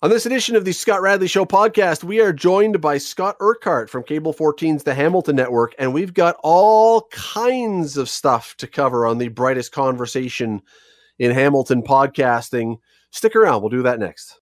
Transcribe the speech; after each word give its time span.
On 0.00 0.10
this 0.10 0.26
edition 0.26 0.54
of 0.54 0.64
the 0.64 0.70
Scott 0.70 1.02
Radley 1.02 1.26
Show 1.26 1.44
podcast, 1.44 2.04
we 2.04 2.20
are 2.20 2.32
joined 2.32 2.80
by 2.80 2.98
Scot 2.98 3.34
Urquhart 3.40 3.90
from 3.90 4.04
Cable 4.04 4.32
14's 4.32 4.84
The 4.84 4.94
Hamilton 4.94 5.34
Network, 5.34 5.74
and 5.76 5.92
we've 5.92 6.14
got 6.14 6.36
all 6.44 7.08
kinds 7.10 7.96
of 7.96 8.08
stuff 8.08 8.54
to 8.58 8.68
cover 8.68 9.06
on 9.06 9.18
the 9.18 9.26
brightest 9.26 9.72
conversation 9.72 10.62
in 11.18 11.32
Hamilton 11.32 11.82
podcasting. 11.82 12.78
Stick 13.10 13.34
around, 13.34 13.60
we'll 13.60 13.70
do 13.70 13.82
that 13.82 13.98
next. 13.98 14.38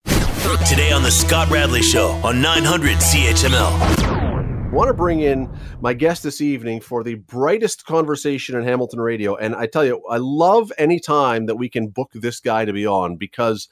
Today 0.69 0.93
on 0.93 1.03
The 1.03 1.11
Scott 1.11 1.49
Radley 1.49 1.81
Show 1.81 2.09
on 2.23 2.43
900 2.43 2.99
CHML. 2.99 3.57
I 3.57 4.69
want 4.71 4.89
to 4.89 4.95
bring 4.95 5.21
in 5.21 5.49
my 5.81 5.95
guest 5.95 6.23
this 6.23 6.43
evening 6.43 6.83
for 6.83 7.03
the 7.03 7.15
brightest 7.15 7.87
conversation 7.87 8.57
in 8.57 8.63
Hamilton 8.63 9.01
radio. 9.01 9.37
And 9.37 9.57
I 9.57 9.69
tell 9.69 9.87
you, 9.87 10.03
I 10.11 10.19
love 10.19 10.71
any 10.77 11.01
time 11.01 11.47
that 11.47 11.57
we 11.57 11.71
can 11.71 11.89
book 11.89 12.11
this 12.13 12.41
guy 12.41 12.67
to 12.67 12.75
be 12.75 12.87
on 12.87 13.17
because 13.17 13.71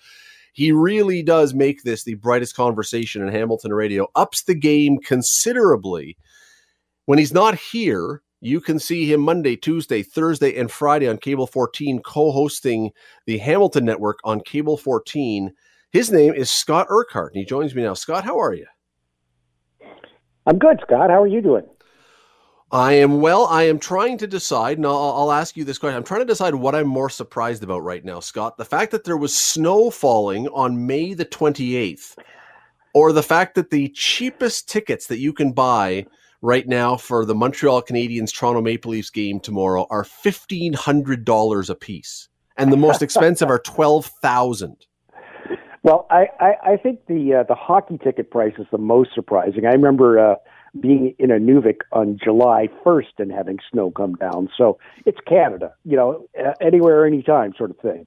he 0.55 0.71
really 0.71 1.21
does 1.21 1.52
make 1.52 1.82
this 1.82 2.05
the 2.05 2.14
brightest 2.14 2.55
conversation 2.55 3.20
in 3.23 3.29
Hamilton 3.29 3.74
radio, 3.74 4.06
ups 4.15 4.45
the 4.45 4.55
game 4.55 4.98
considerably. 4.98 6.16
When 7.06 7.19
he's 7.19 7.34
not 7.34 7.56
here, 7.56 8.23
you 8.41 8.61
can 8.61 8.78
see 8.78 9.12
him 9.12 9.20
Monday, 9.20 9.56
Tuesday, 9.56 10.05
Thursday, 10.05 10.56
and 10.56 10.70
Friday 10.70 11.09
on 11.09 11.19
Cable 11.19 11.48
14, 11.48 12.01
co 12.02 12.30
hosting 12.30 12.92
the 13.27 13.38
Hamilton 13.38 13.84
Network 13.84 14.20
on 14.23 14.41
Cable 14.42 14.77
14. 14.77 15.52
His 15.91 16.12
name 16.12 16.34
is 16.34 16.51
Scot 16.51 16.86
Urquhart, 16.89 17.33
and 17.33 17.41
he 17.41 17.45
joins 17.45 17.75
me 17.75 17.83
now. 17.83 17.95
Scott, 17.95 18.25
how 18.25 18.39
are 18.39 18.55
you? 18.55 18.66
I'm 20.47 20.59
good, 20.59 20.78
Scott. 20.86 21.11
How 21.11 21.20
are 21.20 21.27
you 21.27 21.42
doing? 21.42 21.64
I 22.70 22.95
am 22.95 23.20
well. 23.20 23.46
I 23.46 23.64
am 23.64 23.78
trying 23.78 24.18
to 24.18 24.27
decide, 24.27 24.78
and 24.78 24.86
I'll, 24.86 24.96
I'll, 24.96 25.32
ask 25.32 25.56
you 25.56 25.64
this 25.64 25.78
question. 25.78 25.96
I'm 25.96 26.05
trying 26.05 26.22
to 26.22 26.27
decide 26.27 26.55
what 26.55 26.74
I'm 26.74 26.88
more 26.88 27.10
surprised 27.10 27.62
about 27.62 27.84
right 27.84 28.05
now, 28.05 28.20
Scott. 28.20 28.56
The 28.56 28.64
fact 28.64 28.91
that 28.92 29.05
there 29.05 29.16
was 29.16 29.36
snow 29.36 29.91
falling 29.91 30.48
on 30.48 30.86
May 30.86 31.14
the 31.14 31.24
28th, 31.24 32.16
or 32.95 33.12
the 33.12 33.22
fact 33.22 33.55
that 33.55 33.70
the 33.70 33.91
cheapest 33.91 34.69
tickets 34.69 35.06
that 35.08 35.19
you 35.19 35.32
can 35.32 35.52
buy 35.52 36.06
right 36.41 36.66
now 36.66 36.97
for 36.97 37.24
the 37.24 37.34
Montreal 37.34 37.83
Canadiens 37.83 38.33
Toronto 38.33 38.61
Maple 38.61 38.91
Leafs 38.91 39.11
game 39.11 39.41
tomorrow 39.41 39.86
are 39.91 40.05
$1,500 40.05 41.70
a 41.70 41.74
piece, 41.74 42.28
and 42.56 42.72
the 42.72 42.77
most 42.77 43.02
expensive 43.02 43.50
are 43.50 43.58
12000 43.58 44.86
Well, 45.83 46.06
I, 46.11 46.27
I, 46.41 46.52
I 46.72 46.77
think 46.77 47.06
the 47.06 47.34
uh, 47.34 47.42
the 47.44 47.55
hockey 47.55 47.98
ticket 47.98 48.30
price 48.30 48.55
is 48.58 48.67
the 48.72 48.78
most 48.78 49.11
surprising. 49.14 49.67
I 49.67 49.72
remember 49.72 50.19
uh, 50.19 50.34
being 50.80 51.14
in 51.19 51.30
Inuvik 51.30 51.80
on 51.92 52.19
July 52.22 52.69
1st 52.84 53.19
and 53.19 53.33
having 53.33 53.58
snow 53.70 53.91
come 53.91 54.14
down. 54.14 54.48
So 54.56 54.78
it's 55.06 55.19
Canada, 55.27 55.75
you 55.84 55.97
know, 55.97 56.27
anywhere, 56.61 57.06
anytime 57.06 57.53
sort 57.56 57.70
of 57.70 57.78
thing. 57.78 58.06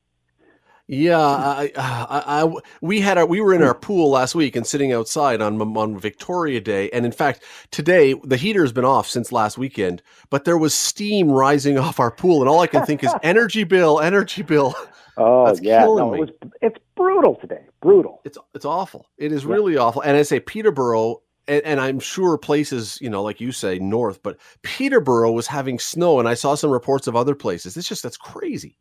Yeah, 0.89 1.19
I, 1.19 1.69
I, 1.75 2.43
I, 2.43 2.53
we 2.79 3.01
had 3.01 3.17
our, 3.17 3.25
we 3.25 3.41
were 3.41 3.53
in 3.53 3.61
our 3.61 3.73
pool 3.73 4.09
last 4.09 4.35
week 4.35 4.55
and 4.55 4.65
sitting 4.65 4.93
outside 4.93 5.41
on 5.41 5.61
on 5.75 5.99
Victoria 5.99 6.61
Day, 6.61 6.89
and 6.91 7.05
in 7.05 7.11
fact, 7.11 7.43
today 7.71 8.13
the 8.23 8.37
heater 8.37 8.61
has 8.61 8.71
been 8.71 8.85
off 8.85 9.05
since 9.09 9.33
last 9.33 9.57
weekend, 9.57 10.01
but 10.29 10.45
there 10.45 10.57
was 10.57 10.73
steam 10.73 11.29
rising 11.29 11.77
off 11.77 11.99
our 11.99 12.09
pool, 12.09 12.41
and 12.41 12.47
all 12.47 12.61
I 12.61 12.67
can 12.67 12.85
think 12.85 13.03
is 13.03 13.13
energy 13.21 13.65
bill, 13.65 13.99
energy 13.99 14.43
bill. 14.43 14.75
Oh 15.17 15.45
That's 15.47 15.61
yeah, 15.61 15.83
no, 15.83 16.13
it 16.13 16.19
was, 16.21 16.29
it's 16.61 16.77
brutal 16.95 17.35
today, 17.35 17.65
brutal. 17.81 18.21
It's 18.23 18.37
it's 18.53 18.65
awful. 18.65 19.07
It 19.17 19.33
is 19.33 19.45
really 19.45 19.75
awful, 19.75 20.01
and 20.03 20.15
I 20.15 20.21
say 20.21 20.39
Peterborough 20.39 21.21
and, 21.47 21.63
and, 21.63 21.79
I'm 21.79 21.99
sure 21.99 22.37
places, 22.37 22.97
you 23.01 23.09
know, 23.09 23.23
like 23.23 23.39
you 23.39 23.51
say, 23.51 23.79
north, 23.79 24.21
but 24.21 24.37
Peterborough 24.61 25.31
was 25.31 25.47
having 25.47 25.79
snow, 25.79 26.19
and 26.19 26.27
I 26.27 26.33
saw 26.33 26.55
some 26.55 26.69
reports 26.69 27.07
of 27.07 27.15
other 27.15 27.35
places. 27.35 27.77
It's 27.77 27.87
just 27.87 28.03
that's 28.03 28.17
crazy. 28.17 28.77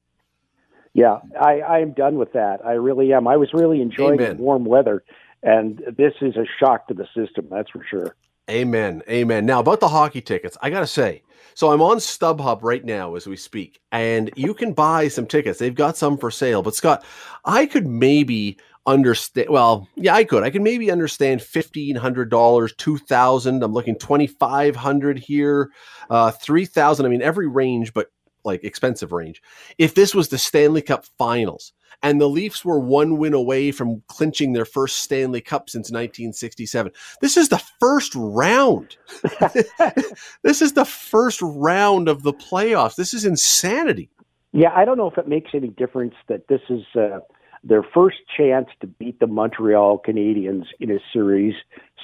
Yeah, 0.92 1.18
I, 1.38 1.60
I'm 1.62 1.92
done 1.92 2.16
with 2.16 2.32
that. 2.32 2.64
I 2.64 2.72
really 2.72 3.12
am. 3.12 3.28
I 3.28 3.36
was 3.36 3.52
really 3.52 3.82
enjoying 3.82 4.16
the 4.16 4.34
warm 4.34 4.64
weather, 4.64 5.04
and 5.42 5.82
this 5.96 6.14
is 6.22 6.36
a 6.36 6.46
shock 6.58 6.88
to 6.88 6.94
the 6.94 7.06
system. 7.14 7.48
That's 7.50 7.70
for 7.70 7.84
sure. 7.88 8.16
Amen. 8.48 9.02
Amen. 9.08 9.44
Now 9.44 9.60
about 9.60 9.80
the 9.80 9.88
hockey 9.88 10.20
tickets, 10.20 10.56
I 10.62 10.70
gotta 10.70 10.86
say. 10.86 11.22
So 11.54 11.72
I'm 11.72 11.82
on 11.82 11.98
StubHub 11.98 12.62
right 12.62 12.84
now 12.84 13.14
as 13.14 13.26
we 13.26 13.36
speak, 13.36 13.80
and 13.90 14.30
you 14.36 14.54
can 14.54 14.72
buy 14.72 15.08
some 15.08 15.26
tickets. 15.26 15.58
They've 15.58 15.74
got 15.74 15.96
some 15.96 16.16
for 16.16 16.30
sale. 16.30 16.62
But 16.62 16.74
Scott, 16.74 17.04
I 17.44 17.66
could 17.66 17.86
maybe 17.86 18.58
understand 18.86 19.48
well 19.50 19.88
yeah 19.96 20.14
i 20.14 20.24
could. 20.24 20.42
I 20.42 20.50
can 20.50 20.62
maybe 20.62 20.90
understand 20.90 21.40
$1500 21.40 22.76
2000 22.76 23.62
i'm 23.62 23.72
looking 23.72 23.98
2500 23.98 25.18
here. 25.18 25.70
Uh 26.08 26.30
3000 26.30 27.04
i 27.04 27.08
mean 27.08 27.22
every 27.22 27.48
range 27.48 27.92
but 27.92 28.08
like 28.44 28.62
expensive 28.62 29.10
range. 29.10 29.42
If 29.76 29.94
this 29.94 30.14
was 30.14 30.28
the 30.28 30.38
stanley 30.38 30.82
cup 30.82 31.04
finals 31.18 31.72
and 32.02 32.20
the 32.20 32.28
leafs 32.28 32.64
were 32.64 32.78
one 32.78 33.16
win 33.16 33.32
away 33.34 33.72
from 33.72 34.02
clinching 34.06 34.52
their 34.52 34.64
first 34.64 34.98
stanley 34.98 35.40
cup 35.40 35.68
since 35.68 35.90
1967 35.90 36.92
this 37.20 37.36
is 37.36 37.48
the 37.48 37.62
first 37.80 38.12
round. 38.14 38.96
This 40.42 40.62
is 40.62 40.74
the 40.74 40.84
first 40.84 41.40
round 41.42 42.08
of 42.08 42.22
the 42.22 42.32
playoffs. 42.32 42.94
This 42.94 43.12
is 43.14 43.24
insanity. 43.24 44.10
Yeah 44.52 44.70
i 44.76 44.84
don't 44.84 44.96
know 44.96 45.10
if 45.10 45.18
it 45.18 45.26
makes 45.26 45.50
any 45.54 45.68
difference 45.68 46.14
that 46.28 46.46
this 46.48 46.60
is 46.70 46.82
uh 46.94 47.18
their 47.66 47.82
first 47.82 48.18
chance 48.36 48.68
to 48.80 48.86
beat 48.86 49.18
the 49.20 49.26
Montreal 49.26 50.00
Canadiens 50.06 50.66
in 50.78 50.90
a 50.90 50.98
series 51.12 51.54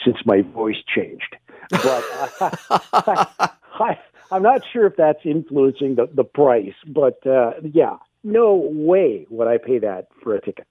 since 0.05 0.17
my 0.25 0.43
voice 0.43 0.83
changed. 0.95 1.37
But 1.71 2.05
I, 2.93 3.27
I, 4.31 4.37
am 4.37 4.43
not 4.43 4.63
sure 4.73 4.87
if 4.87 4.97
that's 4.97 5.21
influencing 5.25 5.95
the, 5.95 6.09
the 6.13 6.25
price, 6.25 6.75
but 6.87 7.25
uh, 7.27 7.53
yeah, 7.63 7.97
no 8.25 8.55
way 8.55 9.27
would 9.31 9.49
I 9.49 9.59
pay 9.59 9.79
that 9.79 10.09
for 10.23 10.35
a 10.35 10.41
ticket. 10.41 10.67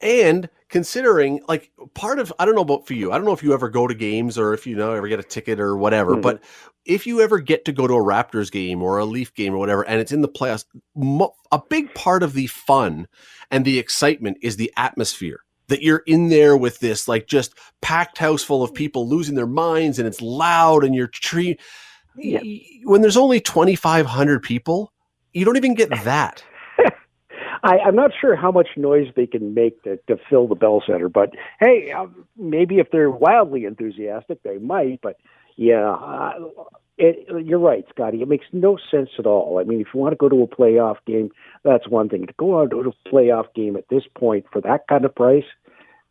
And 0.00 0.48
considering, 0.68 1.40
like, 1.46 1.70
part 1.94 2.18
of, 2.18 2.32
I 2.38 2.44
don't 2.44 2.54
know 2.54 2.62
about 2.62 2.86
for 2.86 2.94
you, 2.94 3.12
I 3.12 3.16
don't 3.16 3.26
know 3.26 3.32
if 3.32 3.42
you 3.42 3.52
ever 3.52 3.68
go 3.68 3.86
to 3.86 3.94
games 3.94 4.38
or 4.38 4.54
if 4.54 4.66
you 4.66 4.76
know, 4.76 4.92
ever 4.92 5.08
get 5.08 5.20
a 5.20 5.24
ticket 5.24 5.60
or 5.60 5.76
whatever, 5.76 6.12
mm-hmm. 6.12 6.22
but 6.22 6.42
if 6.86 7.06
you 7.06 7.20
ever 7.20 7.38
get 7.38 7.64
to 7.66 7.72
go 7.72 7.86
to 7.86 7.94
a 7.94 8.02
Raptors 8.02 8.50
game 8.50 8.82
or 8.82 8.98
a 8.98 9.04
Leaf 9.04 9.34
game 9.34 9.54
or 9.54 9.58
whatever, 9.58 9.86
and 9.86 10.00
it's 10.00 10.12
in 10.12 10.22
the 10.22 10.28
playoffs, 10.28 10.64
mo- 10.94 11.34
a 11.52 11.60
big 11.68 11.92
part 11.94 12.22
of 12.22 12.32
the 12.32 12.46
fun 12.46 13.06
and 13.50 13.64
the 13.64 13.78
excitement 13.78 14.38
is 14.42 14.56
the 14.56 14.72
atmosphere 14.76 15.44
that 15.70 15.82
you're 15.82 16.02
in 16.06 16.28
there 16.28 16.56
with 16.56 16.80
this 16.80 17.08
like 17.08 17.26
just 17.26 17.54
packed 17.80 18.18
house 18.18 18.42
full 18.42 18.62
of 18.62 18.74
people 18.74 19.08
losing 19.08 19.36
their 19.36 19.46
minds 19.46 19.98
and 19.98 20.06
it's 20.06 20.20
loud 20.20 20.84
and 20.84 20.94
you're 20.94 21.06
tree 21.06 21.56
yeah. 22.16 22.40
when 22.84 23.00
there's 23.00 23.16
only 23.16 23.40
2500 23.40 24.42
people 24.42 24.92
you 25.32 25.44
don't 25.44 25.56
even 25.56 25.74
get 25.74 25.88
that 26.04 26.44
I, 27.62 27.78
I'm 27.78 27.96
not 27.96 28.12
sure 28.18 28.36
how 28.36 28.50
much 28.50 28.68
noise 28.76 29.08
they 29.16 29.26
can 29.26 29.54
make 29.54 29.82
to, 29.84 29.96
to 30.08 30.16
fill 30.28 30.48
the 30.48 30.54
Bell 30.54 30.82
Center, 30.86 31.08
but 31.08 31.34
hey, 31.60 31.92
um, 31.92 32.26
maybe 32.36 32.78
if 32.78 32.90
they're 32.90 33.10
wildly 33.10 33.64
enthusiastic, 33.64 34.42
they 34.42 34.58
might. 34.58 35.00
But 35.02 35.16
yeah, 35.56 35.90
uh, 35.90 36.32
it, 36.96 37.46
you're 37.46 37.58
right, 37.58 37.84
Scotty. 37.90 38.22
It 38.22 38.28
makes 38.28 38.46
no 38.52 38.78
sense 38.90 39.10
at 39.18 39.26
all. 39.26 39.58
I 39.58 39.64
mean, 39.64 39.80
if 39.80 39.88
you 39.92 40.00
want 40.00 40.12
to 40.12 40.16
go 40.16 40.28
to 40.28 40.42
a 40.42 40.46
playoff 40.46 40.96
game, 41.06 41.30
that's 41.64 41.88
one 41.88 42.08
thing. 42.08 42.26
To 42.26 42.34
go 42.38 42.60
out 42.60 42.70
to 42.70 42.80
a 42.80 43.08
playoff 43.08 43.52
game 43.54 43.76
at 43.76 43.88
this 43.88 44.04
point 44.16 44.46
for 44.52 44.60
that 44.62 44.86
kind 44.88 45.04
of 45.04 45.14
price, 45.14 45.44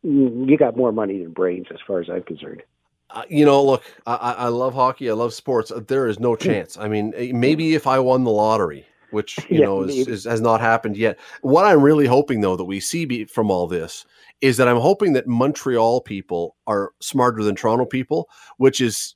mm, 0.05 0.49
you 0.49 0.57
got 0.57 0.77
more 0.77 0.91
money 0.91 1.21
than 1.21 1.31
brains, 1.31 1.67
as 1.71 1.79
far 1.85 1.99
as 1.99 2.09
I'm 2.09 2.23
concerned. 2.23 2.63
Uh, 3.11 3.23
you 3.27 3.43
know, 3.43 3.63
look, 3.63 3.83
I, 4.05 4.16
I 4.16 4.47
love 4.49 4.75
hockey. 4.75 5.09
I 5.09 5.13
love 5.13 5.33
sports. 5.33 5.71
There 5.87 6.07
is 6.07 6.19
no 6.19 6.35
hmm. 6.35 6.43
chance. 6.43 6.77
I 6.77 6.87
mean, 6.87 7.13
eh, 7.16 7.31
maybe 7.33 7.73
if 7.73 7.87
I 7.87 7.99
won 7.99 8.23
the 8.23 8.31
lottery, 8.31 8.85
which 9.12 9.40
you 9.50 9.62
know 9.62 9.84
is, 9.84 10.08
is, 10.08 10.24
has 10.25 10.42
not 10.42 10.62
happened 10.62 10.97
yet. 10.97 11.20
What 11.42 11.66
I'm 11.66 11.81
really 11.81 12.08
hoping, 12.08 12.42
though, 12.42 12.56
that 12.56 12.66
we 12.66 12.80
see 12.80 13.25
from 13.25 13.52
all 13.52 13.68
this 13.68 14.06
is 14.42 14.58
that 14.58 14.68
I'm 14.68 14.78
hoping 14.78 15.14
that 15.14 15.28
Montreal 15.28 16.02
people 16.02 16.56
are 16.68 16.92
smarter 17.00 17.44
than 17.44 17.56
Toronto 17.56 17.86
people, 17.86 18.30
which 18.58 18.80
is 18.80 19.16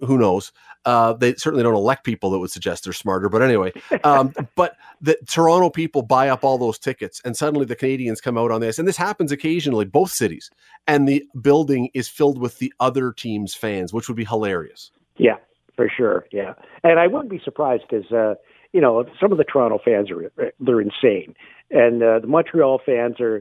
who 0.00 0.18
knows? 0.18 0.52
Uh, 0.84 1.14
they 1.14 1.34
certainly 1.34 1.62
don't 1.62 1.74
elect 1.74 2.04
people 2.04 2.30
that 2.30 2.38
would 2.38 2.50
suggest 2.50 2.84
they're 2.84 2.92
smarter. 2.92 3.28
But 3.28 3.42
anyway, 3.42 3.72
um, 4.04 4.32
but 4.54 4.76
the 5.00 5.18
Toronto 5.26 5.70
people 5.70 6.02
buy 6.02 6.28
up 6.28 6.44
all 6.44 6.58
those 6.58 6.78
tickets, 6.78 7.20
and 7.24 7.36
suddenly 7.36 7.66
the 7.66 7.76
Canadiens 7.76 8.22
come 8.22 8.38
out 8.38 8.50
on 8.50 8.60
this, 8.60 8.78
and 8.78 8.86
this 8.86 8.96
happens 8.96 9.32
occasionally, 9.32 9.84
both 9.84 10.12
cities, 10.12 10.50
and 10.86 11.08
the 11.08 11.24
building 11.40 11.90
is 11.94 12.08
filled 12.08 12.38
with 12.38 12.58
the 12.58 12.72
other 12.78 13.12
team's 13.12 13.54
fans, 13.54 13.92
which 13.92 14.08
would 14.08 14.16
be 14.16 14.24
hilarious. 14.24 14.90
Yeah, 15.16 15.36
for 15.74 15.90
sure. 15.94 16.26
Yeah, 16.30 16.54
and 16.84 17.00
I 17.00 17.06
wouldn't 17.06 17.30
be 17.30 17.40
surprised 17.44 17.84
because 17.88 18.10
uh, 18.12 18.34
you 18.76 18.82
know 18.82 19.06
some 19.18 19.32
of 19.32 19.38
the 19.38 19.44
Toronto 19.44 19.78
fans 19.82 20.10
are 20.10 20.30
they're 20.60 20.82
insane, 20.82 21.34
and 21.70 22.02
uh, 22.02 22.18
the 22.18 22.26
Montreal 22.26 22.78
fans 22.84 23.18
are 23.20 23.38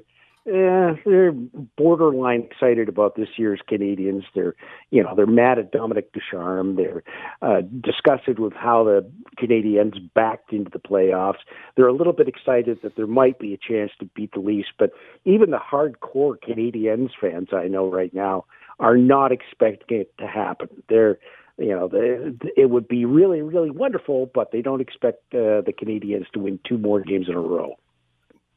eh, 0.47 0.95
they're 1.03 1.33
borderline 1.77 2.47
excited 2.49 2.87
about 2.87 3.17
this 3.17 3.27
year's 3.35 3.59
Canadiens. 3.69 4.23
They're, 4.33 4.55
you 4.91 5.03
know, 5.03 5.13
they're 5.13 5.25
mad 5.25 5.59
at 5.59 5.73
Dominic 5.73 6.13
Ducharme. 6.13 6.77
They're 6.77 7.03
uh, 7.41 7.63
disgusted 7.81 8.39
with 8.39 8.53
how 8.53 8.85
the 8.85 9.05
Canadiens 9.37 9.95
backed 10.13 10.53
into 10.53 10.71
the 10.71 10.79
playoffs. 10.79 11.43
They're 11.75 11.89
a 11.89 11.93
little 11.93 12.13
bit 12.13 12.29
excited 12.29 12.79
that 12.81 12.95
there 12.95 13.05
might 13.05 13.37
be 13.37 13.53
a 13.53 13.57
chance 13.57 13.91
to 13.99 14.05
beat 14.05 14.31
the 14.31 14.39
Leafs, 14.39 14.69
but 14.79 14.91
even 15.25 15.51
the 15.51 15.57
hardcore 15.59 16.37
Canadiens 16.39 17.09
fans 17.19 17.49
I 17.51 17.67
know 17.67 17.91
right 17.91 18.13
now 18.13 18.45
are 18.79 18.95
not 18.95 19.33
expecting 19.33 19.99
it 19.99 20.17
to 20.17 20.27
happen. 20.27 20.69
They're 20.87 21.17
you 21.57 21.69
know, 21.69 21.87
the, 21.87 22.37
it 22.57 22.69
would 22.69 22.87
be 22.87 23.05
really, 23.05 23.41
really 23.41 23.71
wonderful, 23.71 24.29
but 24.33 24.51
they 24.51 24.61
don't 24.61 24.81
expect 24.81 25.33
uh, 25.33 25.61
the 25.61 25.73
Canadiens 25.73 26.29
to 26.31 26.39
win 26.39 26.59
two 26.67 26.77
more 26.77 27.01
games 27.01 27.27
in 27.29 27.35
a 27.35 27.39
row 27.39 27.75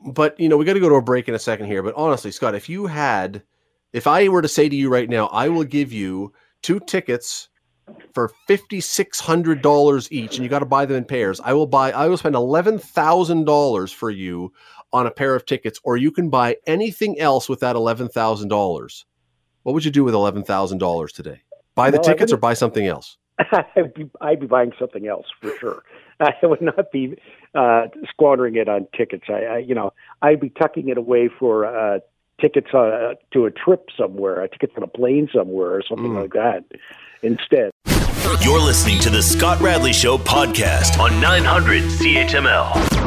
but 0.00 0.38
you 0.38 0.48
know, 0.48 0.56
we 0.56 0.64
got 0.64 0.74
to 0.74 0.80
go 0.80 0.88
to 0.88 0.94
a 0.96 1.02
break 1.02 1.28
in 1.28 1.34
a 1.34 1.38
second 1.38 1.66
here. 1.66 1.82
But 1.82 1.94
honestly, 1.96 2.30
Scott, 2.30 2.54
if 2.54 2.68
you 2.68 2.86
had, 2.86 3.42
if 3.92 4.06
I 4.06 4.28
were 4.28 4.42
to 4.42 4.48
say 4.48 4.68
to 4.68 4.76
you 4.76 4.88
right 4.88 5.08
now, 5.08 5.26
I 5.26 5.48
will 5.48 5.64
give 5.64 5.92
you 5.92 6.32
two 6.62 6.80
tickets 6.80 7.48
for 8.12 8.30
fifty 8.46 8.80
six 8.80 9.18
hundred 9.20 9.62
dollars 9.62 10.10
each, 10.12 10.36
and 10.36 10.44
you 10.44 10.48
got 10.48 10.60
to 10.60 10.66
buy 10.66 10.86
them 10.86 10.96
in 10.96 11.04
pairs. 11.04 11.40
I 11.42 11.52
will 11.52 11.66
buy. 11.66 11.92
I 11.92 12.06
will 12.06 12.16
spend 12.16 12.34
eleven 12.34 12.78
thousand 12.78 13.44
dollars 13.44 13.92
for 13.92 14.10
you 14.10 14.52
on 14.92 15.06
a 15.06 15.10
pair 15.10 15.34
of 15.34 15.46
tickets, 15.46 15.80
or 15.84 15.96
you 15.96 16.10
can 16.10 16.30
buy 16.30 16.56
anything 16.66 17.18
else 17.18 17.48
with 17.48 17.60
that 17.60 17.76
eleven 17.76 18.08
thousand 18.08 18.48
dollars. 18.48 19.04
What 19.62 19.72
would 19.74 19.84
you 19.84 19.90
do 19.90 20.04
with 20.04 20.14
eleven 20.14 20.44
thousand 20.44 20.78
dollars 20.78 21.12
today? 21.12 21.42
Buy 21.78 21.92
the 21.92 21.98
well, 21.98 22.02
tickets 22.02 22.32
or 22.32 22.36
buy 22.38 22.54
something 22.54 22.88
else? 22.88 23.18
I'd 23.38 23.94
be, 23.94 24.10
I'd 24.20 24.40
be 24.40 24.48
buying 24.48 24.72
something 24.80 25.06
else 25.06 25.26
for 25.40 25.56
sure. 25.60 25.84
I 26.20 26.34
would 26.42 26.60
not 26.60 26.90
be 26.90 27.16
uh, 27.54 27.86
squandering 28.10 28.56
it 28.56 28.68
on 28.68 28.88
tickets. 28.96 29.26
I, 29.28 29.44
I, 29.44 29.58
you 29.58 29.76
know, 29.76 29.92
I'd 30.20 30.40
be 30.40 30.48
tucking 30.48 30.88
it 30.88 30.98
away 30.98 31.28
for 31.28 31.66
uh, 31.66 32.00
tickets 32.40 32.74
uh, 32.74 33.14
to 33.32 33.46
a 33.46 33.52
trip 33.52 33.90
somewhere, 33.96 34.42
a 34.42 34.48
ticket 34.48 34.72
on 34.76 34.82
a 34.82 34.88
plane 34.88 35.28
somewhere, 35.32 35.70
or 35.70 35.82
something 35.88 36.10
mm. 36.10 36.22
like 36.22 36.32
that. 36.32 36.64
Instead, 37.22 37.70
you're 38.40 38.60
listening 38.60 38.98
to 39.00 39.10
the 39.10 39.22
Scott 39.22 39.60
Radley 39.60 39.92
Show 39.92 40.18
podcast 40.18 40.98
on 40.98 41.20
900 41.20 41.84
CHML. 41.84 42.97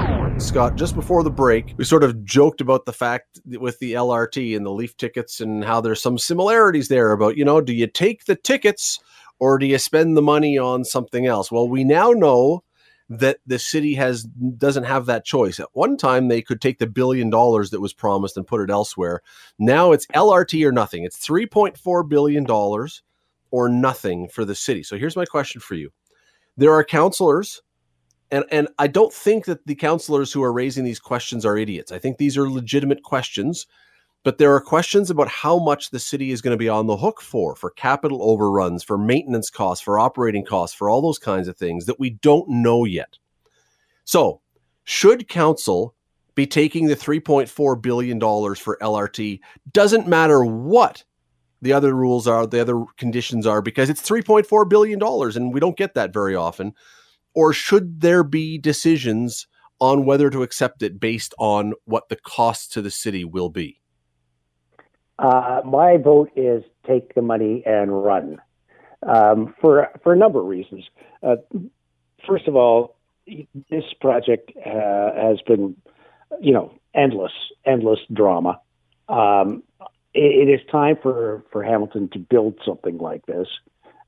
Scott, 0.41 0.75
just 0.75 0.95
before 0.95 1.23
the 1.23 1.29
break, 1.29 1.73
we 1.77 1.85
sort 1.85 2.03
of 2.03 2.25
joked 2.25 2.61
about 2.61 2.85
the 2.85 2.93
fact 2.93 3.39
with 3.45 3.77
the 3.79 3.93
LRT 3.93 4.55
and 4.55 4.65
the 4.65 4.71
Leaf 4.71 4.97
tickets 4.97 5.39
and 5.39 5.63
how 5.63 5.79
there's 5.79 6.01
some 6.01 6.17
similarities 6.17 6.87
there 6.87 7.11
about, 7.11 7.37
you 7.37 7.45
know, 7.45 7.61
do 7.61 7.73
you 7.73 7.85
take 7.85 8.25
the 8.25 8.35
tickets 8.35 8.99
or 9.39 9.59
do 9.59 9.65
you 9.67 9.77
spend 9.77 10.17
the 10.17 10.21
money 10.21 10.57
on 10.57 10.83
something 10.83 11.27
else? 11.27 11.51
Well, 11.51 11.69
we 11.69 11.83
now 11.83 12.11
know 12.11 12.63
that 13.07 13.37
the 13.45 13.59
city 13.59 13.93
has 13.95 14.23
doesn't 14.57 14.85
have 14.85 15.05
that 15.05 15.25
choice. 15.25 15.59
At 15.59 15.69
one 15.73 15.95
time 15.95 16.27
they 16.27 16.41
could 16.41 16.59
take 16.59 16.79
the 16.79 16.87
billion 16.87 17.29
dollars 17.29 17.69
that 17.69 17.81
was 17.81 17.93
promised 17.93 18.35
and 18.35 18.47
put 18.47 18.61
it 18.61 18.71
elsewhere. 18.71 19.21
Now 19.59 19.91
it's 19.91 20.07
LRT 20.07 20.65
or 20.65 20.71
nothing. 20.71 21.03
It's 21.03 21.25
3.4 21.25 22.09
billion 22.09 22.45
dollars 22.45 23.03
or 23.51 23.69
nothing 23.69 24.27
for 24.27 24.43
the 24.43 24.55
city. 24.55 24.81
So 24.81 24.97
here's 24.97 25.15
my 25.15 25.25
question 25.25 25.61
for 25.61 25.75
you. 25.75 25.91
There 26.57 26.73
are 26.73 26.83
councilors 26.83 27.61
and 28.31 28.45
and 28.51 28.67
I 28.79 28.87
don't 28.87 29.13
think 29.13 29.45
that 29.45 29.65
the 29.67 29.75
councilors 29.75 30.31
who 30.31 30.43
are 30.43 30.53
raising 30.53 30.83
these 30.83 30.99
questions 30.99 31.45
are 31.45 31.57
idiots. 31.57 31.91
I 31.91 31.99
think 31.99 32.17
these 32.17 32.37
are 32.37 32.49
legitimate 32.49 33.03
questions 33.03 33.67
but 34.23 34.37
there 34.37 34.53
are 34.53 34.61
questions 34.61 35.09
about 35.09 35.27
how 35.27 35.57
much 35.57 35.89
the 35.89 35.99
city 35.99 36.31
is 36.31 36.41
going 36.41 36.51
to 36.51 36.57
be 36.57 36.69
on 36.69 36.87
the 36.87 36.97
hook 36.97 37.21
for 37.21 37.55
for 37.55 37.71
capital 37.71 38.21
overruns 38.21 38.83
for 38.83 38.97
maintenance 38.97 39.49
costs 39.49 39.83
for 39.83 39.99
operating 39.99 40.45
costs 40.45 40.75
for 40.75 40.89
all 40.89 41.01
those 41.01 41.19
kinds 41.19 41.47
of 41.47 41.57
things 41.57 41.85
that 41.85 41.99
we 41.99 42.09
don't 42.09 42.47
know 42.49 42.85
yet. 42.85 43.17
So 44.03 44.41
should 44.83 45.27
council 45.27 45.95
be 46.35 46.45
taking 46.45 46.87
the 46.87 46.95
3.4 46.95 47.81
billion 47.81 48.19
dollars 48.19 48.57
for 48.57 48.77
lrt 48.81 49.39
doesn't 49.71 50.07
matter 50.07 50.43
what 50.45 51.03
the 51.61 51.73
other 51.73 51.93
rules 51.93 52.27
are 52.27 52.47
the 52.47 52.61
other 52.61 52.83
conditions 52.97 53.45
are 53.45 53.61
because 53.61 53.89
it's 53.89 54.07
3.4 54.07 54.69
billion 54.69 54.97
dollars 54.97 55.35
and 55.35 55.53
we 55.53 55.59
don't 55.59 55.77
get 55.77 55.93
that 55.93 56.13
very 56.13 56.35
often 56.35 56.73
or 57.33 57.53
should 57.53 58.01
there 58.01 58.23
be 58.23 58.57
decisions 58.57 59.47
on 59.79 60.05
whether 60.05 60.29
to 60.29 60.43
accept 60.43 60.83
it 60.83 60.99
based 60.99 61.33
on 61.39 61.73
what 61.85 62.09
the 62.09 62.15
cost 62.15 62.71
to 62.73 62.81
the 62.81 62.91
city 62.91 63.23
will 63.23 63.49
be 63.49 63.81
uh, 65.21 65.61
my 65.63 65.97
vote 65.97 66.31
is 66.35 66.63
take 66.87 67.13
the 67.13 67.21
money 67.21 67.61
and 67.65 68.03
run 68.03 68.39
um, 69.07 69.53
for 69.61 69.89
for 70.03 70.13
a 70.13 70.17
number 70.17 70.39
of 70.39 70.47
reasons. 70.47 70.83
Uh, 71.21 71.35
first 72.27 72.47
of 72.47 72.55
all, 72.55 72.95
this 73.69 73.83
project 73.99 74.51
uh, 74.65 75.13
has 75.15 75.39
been, 75.45 75.75
you 76.39 76.53
know, 76.53 76.73
endless, 76.95 77.31
endless 77.65 77.99
drama. 78.11 78.59
Um, 79.09 79.63
it, 80.13 80.47
it 80.47 80.51
is 80.51 80.59
time 80.71 80.97
for 81.01 81.43
for 81.51 81.63
Hamilton 81.63 82.09
to 82.13 82.19
build 82.19 82.59
something 82.65 82.97
like 82.97 83.25
this. 83.27 83.47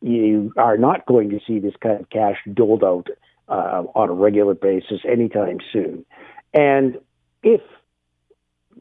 You 0.03 0.51
are 0.57 0.77
not 0.77 1.05
going 1.05 1.29
to 1.29 1.39
see 1.47 1.59
this 1.59 1.73
kind 1.81 2.01
of 2.01 2.09
cash 2.09 2.35
doled 2.53 2.83
out 2.83 3.07
uh, 3.47 3.83
on 3.95 4.09
a 4.09 4.13
regular 4.13 4.53
basis 4.53 4.99
anytime 5.09 5.59
soon. 5.71 6.05
And 6.53 6.97
if 7.41 7.61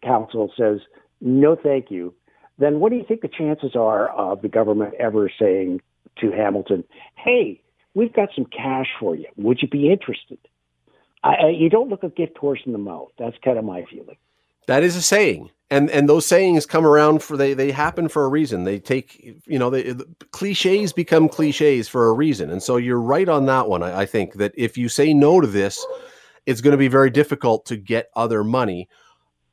council 0.02 0.52
says 0.58 0.80
no, 1.20 1.54
thank 1.54 1.92
you, 1.92 2.12
then 2.58 2.80
what 2.80 2.90
do 2.90 2.96
you 2.96 3.04
think 3.06 3.20
the 3.20 3.28
chances 3.28 3.76
are 3.76 4.08
of 4.08 4.42
the 4.42 4.48
government 4.48 4.94
ever 4.98 5.30
saying 5.38 5.80
to 6.20 6.32
Hamilton, 6.32 6.82
hey, 7.14 7.62
we've 7.94 8.12
got 8.12 8.30
some 8.34 8.46
cash 8.46 8.88
for 8.98 9.14
you. 9.14 9.26
Would 9.36 9.60
you 9.62 9.68
be 9.68 9.90
interested? 9.90 10.38
I, 11.22 11.50
you 11.56 11.70
don't 11.70 11.88
look 11.88 12.02
a 12.02 12.08
gift 12.08 12.36
horse 12.36 12.60
in 12.66 12.72
the 12.72 12.78
mouth. 12.78 13.10
That's 13.16 13.36
kind 13.44 13.58
of 13.58 13.64
my 13.64 13.84
feeling. 13.88 14.16
That 14.66 14.82
is 14.82 14.96
a 14.96 15.02
saying. 15.02 15.50
And 15.72 15.88
and 15.88 16.06
those 16.06 16.26
sayings 16.26 16.66
come 16.66 16.84
around 16.84 17.22
for 17.22 17.34
they 17.34 17.54
they 17.54 17.70
happen 17.70 18.08
for 18.08 18.26
a 18.26 18.28
reason. 18.28 18.64
They 18.64 18.78
take 18.78 19.40
you 19.46 19.58
know 19.58 19.70
they, 19.70 19.92
the 19.92 20.04
cliches 20.30 20.92
become 20.92 21.30
cliches 21.30 21.88
for 21.88 22.08
a 22.08 22.12
reason. 22.12 22.50
And 22.50 22.62
so 22.62 22.76
you're 22.76 23.00
right 23.00 23.26
on 23.26 23.46
that 23.46 23.70
one. 23.70 23.82
I, 23.82 24.00
I 24.02 24.06
think 24.06 24.34
that 24.34 24.52
if 24.54 24.76
you 24.76 24.90
say 24.90 25.14
no 25.14 25.40
to 25.40 25.46
this, 25.46 25.82
it's 26.44 26.60
going 26.60 26.72
to 26.72 26.78
be 26.78 26.88
very 26.88 27.08
difficult 27.08 27.64
to 27.66 27.78
get 27.78 28.10
other 28.14 28.44
money. 28.44 28.86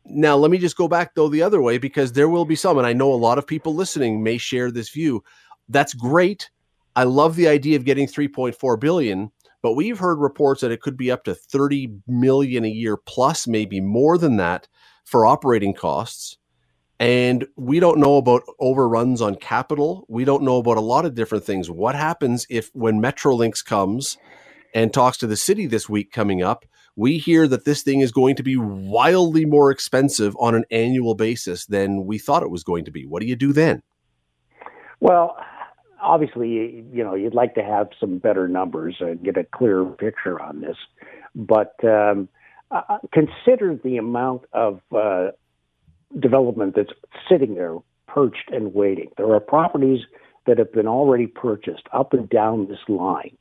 Now, 0.03 0.35
let 0.35 0.51
me 0.51 0.57
just 0.57 0.75
go 0.75 0.89
back 0.89 1.15
though 1.15 1.29
the 1.29 1.41
other 1.41 1.61
way 1.61 1.77
because 1.77 2.11
there 2.11 2.27
will 2.27 2.43
be 2.43 2.55
some, 2.57 2.77
and 2.77 2.85
I 2.85 2.91
know 2.91 3.13
a 3.13 3.15
lot 3.15 3.37
of 3.37 3.47
people 3.47 3.73
listening 3.73 4.21
may 4.21 4.37
share 4.37 4.71
this 4.71 4.89
view. 4.89 5.23
That's 5.69 5.93
great. 5.93 6.49
I 6.97 7.03
love 7.05 7.37
the 7.37 7.47
idea 7.47 7.77
of 7.77 7.85
getting 7.85 8.07
3.4 8.07 8.77
billion, 8.77 9.31
but 9.61 9.75
we've 9.75 9.99
heard 9.99 10.19
reports 10.19 10.59
that 10.59 10.71
it 10.71 10.81
could 10.81 10.97
be 10.97 11.11
up 11.11 11.23
to 11.23 11.33
30 11.33 11.93
million 12.07 12.65
a 12.65 12.69
year 12.69 12.97
plus, 12.97 13.47
maybe 13.47 13.79
more 13.79 14.17
than 14.17 14.35
that 14.35 14.67
for 15.09 15.25
operating 15.25 15.73
costs. 15.73 16.37
And 16.99 17.47
we 17.55 17.79
don't 17.79 17.99
know 17.99 18.17
about 18.17 18.43
overruns 18.59 19.21
on 19.21 19.35
capital. 19.35 20.05
We 20.09 20.25
don't 20.25 20.43
know 20.43 20.57
about 20.57 20.77
a 20.77 20.81
lot 20.81 21.05
of 21.05 21.15
different 21.15 21.45
things. 21.45 21.69
What 21.69 21.95
happens 21.95 22.45
if 22.49 22.69
when 22.73 23.01
Metrolinx 23.01 23.63
comes 23.63 24.17
and 24.73 24.93
talks 24.93 25.17
to 25.17 25.27
the 25.27 25.37
city 25.37 25.65
this 25.65 25.89
week 25.89 26.11
coming 26.11 26.43
up? 26.43 26.65
we 26.99 27.17
hear 27.17 27.47
that 27.47 27.63
this 27.63 27.81
thing 27.81 28.01
is 28.01 28.11
going 28.11 28.35
to 28.35 28.43
be 28.43 28.57
wildly 28.57 29.45
more 29.45 29.71
expensive 29.71 30.35
on 30.37 30.53
an 30.53 30.65
annual 30.69 31.15
basis 31.15 31.65
than 31.65 32.05
we 32.05 32.17
thought 32.17 32.43
it 32.43 32.51
was 32.51 32.65
going 32.65 32.83
to 32.83 32.91
be. 32.91 33.05
What 33.05 33.21
do 33.21 33.25
you 33.25 33.37
do 33.37 33.53
then? 33.53 33.81
Well, 34.99 35.37
obviously, 36.01 36.83
you 36.91 37.03
know, 37.05 37.15
you'd 37.15 37.33
like 37.33 37.55
to 37.55 37.63
have 37.63 37.87
some 38.01 38.17
better 38.17 38.49
numbers 38.49 38.97
and 38.99 39.23
get 39.23 39.37
a 39.37 39.45
clearer 39.45 39.85
picture 39.85 40.41
on 40.41 40.59
this, 40.59 40.75
but 41.33 41.73
um, 41.85 42.27
uh, 42.71 42.97
consider 43.11 43.75
the 43.83 43.97
amount 43.97 44.43
of 44.53 44.81
uh, 44.95 45.27
development 46.17 46.75
that's 46.75 46.91
sitting 47.29 47.55
there, 47.55 47.75
perched 48.07 48.49
and 48.51 48.73
waiting. 48.73 49.09
There 49.17 49.31
are 49.33 49.39
properties 49.39 50.01
that 50.45 50.57
have 50.57 50.71
been 50.71 50.87
already 50.87 51.27
purchased 51.27 51.83
up 51.93 52.13
and 52.13 52.29
down 52.29 52.67
this 52.67 52.79
line 52.87 53.37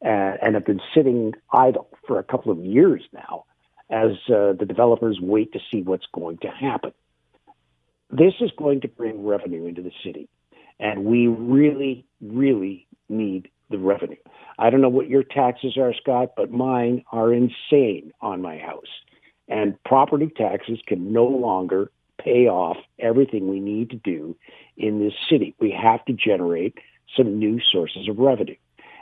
and, 0.00 0.38
and 0.42 0.54
have 0.54 0.64
been 0.64 0.80
sitting 0.94 1.34
idle 1.52 1.88
for 2.06 2.18
a 2.18 2.24
couple 2.24 2.52
of 2.52 2.58
years 2.58 3.02
now 3.12 3.44
as 3.90 4.12
uh, 4.28 4.52
the 4.52 4.66
developers 4.66 5.18
wait 5.20 5.52
to 5.52 5.60
see 5.70 5.82
what's 5.82 6.06
going 6.12 6.38
to 6.38 6.48
happen. 6.48 6.92
This 8.10 8.34
is 8.40 8.50
going 8.56 8.82
to 8.82 8.88
bring 8.88 9.24
revenue 9.24 9.66
into 9.66 9.82
the 9.82 9.92
city, 10.04 10.28
and 10.78 11.04
we 11.04 11.26
really, 11.26 12.06
really 12.20 12.86
need 13.08 13.50
the 13.70 13.78
revenue. 13.78 14.16
I 14.58 14.70
don't 14.70 14.80
know 14.80 14.88
what 14.88 15.08
your 15.08 15.22
taxes 15.22 15.76
are, 15.76 15.94
Scott, 15.94 16.32
but 16.36 16.50
mine 16.50 17.04
are 17.12 17.32
insane 17.32 18.12
on 18.20 18.42
my 18.42 18.58
house. 18.58 18.88
And 19.48 19.82
property 19.84 20.30
taxes 20.36 20.78
can 20.86 21.12
no 21.12 21.24
longer 21.24 21.90
pay 22.22 22.48
off 22.48 22.76
everything 22.98 23.48
we 23.48 23.60
need 23.60 23.90
to 23.90 23.96
do 23.96 24.36
in 24.76 24.98
this 24.98 25.14
city. 25.30 25.54
We 25.60 25.70
have 25.70 26.04
to 26.06 26.12
generate 26.12 26.78
some 27.16 27.38
new 27.38 27.60
sources 27.72 28.08
of 28.08 28.18
revenue 28.18 28.56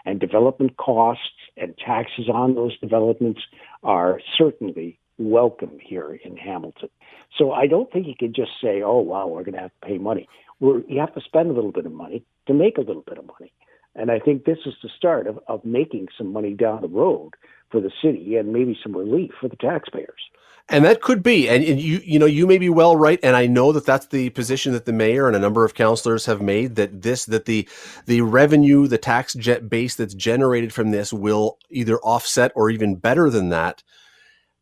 and 0.06 0.20
development 0.20 0.76
costs 0.76 1.24
and 1.56 1.76
taxes 1.76 2.28
on 2.32 2.54
those 2.54 2.78
developments 2.78 3.40
are 3.82 4.20
certainly 4.38 4.98
welcome 5.18 5.78
here 5.82 6.18
in 6.24 6.36
Hamilton. 6.36 6.88
So 7.36 7.52
I 7.52 7.66
don't 7.66 7.90
think 7.92 8.06
you 8.06 8.14
can 8.16 8.32
just 8.32 8.52
say, 8.62 8.82
oh, 8.82 9.00
wow, 9.00 9.26
we're 9.26 9.42
going 9.42 9.54
to 9.54 9.60
have 9.60 9.72
to 9.80 9.86
pay 9.86 9.98
money. 9.98 10.28
We're, 10.60 10.80
you 10.86 11.00
have 11.00 11.14
to 11.14 11.20
spend 11.20 11.50
a 11.50 11.52
little 11.52 11.72
bit 11.72 11.86
of 11.86 11.92
money 11.92 12.24
to 12.46 12.54
make 12.54 12.78
a 12.78 12.82
little 12.82 13.02
bit 13.02 13.18
of 13.18 13.26
money. 13.26 13.52
And 13.96 14.10
I 14.10 14.18
think 14.18 14.44
this 14.44 14.58
is 14.66 14.74
the 14.82 14.90
start 14.96 15.26
of, 15.26 15.40
of 15.48 15.64
making 15.64 16.08
some 16.16 16.32
money 16.32 16.52
down 16.52 16.82
the 16.82 16.88
road 16.88 17.30
for 17.70 17.80
the 17.80 17.90
city 18.02 18.36
and 18.36 18.52
maybe 18.52 18.78
some 18.82 18.96
relief 18.96 19.32
for 19.40 19.48
the 19.48 19.56
taxpayers. 19.56 20.20
And 20.68 20.84
that 20.84 21.00
could 21.00 21.22
be, 21.22 21.48
and 21.48 21.62
you 21.62 22.00
you 22.04 22.18
know 22.18 22.26
you 22.26 22.44
may 22.44 22.58
be 22.58 22.68
well 22.68 22.96
right, 22.96 23.20
and 23.22 23.36
I 23.36 23.46
know 23.46 23.70
that 23.70 23.86
that's 23.86 24.08
the 24.08 24.30
position 24.30 24.72
that 24.72 24.84
the 24.84 24.92
mayor 24.92 25.28
and 25.28 25.36
a 25.36 25.38
number 25.38 25.64
of 25.64 25.74
councilors 25.74 26.26
have 26.26 26.42
made 26.42 26.74
that 26.74 27.02
this 27.02 27.24
that 27.26 27.44
the 27.44 27.68
the 28.06 28.22
revenue, 28.22 28.88
the 28.88 28.98
tax 28.98 29.34
jet 29.34 29.70
base 29.70 29.94
that's 29.94 30.12
generated 30.12 30.72
from 30.72 30.90
this 30.90 31.12
will 31.12 31.58
either 31.70 31.98
offset 31.98 32.50
or 32.56 32.68
even 32.68 32.96
better 32.96 33.30
than 33.30 33.50
that. 33.50 33.84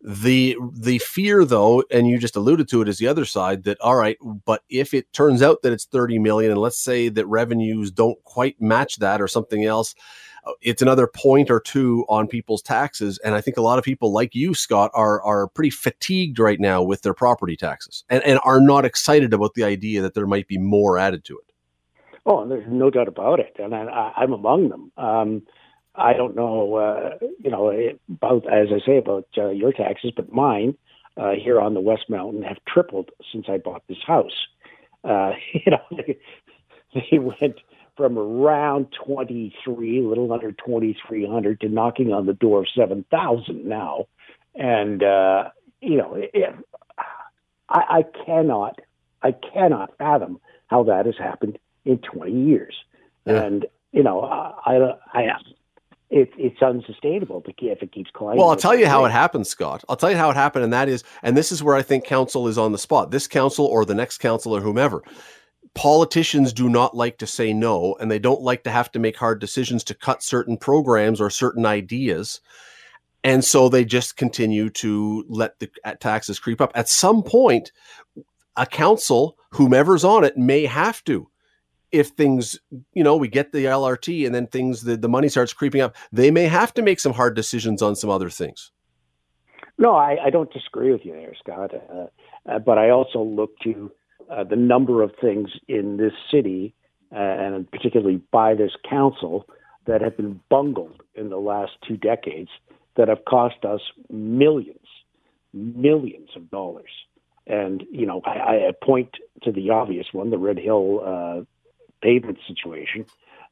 The 0.07 0.59
the 0.71 0.99
fear 0.99 1.47
though, 1.47 1.83
and 1.91 2.07
you 2.07 2.19
just 2.19 2.37
alluded 2.37 2.69
to 2.69 2.83
it, 2.83 2.91
is 2.91 2.99
the 2.99 3.09
other 3.09 3.25
side 3.25 3.65
that 3.65 3.81
all 3.81 3.97
right, 3.97 4.19
but 4.45 4.63
if 4.69 4.93
it 4.93 5.11
turns 5.15 5.41
out 5.41 5.63
that 5.63 5.73
it's 5.73 5.87
thirty 5.87 6.19
million, 6.19 6.51
and 6.53 6.61
let's 6.61 6.79
say 6.79 7.09
that 7.09 7.27
revenues 7.27 7.91
don't 7.91 8.23
quite 8.25 8.61
match 8.61 8.97
that 8.97 9.23
or 9.23 9.29
something 9.29 9.65
else, 9.65 9.95
uh, 10.45 10.53
it's 10.61 10.83
another 10.83 11.07
point 11.07 11.51
or 11.51 11.59
two 11.59 12.05
on 12.11 12.27
people's 12.27 12.61
taxes. 12.61 13.19
And 13.25 13.35
I 13.35 13.41
think 13.41 13.57
a 13.57 13.63
lot 13.63 13.79
of 13.79 13.85
people 13.85 14.13
like 14.13 14.35
you, 14.35 14.53
Scott, 14.53 14.91
are 14.93 15.23
are 15.23 15.49
pretty 15.49 15.71
fatigued 15.71 16.39
right 16.39 16.61
now 16.61 16.83
with 16.83 17.01
their 17.01 17.15
property 17.15 17.57
taxes 17.57 18.05
and, 18.11 18.23
and 18.25 18.39
are 18.45 18.61
not 18.61 18.85
excited 18.85 19.33
about 19.33 19.55
the 19.55 19.65
idea 19.65 20.03
that 20.03 20.13
there 20.13 20.27
might 20.27 20.49
be 20.49 20.59
more 20.59 20.99
added 20.99 21.25
to 21.25 21.39
it. 21.39 21.51
Oh, 22.27 22.47
there's 22.47 22.69
no 22.69 22.91
doubt 22.91 23.09
about 23.09 23.41
it, 23.41 23.57
and 23.59 23.75
I, 23.75 24.13
I'm 24.17 24.35
among 24.35 24.69
them. 24.69 24.93
Um, 24.99 25.43
I 25.95 26.13
don't 26.13 26.35
know, 26.35 26.75
uh, 26.75 27.27
you 27.43 27.51
know, 27.51 27.71
about 28.09 28.53
as 28.53 28.69
I 28.73 28.85
say 28.85 28.99
about 28.99 29.29
uh, 29.39 29.51
your 29.51 29.73
taxes, 29.73 30.13
but 30.15 30.33
mine 30.33 30.77
uh, 31.17 31.33
here 31.33 31.61
on 31.61 31.75
the 31.75 31.81
West 31.81 32.09
Mountain 32.09 32.43
have 32.43 32.59
tripled 32.67 33.11
since 33.33 33.47
I 33.49 33.59
bought 33.59 33.83
this 33.89 34.03
house. 34.05 34.47
Uh, 35.05 35.33
you 35.53 35.71
know, 35.71 35.83
they, 35.91 36.19
they 37.11 37.19
went 37.19 37.61
from 37.97 38.19
around 38.19 38.89
23, 39.07 40.01
a 40.01 40.09
little 40.09 40.33
under 40.33 40.51
2,300, 40.51 41.61
to 41.61 41.69
knocking 41.69 42.13
on 42.13 42.27
the 42.27 42.33
door 42.33 42.61
of 42.61 42.67
7,000 42.77 43.65
now. 43.65 44.07
And, 44.57 45.03
uh, 45.03 45.51
you 45.81 45.97
know, 45.97 46.15
it, 46.15 46.55
I, 47.69 47.99
I 47.99 48.05
cannot, 48.27 48.81
I 49.23 49.33
cannot 49.33 49.97
fathom 49.97 50.41
how 50.67 50.85
that 50.85 51.07
has 51.07 51.17
happened 51.17 51.59
in 51.85 51.99
20 51.99 52.33
years. 52.33 52.75
Yeah. 53.27 53.45
And, 53.45 53.67
you 53.93 54.03
know, 54.03 54.23
I, 54.23 54.97
I, 55.13 55.23
it, 56.11 56.31
it's 56.37 56.63
unsustainable 56.63 57.43
if 57.47 57.83
it 57.83 57.93
keeps 57.93 58.11
climbing. 58.13 58.39
Well, 58.39 58.51
I'll 58.51 58.57
tell 58.57 58.75
you 58.75 58.87
how 58.87 59.05
it 59.05 59.11
happened, 59.11 59.47
Scott. 59.47 59.85
I'll 59.89 59.97
tell 59.97 60.11
you 60.11 60.17
how 60.17 60.31
it 60.31 60.37
happened, 60.37 60.65
and 60.65 60.73
that 60.73 60.89
is, 60.89 61.03
and 61.23 61.37
this 61.37 61.51
is 61.51 61.63
where 61.63 61.75
I 61.75 61.83
think 61.83 62.05
council 62.05 62.47
is 62.47 62.59
on 62.59 62.73
the 62.73 62.79
spot. 62.79 63.11
This 63.11 63.27
council 63.27 63.67
or 63.67 63.85
the 63.85 63.95
next 63.95 64.19
council 64.19 64.55
or 64.55 64.61
whomever. 64.61 65.03
Politicians 65.75 66.53
do 66.53 66.69
not 66.69 66.97
like 66.97 67.19
to 67.19 67.27
say 67.27 67.53
no, 67.53 67.97
and 67.99 68.11
they 68.11 68.19
don't 68.21 68.43
like 68.43 68.63
to 68.65 68.71
have 68.71 68.93
to 68.93 68.99
make 68.99 69.17
hard 69.17 69.41
decisions 69.41 69.83
to 69.85 69.95
cut 69.95 70.23
certain 70.23 70.57
programs 70.57 71.21
or 71.21 71.31
certain 71.31 71.67
ideas. 71.67 72.41
And 73.25 73.45
so 73.45 73.69
they 73.69 73.85
just 73.85 74.17
continue 74.17 74.69
to 74.71 75.25
let 75.29 75.59
the 75.59 75.71
uh, 75.85 75.95
taxes 75.95 76.39
creep 76.39 76.61
up. 76.61 76.71
At 76.75 76.89
some 76.89 77.23
point, 77.23 77.73
a 78.57 78.67
council, 78.67 79.37
whomever's 79.51 80.05
on 80.05 80.23
it, 80.23 80.37
may 80.37 80.67
have 80.67 81.03
to 81.05 81.29
if 81.95 82.09
things, 82.09 82.59
you 82.93 83.05
know, 83.05 83.17
we 83.17 83.29
get 83.29 83.53
the 83.53 83.67
LRT 83.67 84.27
and 84.27 84.35
then 84.35 84.49
things, 84.49 84.83
the, 84.83 84.97
the 84.97 85.09
money 85.09 85.29
starts 85.29 85.53
creeping 85.53 85.81
up, 85.81 85.95
they 86.11 86.31
may 86.33 86.47
have 86.47 86.75
to 86.75 86.83
make 86.83 86.99
some 86.99 87.13
hard 87.13 87.37
decisions 87.37 87.83
on 87.83 87.95
some 87.95 88.11
other 88.11 88.29
things. 88.29 88.73
No, 89.79 89.95
I, 89.95 90.17
I 90.27 90.31
don't 90.31 90.53
disagree 90.53 90.91
with 90.91 91.05
you 91.05 91.13
there, 91.13 91.35
Scott. 91.39 91.71
Uh, 91.73 92.07
uh, 92.51 92.59
but 92.59 92.79
I 92.79 92.91
also 92.91 93.23
look 93.23 93.57
to 93.61 93.93
uh, 94.29 94.43
the 94.43 94.57
number 94.57 95.03
of 95.03 95.13
things 95.21 95.51
in 95.69 95.97
this 95.97 96.13
city, 96.33 96.75
uh, 97.13 97.19
and 97.19 97.71
particularly 97.71 98.21
by 98.33 98.55
this 98.55 98.73
council, 98.89 99.47
that 99.87 100.01
have 100.01 100.17
been 100.17 100.41
bungled 100.49 101.01
in 101.15 101.29
the 101.29 101.37
last 101.37 101.73
two 101.87 101.97
decades 101.97 102.51
that 102.97 103.07
have 103.07 103.25
cost 103.25 103.65
us 103.65 103.81
millions, 104.11 104.87
millions 105.53 106.31
of 106.35 106.51
dollars. 106.51 106.91
And, 107.47 107.85
you 107.91 108.07
know, 108.07 108.21
I, 108.25 108.69
I 108.69 108.73
point 108.83 109.11
to 109.43 109.53
the 109.53 109.71
obvious 109.71 110.07
one, 110.13 110.31
the 110.31 110.39
Red 110.39 110.59
Hill 110.59 111.03
uh, 111.05 111.45
pavement 112.05 112.39
situation 112.47 113.07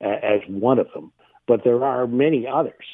uh, 0.04 0.09
as 0.23 0.40
one 0.47 0.78
of 0.78 0.87
them, 0.92 1.11
but 1.49 1.64
there 1.64 1.82
are 1.85 2.06
many 2.06 2.47
others. 2.47 2.85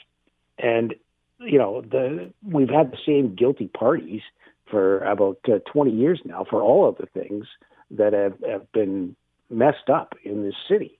And 0.58 0.94
you 1.40 1.58
know, 1.58 1.82
the 1.82 2.32
we've 2.42 2.70
had 2.70 2.92
the 2.92 2.98
same 3.04 3.34
guilty 3.34 3.68
parties 3.68 4.22
for 4.70 5.00
about 5.00 5.38
uh, 5.48 5.58
20 5.72 5.90
years 5.90 6.20
now 6.24 6.44
for 6.48 6.62
all 6.62 6.88
of 6.88 6.96
the 6.98 7.06
things 7.06 7.46
that 7.90 8.12
have, 8.12 8.34
have 8.46 8.70
been 8.72 9.16
messed 9.50 9.88
up 9.92 10.14
in 10.24 10.44
this 10.44 10.54
city. 10.68 10.98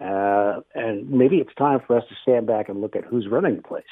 Uh, 0.00 0.60
and 0.74 1.08
maybe 1.08 1.36
it's 1.36 1.54
time 1.54 1.80
for 1.86 1.96
us 1.96 2.04
to 2.08 2.14
stand 2.22 2.46
back 2.46 2.68
and 2.68 2.80
look 2.80 2.96
at 2.96 3.04
who's 3.04 3.28
running 3.28 3.56
the 3.56 3.62
place. 3.62 3.84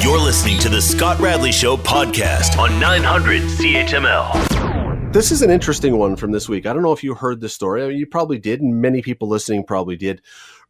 You're 0.00 0.20
listening 0.20 0.58
to 0.58 0.68
the 0.68 0.82
Scott 0.82 1.18
Radley 1.20 1.52
Show 1.52 1.76
podcast 1.76 2.58
on 2.58 2.78
900 2.78 3.42
CHML. 3.42 4.83
This 5.14 5.30
is 5.30 5.42
an 5.42 5.50
interesting 5.50 5.96
one 5.96 6.16
from 6.16 6.32
this 6.32 6.48
week. 6.48 6.66
I 6.66 6.72
don't 6.72 6.82
know 6.82 6.90
if 6.90 7.04
you 7.04 7.14
heard 7.14 7.40
this 7.40 7.54
story. 7.54 7.84
I 7.84 7.86
mean, 7.86 7.98
you 7.98 8.04
probably 8.04 8.36
did, 8.36 8.60
and 8.60 8.82
many 8.82 9.00
people 9.00 9.28
listening 9.28 9.62
probably 9.62 9.94
did. 9.94 10.20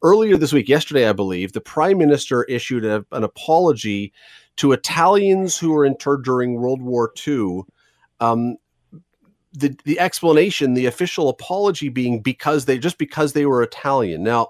Earlier 0.03 0.37
this 0.37 0.53
week, 0.53 0.69
yesterday, 0.69 1.09
I 1.09 1.15
believe, 1.15 1.53
the 1.53 1.63
prime 1.63 1.97
minister 1.97 2.45
issued 2.45 2.85
a, 2.85 3.07
an 3.13 3.25
apology 3.25 4.13
to 4.57 4.73
Italians 4.73 5.57
who 5.57 5.73
were 5.73 5.87
interred 5.87 6.25
during 6.25 6.61
World 6.61 6.83
War 6.83 7.11
II. 7.27 7.63
Um, 8.21 8.59
the 9.55 9.75
the 9.87 9.99
explanation, 9.99 10.75
the 10.75 10.85
official 10.85 11.31
apology 11.31 11.89
being 11.89 12.21
because 12.21 12.67
they 12.67 12.77
just 12.77 12.99
because 12.99 13.33
they 13.33 13.47
were 13.47 13.63
Italian. 13.63 14.23
Now, 14.23 14.49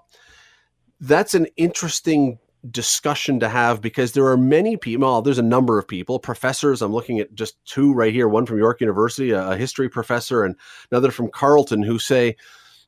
that's 0.98 1.34
an 1.34 1.46
interesting 1.56 2.40
discussion 2.71 3.40
to 3.40 3.49
have 3.49 3.80
because 3.80 4.12
there 4.12 4.26
are 4.26 4.37
many 4.37 4.76
people. 4.76 5.06
Well, 5.06 5.23
there's 5.23 5.38
a 5.38 5.42
number 5.42 5.78
of 5.78 5.87
people, 5.87 6.18
professors. 6.18 6.83
I'm 6.83 6.92
looking 6.92 7.21
at 7.21 7.35
just 7.35 7.56
two 7.64 7.92
right 7.92 8.12
here 8.12 8.28
one 8.28 8.47
from 8.47 8.59
York 8.59 8.80
University, 8.80 9.30
a, 9.30 9.56
history 9.56 9.88
professor, 9.88 10.44
and 10.44 10.56
another 10.90 11.11
from 11.11 11.30
Carleton, 11.30 11.83
who 11.83 11.99
say 11.99 12.37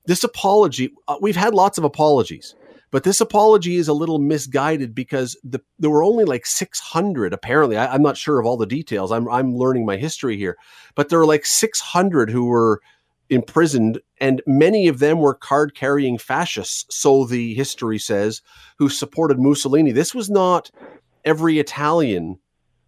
this 0.06 0.25
apology, 0.25 0.92
uh, 1.09 1.16
we've 1.21 1.37
had 1.37 1.54
lots 1.54 1.78
of 1.78 1.85
apologies. 1.85 2.54
But 2.92 3.02
this 3.02 3.21
apology 3.21 3.76
is 3.76 3.88
a 3.88 3.92
little 3.92 4.18
misguided 4.18 4.95
because 4.95 5.37
the, 5.42 5.61
there 5.78 5.90
were 5.90 6.04
only 6.04 6.25
like 6.25 6.47
600. 6.47 7.33
Apparently, 7.33 7.76
I, 7.76 7.92
I'm 7.92 8.02
not 8.02 8.16
sure 8.16 8.38
of 8.38 8.47
all 8.47 8.56
the 8.56 8.66
details. 8.66 9.11
I'm 9.11 9.28
I'm 9.28 9.56
learning 9.56 9.85
my 9.85 9.97
history 9.97 10.37
here, 10.37 10.56
but 10.95 11.09
there 11.09 11.18
were 11.18 11.26
like 11.26 11.45
600 11.45 12.30
who 12.30 12.47
were 12.47 12.80
imprisoned, 13.30 14.00
and 14.21 14.42
many 14.47 14.88
of 14.88 14.99
them 14.99 15.18
were 15.18 15.35
card 15.35 15.75
carrying 15.75 16.18
fascists, 16.18 16.85
so 16.97 17.25
the 17.25 17.54
history 17.54 17.99
says, 17.99 18.42
who 18.78 18.88
supported 18.88 19.38
Mussolini. 19.38 19.92
This 19.92 20.14
was 20.14 20.30
not 20.30 20.71
every 21.25 21.59
Italian 21.59 22.38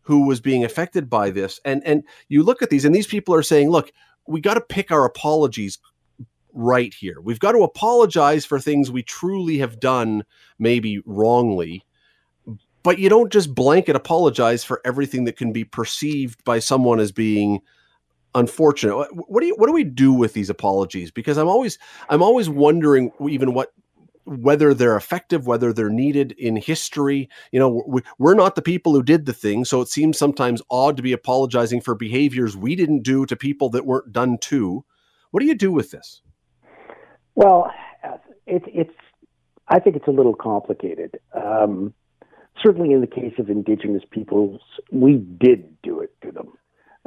who 0.02 0.26
was 0.26 0.40
being 0.40 0.64
affected 0.64 1.10
by 1.10 1.30
this. 1.30 1.60
And 1.64 1.82
and 1.84 2.02
you 2.28 2.42
look 2.42 2.62
at 2.62 2.70
these, 2.70 2.84
and 2.84 2.94
these 2.94 3.06
people 3.06 3.34
are 3.34 3.42
saying, 3.42 3.70
look, 3.70 3.92
we 4.26 4.40
got 4.40 4.54
to 4.54 4.60
pick 4.60 4.90
our 4.90 5.04
apologies 5.04 5.78
right 6.54 6.94
here. 6.94 7.20
We've 7.20 7.38
got 7.38 7.52
to 7.52 7.62
apologize 7.62 8.44
for 8.44 8.58
things 8.58 8.90
we 8.90 9.02
truly 9.02 9.58
have 9.58 9.80
done, 9.80 10.24
maybe 10.58 11.00
wrongly. 11.04 11.84
But 12.82 12.98
you 12.98 13.08
don't 13.08 13.32
just 13.32 13.54
blanket 13.54 13.96
apologize 13.96 14.64
for 14.64 14.80
everything 14.84 15.24
that 15.24 15.36
can 15.36 15.52
be 15.52 15.64
perceived 15.64 16.42
by 16.44 16.58
someone 16.60 17.00
as 17.00 17.12
being 17.12 17.60
unfortunate. 18.38 18.94
What 19.12 19.40
do 19.40 19.46
you, 19.46 19.54
what 19.56 19.66
do 19.66 19.72
we 19.72 19.84
do 19.84 20.12
with 20.12 20.32
these 20.32 20.50
apologies? 20.50 21.10
Because 21.10 21.36
I'm 21.36 21.48
always 21.48 21.78
I'm 22.08 22.22
always 22.22 22.48
wondering 22.48 23.12
even 23.28 23.54
what 23.54 23.72
whether 24.24 24.74
they're 24.74 24.96
effective, 24.96 25.46
whether 25.46 25.72
they're 25.72 25.88
needed 25.88 26.32
in 26.32 26.56
history. 26.56 27.28
You 27.50 27.58
know, 27.60 27.82
we, 27.86 28.02
we're 28.18 28.34
not 28.34 28.56
the 28.56 28.62
people 28.62 28.92
who 28.92 29.02
did 29.02 29.24
the 29.26 29.32
thing, 29.32 29.64
so 29.64 29.80
it 29.80 29.88
seems 29.88 30.18
sometimes 30.18 30.60
odd 30.70 30.96
to 30.98 31.02
be 31.02 31.12
apologizing 31.12 31.80
for 31.80 31.94
behaviors 31.94 32.56
we 32.56 32.76
didn't 32.76 33.02
do 33.02 33.24
to 33.26 33.36
people 33.36 33.70
that 33.70 33.86
weren't 33.86 34.12
done 34.12 34.38
to. 34.38 34.84
What 35.30 35.40
do 35.40 35.46
you 35.46 35.54
do 35.54 35.72
with 35.72 35.90
this? 35.90 36.22
Well, 37.34 37.70
it, 38.46 38.62
it's 38.66 38.94
I 39.68 39.78
think 39.78 39.96
it's 39.96 40.08
a 40.08 40.12
little 40.12 40.34
complicated. 40.34 41.18
Um, 41.34 41.94
certainly, 42.62 42.92
in 42.92 43.00
the 43.00 43.06
case 43.06 43.34
of 43.38 43.50
Indigenous 43.50 44.02
peoples, 44.10 44.60
we 44.90 45.16
did 45.16 45.80
do 45.82 46.00
it 46.00 46.10
to 46.22 46.32
them. 46.32 46.57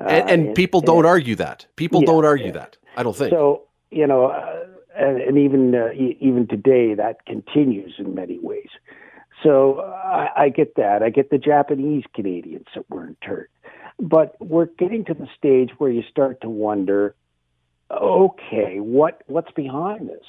Uh, 0.01 0.10
and, 0.10 0.29
and, 0.29 0.48
and, 0.48 0.55
people 0.55 0.81
don't 0.81 1.00
and, 1.00 1.08
argue 1.08 1.36
that. 1.36 1.65
People 1.75 2.01
yeah, 2.01 2.08
don't 2.08 2.25
argue 2.25 2.48
yeah. 2.48 2.51
that. 2.53 2.77
I 2.98 3.03
don't 3.03 3.15
think. 3.15 3.31
So 3.31 3.63
you 3.91 4.08
know, 4.08 4.27
uh, 4.27 4.65
and, 4.96 5.38
even 5.38 5.75
uh, 5.75 5.91
e- 5.91 6.17
even 6.20 6.48
today, 6.48 6.93
that 6.96 7.25
continues 7.25 7.93
in 7.98 8.15
many 8.15 8.39
ways. 8.39 8.70
So 9.43 9.81
I, 9.81 10.29
I 10.38 10.50
get 10.50 10.75
that. 10.75 11.03
I 11.03 11.10
get 11.10 11.29
the 11.29 11.38
Japanese 11.38 12.03
Canadians 12.13 12.67
that 12.75 12.89
were 12.89 13.08
interned, 13.08 13.48
but 14.00 14.36
we're 14.39 14.65
getting 14.65 15.05
to 15.05 15.13
the 15.13 15.27
stage 15.38 15.72
where 15.77 15.89
you 15.89 16.03
start 16.10 16.41
to 16.41 16.50
wonder, 16.50 17.15
okay, 17.91 18.79
what 18.79 19.22
what's 19.27 19.51
behind 19.51 20.10
this? 20.10 20.25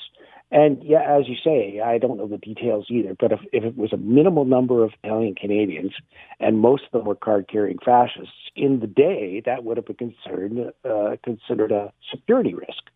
And 0.53 0.85
yeah, 0.85 1.01
as 1.01 1.29
you 1.29 1.37
say, 1.43 1.81
I 1.81 1.97
don't 1.97 2.19
know 2.19 2.29
the 2.29 2.37
details 2.37 2.85
either, 2.91 3.17
but 3.19 3.33
if, 3.33 3.41
if 3.55 3.65
it 3.65 3.75
was 3.75 3.95
a 3.95 3.97
minimal 3.97 4.45
number 4.45 4.85
of 4.85 4.93
Italian 5.03 5.35
Canadians 5.35 5.93
and 6.41 6.59
most 6.59 6.83
of 6.85 6.93
them 6.93 7.07
were 7.07 7.15
card 7.15 7.49
carrying 7.51 7.79
fascists, 7.83 8.35
in 8.55 8.81
the 8.81 8.87
day, 8.87 9.43
that 9.47 9.65
would 9.65 9.79
have 9.79 9.87
been 9.87 9.97
considered, 9.97 10.75
uh, 10.85 11.17
considered 11.25 11.73
a 11.73 11.91
security 12.11 12.53
risk. 12.53 12.91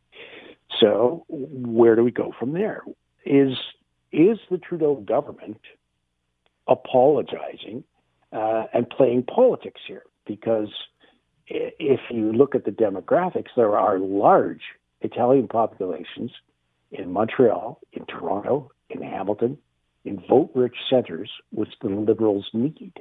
So, 0.79 1.25
where 1.29 1.97
do 1.97 2.05
we 2.05 2.11
go 2.11 2.35
from 2.39 2.53
there? 2.53 2.83
Is, 3.25 3.57
is 4.13 4.39
the 4.51 4.59
Trudeau 4.59 4.97
government 4.97 5.61
apologizing 6.69 7.85
uh, 8.33 8.65
and 8.75 8.89
playing 8.91 9.23
politics 9.23 9.81
here? 9.87 10.03
Because 10.27 10.69
if 11.47 12.01
you 12.11 12.33
look 12.33 12.55
at 12.55 12.67
the 12.67 12.71
demographics, 12.71 13.49
there 13.57 13.79
are 13.79 13.99
large 13.99 14.61
Italian 15.01 15.49
populations 15.49 16.33
in 16.93 17.12
Montreal, 17.12 17.81
in 17.93 18.07
Toronto, 18.07 18.71
in 18.90 19.02
Hamilton, 19.02 19.59
in 20.05 20.23
vote 20.28 20.50
rich 20.55 20.76
centers, 20.88 21.31
which 21.50 21.71
the 21.83 21.88
Liberals 21.88 22.49
need. 22.52 22.93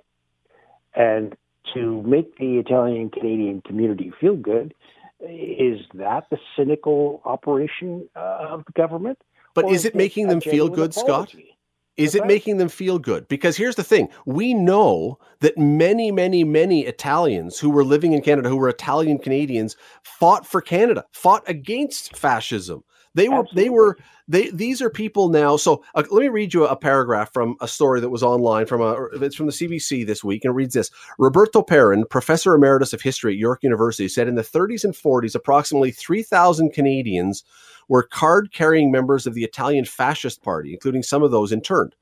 And 0.95 1.35
to 1.73 2.01
make 2.03 2.37
the 2.37 2.57
Italian 2.57 3.09
Canadian 3.09 3.61
community 3.61 4.11
feel 4.19 4.35
good, 4.35 4.73
is 5.19 5.79
that 5.93 6.29
the 6.29 6.37
cynical 6.55 7.21
operation 7.25 8.07
uh, 8.15 8.47
of 8.49 8.65
the 8.65 8.71
government? 8.73 9.19
But 9.53 9.69
is 9.69 9.85
it 9.85 9.95
making 9.95 10.27
them 10.27 10.41
feel 10.41 10.67
good, 10.67 10.95
apology? 10.95 11.31
Scott? 11.31 11.55
Is 11.97 12.13
it 12.13 12.25
making 12.25 12.57
them 12.57 12.67
feel 12.67 12.99
good? 12.99 13.25
Because 13.29 13.55
here's 13.55 13.75
the 13.75 13.83
thing 13.83 14.09
we 14.25 14.53
know 14.53 15.17
that 15.39 15.57
many, 15.57 16.11
many, 16.11 16.43
many 16.43 16.85
Italians 16.85 17.57
who 17.57 17.69
were 17.69 17.85
living 17.85 18.11
in 18.11 18.21
Canada, 18.21 18.49
who 18.49 18.57
were 18.57 18.67
Italian 18.67 19.17
Canadians, 19.17 19.77
fought 20.03 20.45
for 20.45 20.59
Canada, 20.59 21.05
fought 21.13 21.43
against 21.47 22.17
fascism. 22.17 22.83
They 23.15 23.29
were, 23.29 23.39
Absolutely. 23.39 23.63
they 23.63 23.69
were, 23.69 23.97
they. 24.27 24.49
These 24.49 24.81
are 24.81 24.89
people 24.89 25.29
now. 25.29 25.55
So 25.55 25.83
uh, 25.95 26.03
let 26.11 26.21
me 26.21 26.27
read 26.27 26.53
you 26.53 26.65
a, 26.65 26.71
a, 26.71 26.75
paragraph 26.75 27.31
from 27.33 27.55
a 27.61 27.67
story 27.67 28.01
that 28.01 28.09
was 28.09 28.21
online 28.21 28.65
from 28.65 28.81
a. 28.81 29.07
It's 29.13 29.35
from 29.35 29.45
the 29.45 29.53
CBC 29.53 30.05
this 30.05 30.23
week, 30.23 30.43
and 30.43 30.51
it 30.51 30.55
reads 30.55 30.73
this: 30.73 30.91
Roberto 31.17 31.63
Perin, 31.63 32.03
professor 32.09 32.53
emeritus 32.53 32.91
of 32.91 33.01
history 33.01 33.33
at 33.33 33.39
York 33.39 33.63
University, 33.63 34.09
said 34.09 34.27
in 34.27 34.35
the 34.35 34.41
30s 34.41 34.83
and 34.83 34.93
40s, 34.93 35.33
approximately 35.33 35.91
3,000 35.91 36.73
Canadians 36.73 37.45
were 37.87 38.03
card 38.03 38.51
carrying 38.51 38.91
members 38.91 39.25
of 39.25 39.33
the 39.33 39.45
Italian 39.45 39.85
Fascist 39.85 40.43
Party, 40.43 40.73
including 40.73 41.01
some 41.01 41.23
of 41.23 41.31
those 41.31 41.53
interned. 41.53 41.95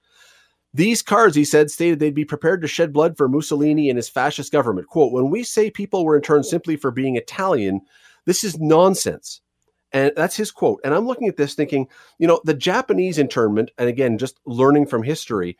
These 0.73 1.03
cards, 1.03 1.35
he 1.35 1.45
said, 1.45 1.69
stated 1.69 1.99
they'd 1.99 2.15
be 2.15 2.25
prepared 2.25 2.61
to 2.63 2.67
shed 2.67 2.91
blood 2.91 3.15
for 3.15 3.29
Mussolini 3.29 3.89
and 3.89 3.97
his 3.97 4.09
fascist 4.09 4.51
government. 4.51 4.87
Quote, 4.87 5.13
when 5.13 5.29
we 5.29 5.43
say 5.43 5.69
people 5.69 6.03
were 6.03 6.15
interned 6.15 6.47
simply 6.47 6.75
for 6.75 6.89
being 6.89 7.15
Italian, 7.15 7.81
this 8.25 8.43
is 8.43 8.59
nonsense. 8.59 9.41
And 9.93 10.11
that's 10.15 10.35
his 10.35 10.51
quote. 10.51 10.81
And 10.83 10.93
I'm 10.93 11.05
looking 11.05 11.27
at 11.27 11.37
this 11.37 11.53
thinking, 11.53 11.87
you 12.17 12.27
know, 12.27 12.41
the 12.43 12.55
Japanese 12.55 13.19
internment, 13.19 13.69
and 13.77 13.87
again, 13.87 14.17
just 14.17 14.39
learning 14.45 14.87
from 14.87 15.03
history, 15.03 15.55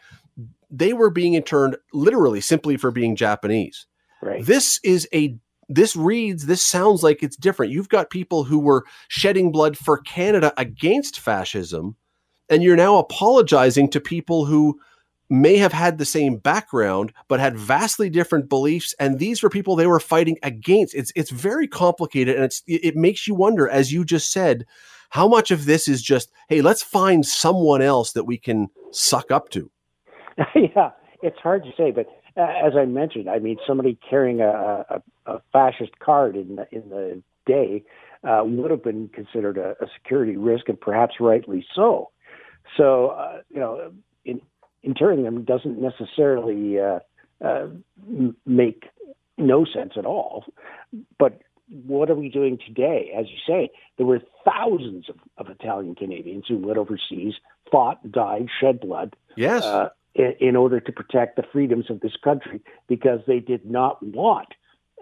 they 0.71 0.91
were 0.91 1.11
being 1.11 1.35
interned 1.35 1.77
literally 1.93 2.41
simply 2.41 2.75
for 2.75 2.89
being 2.89 3.15
Japanese. 3.15 3.85
Right. 4.21 4.43
This 4.43 4.79
is 4.83 5.07
a 5.13 5.37
this 5.69 5.95
reads, 5.95 6.45
this 6.45 6.61
sounds 6.61 7.03
like 7.03 7.23
it's 7.23 7.37
different. 7.37 7.71
You've 7.71 7.89
got 7.89 8.09
people 8.09 8.43
who 8.43 8.59
were 8.59 8.83
shedding 9.07 9.51
blood 9.51 9.77
for 9.77 9.97
Canada 9.97 10.53
against 10.57 11.19
fascism, 11.19 11.95
and 12.49 12.61
you're 12.61 12.75
now 12.75 12.97
apologizing 12.97 13.89
to 13.91 14.01
people 14.01 14.45
who 14.45 14.79
may 15.29 15.57
have 15.57 15.73
had 15.73 15.97
the 15.97 16.05
same 16.05 16.37
background 16.37 17.13
but 17.27 17.39
had 17.39 17.57
vastly 17.57 18.09
different 18.09 18.49
beliefs 18.49 18.93
and 18.99 19.19
these 19.19 19.41
were 19.41 19.49
people 19.49 19.75
they 19.75 19.87
were 19.87 19.99
fighting 19.99 20.37
against 20.43 20.93
it's 20.93 21.11
it's 21.15 21.31
very 21.31 21.67
complicated 21.67 22.35
and 22.35 22.43
it's 22.45 22.61
it 22.67 22.95
makes 22.95 23.27
you 23.27 23.33
wonder 23.33 23.67
as 23.69 23.91
you 23.91 24.03
just 24.03 24.31
said 24.31 24.65
how 25.09 25.27
much 25.27 25.51
of 25.51 25.65
this 25.65 25.87
is 25.87 26.01
just 26.01 26.31
hey 26.49 26.61
let's 26.61 26.83
find 26.83 27.25
someone 27.25 27.81
else 27.81 28.11
that 28.11 28.25
we 28.25 28.37
can 28.37 28.67
suck 28.91 29.31
up 29.31 29.49
to 29.49 29.71
yeah 30.55 30.91
it's 31.21 31.39
hard 31.39 31.63
to 31.63 31.71
say 31.77 31.89
but 31.91 32.07
uh, 32.35 32.47
as 32.65 32.73
I 32.75 32.85
mentioned, 32.85 33.29
I 33.29 33.39
mean, 33.39 33.57
somebody 33.67 33.97
carrying 34.09 34.41
a, 34.41 34.85
a, 34.89 35.01
a 35.27 35.41
fascist 35.51 35.99
card 35.99 36.35
in 36.35 36.55
the, 36.55 36.67
in 36.71 36.89
the 36.89 37.21
day 37.45 37.83
uh, 38.23 38.41
would 38.43 38.71
have 38.71 38.83
been 38.83 39.09
considered 39.09 39.57
a, 39.57 39.75
a, 39.83 39.87
security 39.97 40.37
risk, 40.37 40.69
and 40.69 40.79
perhaps 40.79 41.15
rightly 41.19 41.65
so. 41.75 42.09
So, 42.77 43.07
uh, 43.09 43.41
you 43.49 43.59
know, 43.59 43.91
in, 44.25 44.41
interring 44.83 45.23
them 45.23 45.43
doesn't 45.43 45.81
necessarily 45.81 46.79
uh, 46.79 46.99
uh, 47.43 47.67
make 48.45 48.85
no 49.37 49.65
sense 49.65 49.93
at 49.97 50.05
all. 50.05 50.45
But 51.17 51.41
what 51.69 52.09
are 52.09 52.15
we 52.15 52.29
doing 52.29 52.59
today? 52.65 53.11
As 53.17 53.25
you 53.29 53.37
say, 53.47 53.71
there 53.97 54.05
were 54.05 54.21
thousands 54.45 55.09
of, 55.09 55.15
of 55.37 55.49
Italian 55.49 55.95
Canadians 55.95 56.45
who 56.47 56.57
went 56.57 56.77
overseas, 56.77 57.33
fought, 57.71 58.11
died, 58.11 58.47
shed 58.61 58.79
blood. 58.79 59.15
Yes. 59.35 59.63
Uh, 59.63 59.89
in, 60.15 60.35
in 60.39 60.55
order 60.55 60.79
to 60.79 60.91
protect 60.91 61.35
the 61.37 61.43
freedoms 61.51 61.89
of 61.89 61.99
this 62.01 62.15
country 62.23 62.61
because 62.87 63.21
they 63.25 63.39
did 63.39 63.65
not 63.65 64.03
want 64.03 64.49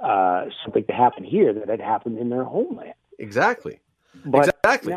uh, 0.02 0.46
something 0.64 0.86
to 0.86 0.94
happen 0.94 1.24
here 1.24 1.54
that 1.54 1.68
had 1.68 1.82
happened 1.82 2.18
in 2.18 2.30
their 2.30 2.44
homeland. 2.44 2.94
Exactly. 3.20 3.80
But, 4.26 4.48
exactly. 4.64 4.96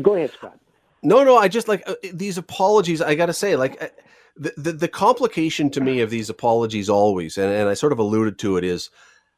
go 0.00 0.14
ahead, 0.14 0.32
Scott. 0.32 0.58
No, 1.02 1.24
no, 1.24 1.36
I 1.36 1.48
just 1.48 1.68
like 1.68 1.82
uh, 1.86 1.94
these 2.12 2.38
apologies. 2.38 3.00
I 3.00 3.14
got 3.14 3.26
to 3.26 3.32
say, 3.32 3.56
like, 3.56 3.82
uh, 3.82 3.88
the, 4.36 4.52
the, 4.56 4.72
the 4.72 4.88
complication 4.88 5.70
to 5.70 5.80
me 5.80 6.00
of 6.00 6.10
these 6.10 6.30
apologies 6.30 6.88
always, 6.88 7.38
and, 7.38 7.52
and 7.52 7.68
I 7.68 7.74
sort 7.74 7.92
of 7.92 7.98
alluded 7.98 8.38
to 8.40 8.56
it, 8.56 8.64
is 8.64 8.90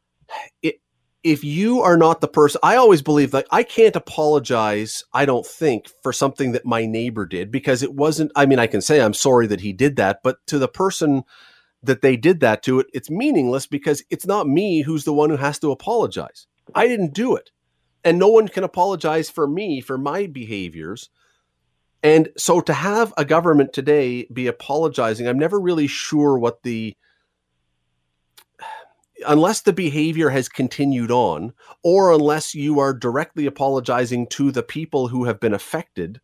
it 0.62 0.80
if 1.22 1.44
you 1.44 1.82
are 1.82 1.96
not 1.96 2.20
the 2.20 2.28
person, 2.28 2.60
I 2.62 2.76
always 2.76 3.02
believe 3.02 3.30
that 3.32 3.46
I 3.50 3.62
can't 3.62 3.96
apologize, 3.96 5.04
I 5.12 5.26
don't 5.26 5.46
think, 5.46 5.88
for 6.02 6.12
something 6.12 6.52
that 6.52 6.64
my 6.64 6.86
neighbor 6.86 7.26
did 7.26 7.50
because 7.50 7.82
it 7.82 7.94
wasn't, 7.94 8.32
I 8.34 8.46
mean, 8.46 8.58
I 8.58 8.66
can 8.66 8.80
say 8.80 9.00
I'm 9.00 9.12
sorry 9.12 9.46
that 9.48 9.60
he 9.60 9.72
did 9.72 9.96
that, 9.96 10.20
but 10.22 10.38
to 10.46 10.58
the 10.58 10.68
person 10.68 11.24
that 11.82 12.02
they 12.02 12.16
did 12.16 12.40
that 12.40 12.62
to 12.64 12.80
it, 12.80 12.86
it's 12.92 13.10
meaningless 13.10 13.66
because 13.66 14.02
it's 14.10 14.26
not 14.26 14.48
me 14.48 14.82
who's 14.82 15.04
the 15.04 15.12
one 15.12 15.30
who 15.30 15.36
has 15.36 15.58
to 15.58 15.70
apologize. 15.70 16.46
I 16.74 16.86
didn't 16.88 17.14
do 17.14 17.36
it. 17.36 17.50
And 18.02 18.18
no 18.18 18.28
one 18.28 18.48
can 18.48 18.64
apologize 18.64 19.28
for 19.28 19.46
me 19.46 19.82
for 19.82 19.98
my 19.98 20.26
behaviors. 20.26 21.10
And 22.02 22.30
so 22.36 22.60
to 22.62 22.72
have 22.72 23.12
a 23.16 23.24
government 23.24 23.72
today 23.72 24.26
be 24.32 24.46
apologizing, 24.46 25.28
I'm 25.28 25.38
never 25.38 25.60
really 25.60 25.86
sure 25.86 26.38
what 26.38 26.62
the 26.62 26.96
unless 29.26 29.60
the 29.60 29.72
behavior 29.72 30.30
has 30.30 30.48
continued 30.48 31.10
on, 31.10 31.52
or 31.82 32.12
unless 32.12 32.54
you 32.54 32.80
are 32.80 32.94
directly 32.94 33.46
apologizing 33.46 34.26
to 34.28 34.50
the 34.50 34.62
people 34.62 35.08
who 35.08 35.24
have 35.24 35.38
been 35.38 35.52
affected, 35.52 36.20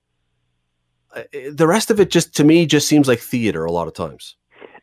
uh, 1.14 1.22
the 1.52 1.66
rest 1.66 1.90
of 1.90 2.00
it 2.00 2.10
just 2.10 2.34
to 2.36 2.44
me 2.44 2.66
just 2.66 2.88
seems 2.88 3.08
like 3.08 3.20
theater 3.20 3.64
a 3.64 3.72
lot 3.72 3.88
of 3.88 3.94
times. 3.94 4.36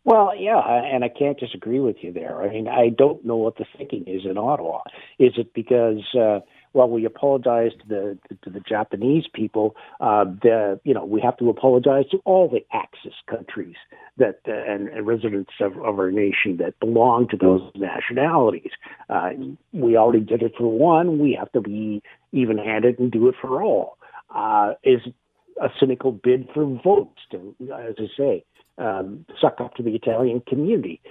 Well, 0.05 0.33
yeah, 0.37 0.59
and 0.59 1.03
I 1.03 1.09
can't 1.09 1.39
disagree 1.39 1.79
with 1.79 1.97
you 2.01 2.11
there. 2.11 2.41
I 2.41 2.49
mean, 2.49 2.67
I 2.67 2.89
don't 2.89 3.23
know 3.23 3.37
what 3.37 3.57
the 3.57 3.65
thinking 3.77 4.03
is 4.05 4.25
in 4.25 4.37
Ottawa. 4.37 4.81
Is 5.17 5.33
it 5.37 5.53
because 5.53 6.03
uh, 6.13 6.39
well, 6.73 6.89
we 6.89 7.05
apologize 7.05 7.71
to 7.81 7.87
the 7.87 8.17
to 8.43 8.49
the 8.49 8.59
Japanese 8.59 9.25
people. 9.33 9.75
Uh, 9.99 10.25
the 10.25 10.79
you 10.83 10.93
know 10.93 11.05
we 11.05 11.21
have 11.21 11.37
to 11.37 11.49
apologize 11.49 12.05
to 12.11 12.21
all 12.25 12.49
the 12.49 12.65
Axis 12.75 13.13
countries 13.29 13.75
that 14.17 14.39
uh, 14.47 14.51
and, 14.51 14.87
and, 14.89 15.05
residents 15.05 15.51
of, 15.59 15.73
of, 15.77 15.99
our 15.99 16.11
nation 16.11 16.57
that 16.57 16.79
belong 16.79 17.27
to 17.29 17.37
those 17.37 17.61
nationalities. 17.75 18.71
Uh, 19.09 19.29
we 19.71 19.95
already 19.97 20.23
did 20.23 20.41
it 20.41 20.53
for 20.57 20.67
one. 20.67 21.19
We 21.19 21.35
have 21.39 21.51
to 21.53 21.61
be 21.61 22.01
even-handed 22.31 22.99
and 22.99 23.11
do 23.11 23.27
it 23.29 23.35
for 23.39 23.61
all. 23.63 23.97
Uh, 24.33 24.73
is 24.83 25.01
a 25.61 25.69
cynical 25.79 26.11
bid 26.11 26.47
for 26.53 26.65
votes 26.83 27.19
to, 27.31 27.55
as 27.61 27.95
I 27.99 28.07
say, 28.17 28.45
um, 28.79 29.25
suck 29.39 29.59
up 29.59 29.75
to 29.75 29.83
the 29.83 29.95
Italian 29.95 30.41
community. 30.47 31.01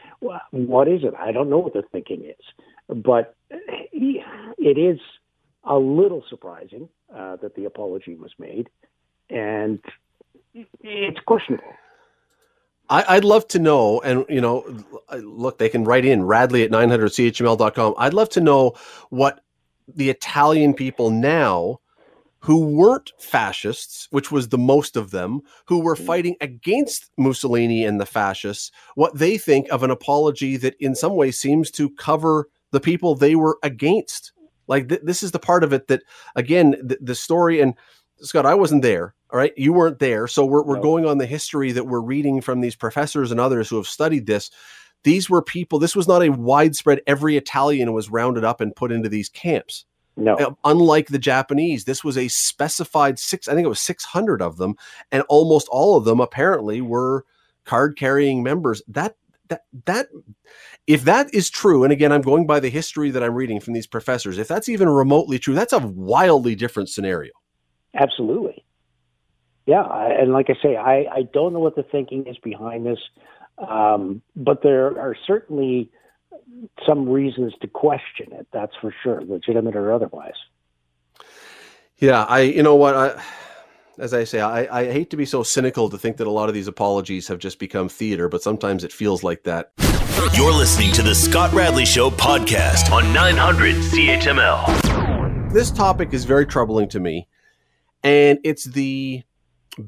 What 0.51 0.89
is 0.89 1.05
it? 1.05 1.15
I 1.19 1.31
don't 1.31 1.49
know 1.49 1.59
what 1.59 1.75
the 1.75 1.83
thinking 1.93 2.25
is, 2.25 2.45
but 2.89 3.37
it 3.51 4.79
is 4.79 4.99
a 5.65 5.79
little 5.79 6.25
surprising 6.29 6.89
uh, 7.15 7.37
that 7.37 7.55
the 7.55 7.67
apology 7.67 8.15
was 8.15 8.33
made, 8.39 8.69
and 9.31 9.81
it's 10.55 11.21
questionable. 11.21 11.73
I, 12.89 13.15
would 13.15 13.25
love 13.25 13.49
to 13.49 13.59
know, 13.59 14.01
and 14.03 14.27
you 14.29 14.41
know, 14.41 14.85
look, 15.13 15.59
they 15.59 15.71
can 15.71 15.85
write 15.85 16.05
in 16.05 16.25
Radley 16.25 16.63
at 16.63 16.71
900chml.com. 16.71 17.95
I'd 17.97 18.13
love 18.13 18.29
to 18.31 18.41
know 18.41 18.75
what 19.09 19.41
the 19.89 20.11
Italian 20.11 20.75
people 20.75 21.11
now 21.11 21.81
who 22.43 22.67
weren't 22.67 23.13
fascists, 23.19 24.09
which 24.11 24.33
was 24.33 24.49
the 24.49 24.59
most 24.59 24.97
of 24.97 25.13
them, 25.13 25.41
who 25.67 25.79
were 25.79 25.95
mm-hmm. 25.95 26.07
fighting 26.07 26.37
against 26.41 27.11
Mussolini 27.17 27.85
and 27.85 28.01
the 28.01 28.07
fascists, 28.07 28.73
what 28.97 29.17
they 29.17 29.39
think 29.39 29.69
of 29.71 29.85
an 29.85 29.91
apology 29.91 30.57
that 30.57 30.75
in 30.81 30.95
some 30.95 31.15
way 31.15 31.31
seems 31.31 31.71
to 31.71 31.89
cover 31.91 32.49
the 32.73 32.81
people 32.81 33.15
they 33.15 33.37
were 33.37 33.59
against. 33.63 34.33
Like 34.67 34.89
th- 34.89 35.03
this 35.03 35.23
is 35.23 35.33
the 35.33 35.39
part 35.39 35.65
of 35.65 35.73
it 35.73 35.89
that, 35.89 36.03
again, 36.37 36.77
th- 36.89 37.01
the 37.03 37.15
story 37.15 37.61
and 37.61 37.75
Scott, 38.21 38.47
I 38.47 38.55
wasn't 38.55 38.83
there. 38.83 39.15
All 39.31 39.39
right, 39.39 39.53
you 39.57 39.73
weren't 39.73 39.99
there, 39.99 40.27
so 40.27 40.45
we're 40.45 40.63
we're 40.63 40.77
no. 40.77 40.83
going 40.83 41.07
on 41.07 41.19
the 41.19 41.27
history 41.27 41.73
that 41.73 41.87
we're 41.87 42.01
reading 42.01 42.41
from 42.41 42.61
these 42.61 42.77
professors 42.77 43.31
and 43.31 43.41
others 43.41 43.69
who 43.69 43.77
have 43.77 43.87
studied 43.87 44.27
this. 44.27 44.51
These 45.05 45.29
were 45.29 45.43
people. 45.43 45.79
This 45.79 45.97
was 45.97 46.07
not 46.07 46.23
a 46.23 46.29
widespread. 46.29 47.01
Every 47.07 47.37
Italian 47.37 47.93
was 47.93 48.11
rounded 48.11 48.45
up 48.45 48.61
and 48.61 48.77
put 48.77 48.93
into 48.93 49.09
these 49.09 49.29
camps. 49.29 49.85
No. 50.17 50.57
Unlike 50.65 51.09
the 51.09 51.19
Japanese, 51.19 51.85
this 51.85 52.05
was 52.05 52.19
a 52.19 52.29
specified 52.29 53.19
six. 53.19 53.49
I 53.49 53.55
think 53.55 53.65
it 53.65 53.71
was 53.71 53.81
six 53.81 54.05
hundred 54.05 54.43
of 54.43 54.59
them, 54.59 54.77
and 55.11 55.23
almost 55.29 55.69
all 55.71 55.97
of 55.97 56.05
them 56.05 56.21
apparently 56.21 56.83
were 56.83 57.25
card 57.65 57.97
carrying 57.97 58.43
members. 58.43 58.83
That 58.89 59.17
that 59.49 59.63
that 59.87 60.09
if 60.87 61.05
that 61.05 61.33
is 61.35 61.51
true, 61.51 61.85
and 61.85 61.93
again, 61.93 62.13
I'm 62.13 62.23
going 62.23 62.47
by 62.47 62.61
the 62.61 62.71
history 62.71 63.11
that 63.11 63.23
I'm 63.23 63.35
reading 63.35 63.61
from 63.61 63.75
these 63.75 63.87
professors, 63.87 64.39
if 64.39 64.49
that's 64.49 64.69
even 64.69 64.89
remotely 64.89 65.39
true, 65.39 65.55
that's 65.55 65.73
a 65.73 65.79
wildly 65.79 66.55
different 66.55 66.89
scenario. 66.89 67.33
Absolutely. 67.95 68.65
Yeah. 69.67 69.85
And 69.85 70.33
like 70.33 70.51
I 70.51 70.55
say, 70.63 70.77
I, 70.77 71.07
I 71.13 71.23
don't 71.33 71.53
know 71.53 71.61
what 71.61 71.77
the 71.77 71.85
thinking 71.85 72.27
is 72.27 72.37
behind 72.39 72.85
this, 72.85 72.99
um, 73.59 74.23
but 74.35 74.63
there 74.63 74.99
are 74.99 75.17
certainly 75.27 75.91
some 76.87 77.09
reasons 77.09 77.53
to 77.61 77.69
question 77.69 78.33
it. 78.33 78.47
That's 78.53 78.73
for 78.81 78.95
sure, 79.03 79.23
legitimate 79.23 79.77
or 79.77 79.93
otherwise. 79.93 80.35
Yeah. 81.99 82.25
I, 82.25 82.41
you 82.41 82.63
know 82.63 82.75
what? 82.75 82.97
I, 82.97 83.23
as 83.99 84.15
I 84.15 84.25
say, 84.25 84.41
I, 84.41 84.81
I 84.81 84.93
hate 84.93 85.11
to 85.11 85.17
be 85.17 85.25
so 85.25 85.43
cynical 85.43 85.91
to 85.91 85.99
think 85.99 86.17
that 86.17 86.27
a 86.27 86.31
lot 86.31 86.49
of 86.49 86.55
these 86.55 86.69
apologies 86.69 87.29
have 87.29 87.39
just 87.39 87.59
become 87.59 87.89
theater, 87.89 88.29
but 88.29 88.43
sometimes 88.43 88.85
it 88.85 88.93
feels 88.93 89.23
like 89.23 89.45
that. 89.45 89.73
You're 90.35 90.53
listening 90.53 90.93
to 90.93 91.03
the 91.03 91.15
Scott 91.15 91.53
Radley 91.53 91.85
Show 91.85 92.11
podcast 92.11 92.91
on 92.91 93.13
900 93.13 93.77
CHML. 93.77 95.53
This 95.53 95.71
topic 95.71 96.15
is 96.15 96.25
very 96.25 96.47
troubling 96.47 96.89
to 96.91 97.01
me, 97.01 97.29
and 98.03 98.39
it's 98.45 98.65
the 98.65 99.23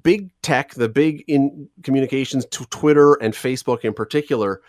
big 0.03 0.31
tech, 0.43 0.75
the 0.75 0.89
big 0.89 1.25
in 1.27 1.69
communications 1.83 2.45
to 2.47 2.65
Twitter 2.67 3.15
and 3.15 3.33
Facebook 3.33 3.81
in 3.81 3.95
particular, 3.95 4.61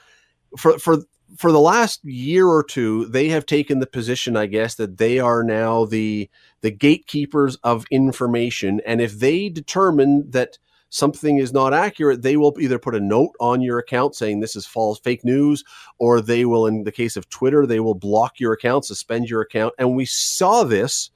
for 0.57 0.79
for 0.79 0.97
for 1.37 1.51
the 1.51 1.59
last 1.59 2.03
year 2.03 2.47
or 2.47 2.63
two, 2.63 3.05
they 3.05 3.29
have 3.29 3.45
taken 3.45 3.79
the 3.79 3.87
position, 3.87 4.37
I 4.37 4.45
guess, 4.45 4.75
that 4.75 4.97
they 4.97 5.19
are 5.19 5.43
now 5.43 5.85
the 5.85 6.29
the 6.61 6.71
gatekeepers 6.71 7.57
of 7.57 7.85
information, 7.91 8.81
and 8.85 9.01
if 9.01 9.19
they 9.19 9.49
determine 9.49 10.29
that 10.31 10.57
something 10.89 11.37
is 11.37 11.51
not 11.51 11.73
accurate, 11.73 12.21
they 12.21 12.37
will 12.37 12.55
either 12.59 12.79
put 12.79 12.95
a 12.95 12.99
note 12.99 13.33
on 13.39 13.61
your 13.61 13.77
account 13.77 14.15
saying 14.15 14.39
this 14.39 14.55
is 14.55 14.65
false, 14.65 14.99
fake 14.99 15.25
news, 15.25 15.63
or 15.99 16.21
they 16.21 16.45
will, 16.45 16.65
in 16.65 16.83
the 16.83 16.91
case 16.91 17.17
of 17.17 17.29
Twitter, 17.29 17.65
they 17.65 17.79
will 17.79 17.95
block 17.95 18.39
your 18.39 18.53
account, 18.53 18.85
suspend 18.85 19.29
your 19.29 19.41
account, 19.41 19.73
and 19.77 19.95
we 19.95 20.05
saw 20.05 20.63
this 20.63 21.11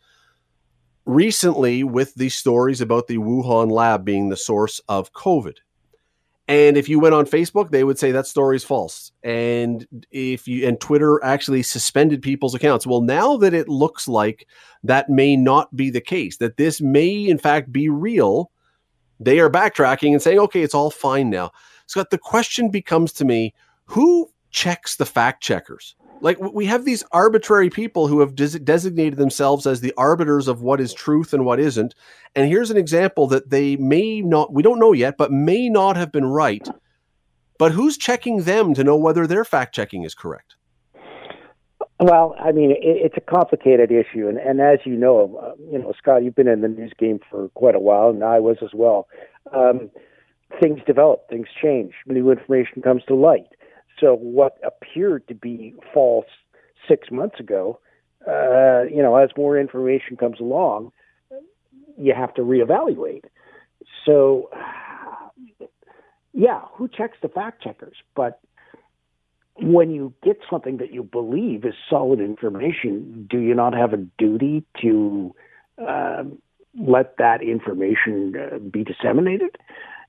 recently 1.06 1.84
with 1.84 2.13
the 2.15 2.30
stories 2.30 2.82
about 2.82 3.08
the 3.08 3.17
Wuhan 3.17 3.72
lab 3.72 4.06
being 4.06 4.30
the 4.30 4.38
source 4.38 4.80
of 4.88 5.13
COVID. 5.13 5.58
And 6.50 6.78
if 6.78 6.90
you 6.90 7.00
went 7.00 7.14
on 7.14 7.28
Facebook, 7.28 7.70
they 7.70 7.84
would 7.84 8.00
say 8.00 8.12
that 8.12 8.26
story 8.26 8.56
is 8.56 8.64
false. 8.64 9.12
And 9.24 9.86
if 10.10 10.48
you 10.48 10.68
and 10.68 10.82
Twitter 10.82 11.24
actually 11.24 11.62
suspended 11.62 12.24
people's 12.24 12.56
accounts. 12.56 12.88
Well, 12.88 13.02
now 13.02 13.38
that 13.38 13.54
it 13.54 13.70
looks 13.70 14.08
like 14.08 14.48
that 14.84 15.12
may 15.12 15.36
not 15.36 15.74
be 15.76 15.92
the 15.92 16.02
case, 16.02 16.38
that 16.38 16.58
this 16.58 16.82
may 16.82 17.28
in 17.28 17.38
fact 17.38 17.72
be 17.72 17.88
real, 17.88 18.50
they 19.20 19.40
are 19.40 19.50
backtracking 19.50 20.12
and 20.12 20.22
saying, 20.24 20.40
okay, 20.40 20.64
it's 20.64 20.74
all 20.74 20.90
fine 20.90 21.30
now. 21.30 21.52
Scott, 21.86 22.10
the 22.10 22.18
question 22.18 22.72
becomes 22.72 23.14
to 23.14 23.26
me, 23.26 23.54
who 23.86 24.28
checks 24.50 24.96
the 24.96 25.06
fact 25.06 25.44
checkers? 25.44 25.96
Like 26.22 26.40
we 26.40 26.66
have 26.66 26.86
these 26.86 27.04
arbitrary 27.12 27.70
people 27.70 28.08
who 28.08 28.20
have 28.20 28.36
des- 28.36 28.60
designated 28.60 29.18
themselves 29.18 29.66
as 29.66 29.82
the 29.82 29.94
arbiters 29.98 30.48
of 30.48 30.62
what 30.62 30.82
is 30.82 30.94
truth 30.94 31.34
and 31.34 31.46
what 31.46 31.60
isn't. 31.60 31.96
And 32.36 32.48
here's 32.48 32.72
an 32.72 32.78
example 32.78 33.28
that 33.28 33.50
they 33.50 33.76
may 33.78 34.22
not 34.22 34.54
we 34.54 34.64
don't 34.64 34.80
know 34.80 34.94
yet 34.94 35.18
but 35.18 35.32
may 35.32 35.70
not 35.70 35.98
have 35.98 36.12
been 36.12 36.26
right. 36.26 36.68
But 37.58 37.74
who's 37.74 37.98
checking 37.98 38.44
them 38.44 38.74
to 38.74 38.84
know 38.84 38.96
whether 38.96 39.28
their 39.28 39.44
fact 39.44 39.76
checking 39.76 40.04
is 40.04 40.16
correct? 40.16 40.56
Well 42.00 42.36
i 42.40 42.52
mean 42.52 42.72
it, 42.72 42.78
it's 42.82 43.18
a 43.18 43.22
complicated 43.22 43.92
issue. 43.92 44.28
And, 44.28 44.38
and 44.38 44.62
as 44.62 44.80
you 44.86 44.96
know 44.96 45.40
uh, 45.42 45.56
you 45.72 45.80
know 45.80 45.94
scott 45.98 46.24
you've 46.24 46.36
been 46.36 46.48
in 46.48 46.62
the 46.62 46.68
news 46.68 46.94
game 46.98 47.20
for 47.30 47.50
quite 47.50 47.76
a 47.76 47.80
while 47.80 48.10
and 48.10 48.24
i 48.24 48.40
was 48.40 48.58
as 48.62 48.72
well. 48.74 49.08
Um, 49.54 49.90
things 50.60 50.80
develop 50.86 51.30
things 51.30 51.48
change. 51.62 51.94
New 52.06 52.32
information 52.32 52.82
comes 52.82 53.04
to 53.08 53.16
light 53.16 53.48
so 54.00 54.16
what 54.16 54.58
appeared 54.64 55.28
to 55.28 55.34
be 55.34 55.76
false 55.94 56.26
six 56.88 57.12
months 57.12 57.40
ago, 57.40 57.80
uh, 58.28 58.84
you 58.84 59.02
know, 59.02 59.16
as 59.16 59.30
more 59.38 59.58
information 59.58 60.18
comes 60.18 60.40
along, 60.40 60.92
you 61.98 62.14
have 62.14 62.34
to 62.36 62.42
reevaluate. 62.42 63.24
So, 64.06 64.50
yeah, 66.34 66.62
who 66.74 66.88
checks 66.88 67.18
the 67.22 67.30
fact 67.30 67.62
checkers? 67.62 67.98
But 68.16 68.40
when 69.62 69.92
you 69.92 70.14
get 70.24 70.38
something 70.50 70.78
that 70.78 70.94
you 70.94 71.04
believe 71.04 71.66
is 71.66 71.74
solid 71.90 72.20
information, 72.20 73.28
do 73.30 73.40
you 73.40 73.54
not 73.54 73.74
have 73.74 73.94
a 73.94 73.98
duty 74.18 74.64
to 74.82 75.36
uh, 75.86 76.24
let 76.78 77.18
that 77.18 77.42
information 77.42 78.36
uh, 78.36 78.58
be 78.60 78.84
disseminated? 78.84 79.58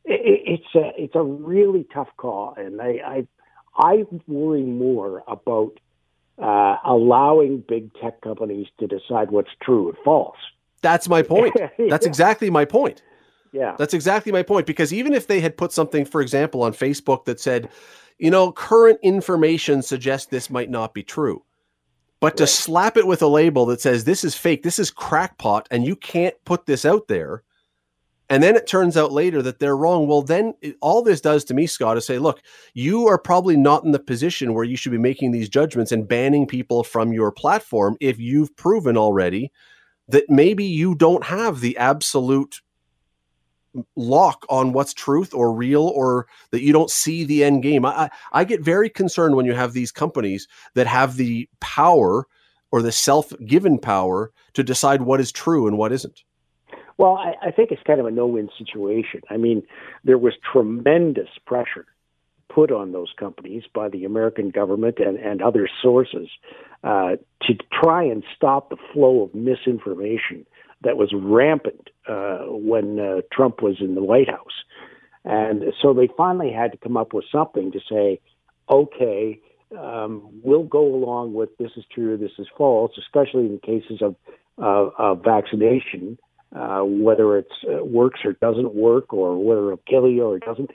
It, 0.05 0.63
it's 0.63 0.75
a 0.75 0.93
it's 0.97 1.15
a 1.15 1.23
really 1.23 1.87
tough 1.93 2.09
call, 2.17 2.55
and 2.57 2.81
I, 2.81 2.99
I 3.05 3.27
I 3.81 4.05
worry 4.27 4.63
more 4.63 5.23
about 5.27 5.79
uh, 6.39 6.77
allowing 6.85 7.65
big 7.67 7.93
tech 7.95 8.21
companies 8.21 8.67
to 8.79 8.87
decide 8.87 9.31
what's 9.31 9.51
true 9.63 9.89
and 9.89 9.99
false. 10.05 10.37
That's 10.83 11.09
my 11.09 11.23
point. 11.23 11.55
That's 11.79 12.07
exactly 12.07 12.51
my 12.51 12.65
point. 12.65 13.03
Yeah. 13.53 13.75
That's 13.79 13.95
exactly 13.95 14.33
my 14.33 14.43
point. 14.43 14.67
Because 14.67 14.93
even 14.93 15.15
if 15.15 15.27
they 15.27 15.41
had 15.41 15.57
put 15.57 15.73
something, 15.73 16.05
for 16.05 16.21
example, 16.21 16.63
on 16.63 16.73
Facebook 16.73 17.25
that 17.25 17.41
said, 17.41 17.69
you 18.19 18.31
know, 18.31 18.53
current 18.53 18.99
information 19.03 19.83
suggests 19.83 20.27
this 20.27 20.51
might 20.51 20.71
not 20.71 20.95
be 20.95 21.03
true. 21.03 21.43
But 22.21 22.37
to 22.37 22.47
slap 22.47 22.99
it 22.99 23.07
with 23.07 23.23
a 23.23 23.27
label 23.27 23.65
that 23.67 23.81
says 23.81 24.05
this 24.05 24.25
is 24.25 24.35
fake, 24.35 24.63
this 24.63 24.79
is 24.79 24.91
crackpot, 24.91 25.67
and 25.71 25.87
you 25.87 25.97
can't 25.97 26.35
put 26.45 26.67
this 26.67 26.85
out 26.85 27.09
there, 27.09 27.43
and 28.31 28.45
then 28.45 28.55
it 28.55 28.69
turns 28.69 28.97
out 28.97 29.11
later 29.11 29.43
that 29.43 29.59
they're 29.59 29.77
wrong. 29.77 30.07
Well, 30.07 30.23
then 30.23 30.55
it, 30.63 30.77
all 30.81 31.03
this 31.03 31.21
does 31.21 31.45
to 31.47 31.55
me, 31.55 31.67
Scott, 31.67 31.97
is 31.99 32.07
say, 32.07 32.19
look, 32.19 32.41
you 32.75 33.09
are 33.09 33.19
probably 33.19 33.57
not 33.57 33.85
in 33.85 33.91
the 33.91 33.99
position 33.99 34.55
where 34.55 34.65
you 34.65 34.77
should 34.77 34.93
be 34.93 34.99
making 34.99 35.33
these 35.33 35.49
judgments 35.49 35.91
and 35.91 36.07
banning 36.07 36.47
people 36.47 36.85
from 36.85 37.13
your 37.13 37.33
platform 37.33 37.97
if 38.01 38.21
you've 38.21 38.55
proven 38.55 38.97
already 38.97 39.51
that 40.09 40.31
maybe 40.31 40.65
you 40.65 40.95
don't 40.95 41.25
have 41.25 41.61
the 41.61 41.77
absolute 41.77 42.61
lock 43.97 44.47
on 44.49 44.73
what's 44.73 44.95
truth 44.95 45.35
or 45.35 45.53
real 45.53 45.89
or 45.89 46.27
that 46.53 46.63
you 46.63 46.73
don't 46.73 46.91
see 46.91 47.25
the 47.25 47.43
end 47.43 47.65
game. 47.65 47.85
I, 47.85 48.11
I 48.33 48.45
get 48.45 48.61
very 48.61 48.91
concerned 48.91 49.35
when 49.35 49.47
you 49.47 49.55
have 49.55 49.73
these 49.73 49.91
companies 49.91 50.47
that 50.75 50.87
have 50.87 51.17
the 51.17 51.49
power 51.61 52.27
or 52.71 52.81
the 52.81 52.93
self 52.93 53.33
given 53.45 53.79
power 53.79 54.33
to 54.55 54.63
decide 54.63 55.03
what 55.03 55.21
is 55.21 55.33
true 55.33 55.67
and 55.67 55.77
what 55.77 55.93
isn't. 55.93 56.23
Well, 57.01 57.17
I, 57.17 57.47
I 57.47 57.51
think 57.51 57.71
it's 57.71 57.83
kind 57.87 57.99
of 57.99 58.05
a 58.05 58.11
no-win 58.11 58.51
situation. 58.59 59.23
I 59.31 59.39
mean, 59.39 59.63
there 60.05 60.19
was 60.19 60.35
tremendous 60.53 61.31
pressure 61.47 61.87
put 62.55 62.71
on 62.71 62.93
those 62.93 63.11
companies 63.19 63.63
by 63.75 63.89
the 63.89 64.05
American 64.05 64.51
government 64.51 64.99
and, 64.99 65.17
and 65.17 65.41
other 65.41 65.67
sources 65.81 66.29
uh, 66.85 67.13
to 67.45 67.55
try 67.73 68.05
and 68.05 68.23
stop 68.37 68.69
the 68.69 68.77
flow 68.93 69.23
of 69.23 69.35
misinformation 69.35 70.45
that 70.83 70.99
was 70.99 71.11
rampant 71.15 71.89
uh, 72.07 72.41
when 72.49 73.01
uh, 73.01 73.23
Trump 73.33 73.63
was 73.63 73.77
in 73.81 73.95
the 73.95 74.03
White 74.03 74.29
House. 74.29 74.63
And 75.25 75.73
so 75.81 75.95
they 75.95 76.11
finally 76.19 76.53
had 76.53 76.71
to 76.73 76.77
come 76.77 76.99
up 76.99 77.15
with 77.15 77.25
something 77.33 77.73
to 77.73 77.81
say, 77.91 78.21
okay, 78.69 79.41
um, 79.79 80.29
we'll 80.43 80.65
go 80.65 80.85
along 80.95 81.33
with 81.33 81.57
this 81.57 81.71
is 81.79 81.85
true, 81.95 82.19
this 82.19 82.33
is 82.39 82.47
false, 82.59 82.93
especially 82.99 83.47
in 83.47 83.59
cases 83.61 84.03
of, 84.03 84.17
of 84.59 85.25
vaccination 85.25 86.19
uh, 86.55 86.81
whether 86.81 87.39
it 87.39 87.49
uh, 87.69 87.85
works 87.85 88.21
or 88.25 88.33
doesn't 88.35 88.75
work, 88.75 89.13
or 89.13 89.43
whether 89.43 89.73
it'll 89.73 89.83
kill 89.89 90.09
you 90.09 90.25
or 90.25 90.37
it 90.37 90.45
doesn't. 90.45 90.71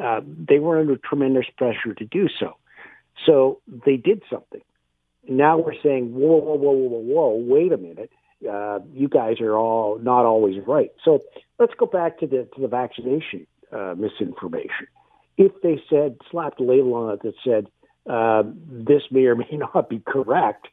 Uh, 0.00 0.20
they 0.48 0.58
were 0.58 0.78
under 0.78 0.96
tremendous 0.96 1.46
pressure 1.56 1.94
to 1.94 2.04
do 2.04 2.28
so. 2.38 2.56
So 3.26 3.60
they 3.84 3.96
did 3.96 4.22
something. 4.30 4.60
Now 5.28 5.58
we're 5.58 5.80
saying, 5.82 6.14
whoa, 6.14 6.38
whoa, 6.38 6.54
whoa, 6.54 6.72
whoa, 6.72 6.98
whoa, 7.00 7.34
wait 7.36 7.72
a 7.72 7.76
minute. 7.76 8.10
Uh, 8.48 8.78
you 8.94 9.08
guys 9.08 9.40
are 9.40 9.56
all 9.56 9.98
not 9.98 10.24
always 10.24 10.56
right. 10.66 10.92
So 11.04 11.20
let's 11.58 11.74
go 11.76 11.86
back 11.86 12.20
to 12.20 12.26
the 12.26 12.48
to 12.54 12.60
the 12.60 12.68
vaccination 12.68 13.46
uh, 13.72 13.94
misinformation. 13.98 14.86
If 15.36 15.52
they 15.62 15.82
said 15.90 16.18
slapped 16.30 16.60
a 16.60 16.62
label 16.62 16.94
on 16.94 17.14
it 17.14 17.22
that 17.22 17.34
said 17.44 17.66
uh, 18.08 18.44
this 18.66 19.02
may 19.10 19.24
or 19.24 19.34
may 19.34 19.50
not 19.74 19.88
be 19.88 20.00
correct, 20.06 20.68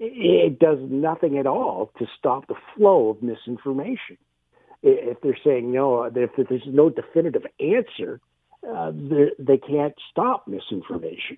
it 0.00 0.58
does 0.58 0.78
nothing 0.80 1.38
at 1.38 1.46
all 1.46 1.92
to 1.98 2.06
stop 2.18 2.48
the 2.48 2.54
flow 2.74 3.10
of 3.10 3.22
misinformation. 3.22 4.16
If 4.82 5.20
they're 5.20 5.36
saying 5.44 5.70
no, 5.70 6.04
if 6.04 6.30
there's 6.36 6.62
no 6.66 6.88
definitive 6.88 7.44
answer, 7.60 8.18
uh, 8.66 8.92
they 9.38 9.58
can't 9.58 9.94
stop 10.10 10.48
misinformation. 10.48 11.36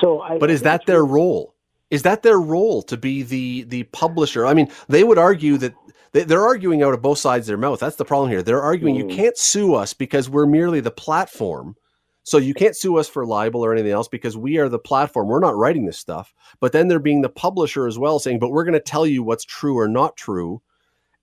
So, 0.00 0.20
I, 0.20 0.38
but 0.38 0.50
is 0.50 0.62
that 0.62 0.86
their 0.86 1.04
role? 1.04 1.54
Is 1.90 2.02
that 2.02 2.22
their 2.22 2.40
role 2.40 2.82
to 2.84 2.96
be 2.96 3.22
the 3.22 3.64
the 3.64 3.82
publisher? 3.84 4.46
I 4.46 4.54
mean, 4.54 4.70
they 4.88 5.04
would 5.04 5.18
argue 5.18 5.58
that 5.58 5.74
they're 6.12 6.46
arguing 6.46 6.82
out 6.82 6.94
of 6.94 7.02
both 7.02 7.18
sides 7.18 7.44
of 7.44 7.48
their 7.48 7.58
mouth. 7.58 7.80
That's 7.80 7.96
the 7.96 8.06
problem 8.06 8.30
here. 8.30 8.42
They're 8.42 8.62
arguing 8.62 8.94
mm. 8.94 9.10
you 9.10 9.16
can't 9.16 9.36
sue 9.36 9.74
us 9.74 9.92
because 9.92 10.30
we're 10.30 10.46
merely 10.46 10.80
the 10.80 10.90
platform 10.90 11.76
so 12.24 12.38
you 12.38 12.54
can't 12.54 12.76
sue 12.76 12.98
us 12.98 13.08
for 13.08 13.26
libel 13.26 13.64
or 13.64 13.72
anything 13.72 13.90
else 13.90 14.08
because 14.08 14.36
we 14.36 14.58
are 14.58 14.68
the 14.68 14.78
platform. 14.78 15.28
We're 15.28 15.40
not 15.40 15.56
writing 15.56 15.86
this 15.86 15.98
stuff. 15.98 16.34
But 16.60 16.72
then 16.72 16.88
they're 16.88 16.98
being 16.98 17.22
the 17.22 17.28
publisher 17.28 17.86
as 17.86 17.98
well, 17.98 18.18
saying, 18.18 18.38
but 18.38 18.50
we're 18.50 18.64
going 18.64 18.74
to 18.74 18.80
tell 18.80 19.06
you 19.06 19.22
what's 19.22 19.44
true 19.44 19.76
or 19.76 19.88
not 19.88 20.16
true. 20.16 20.62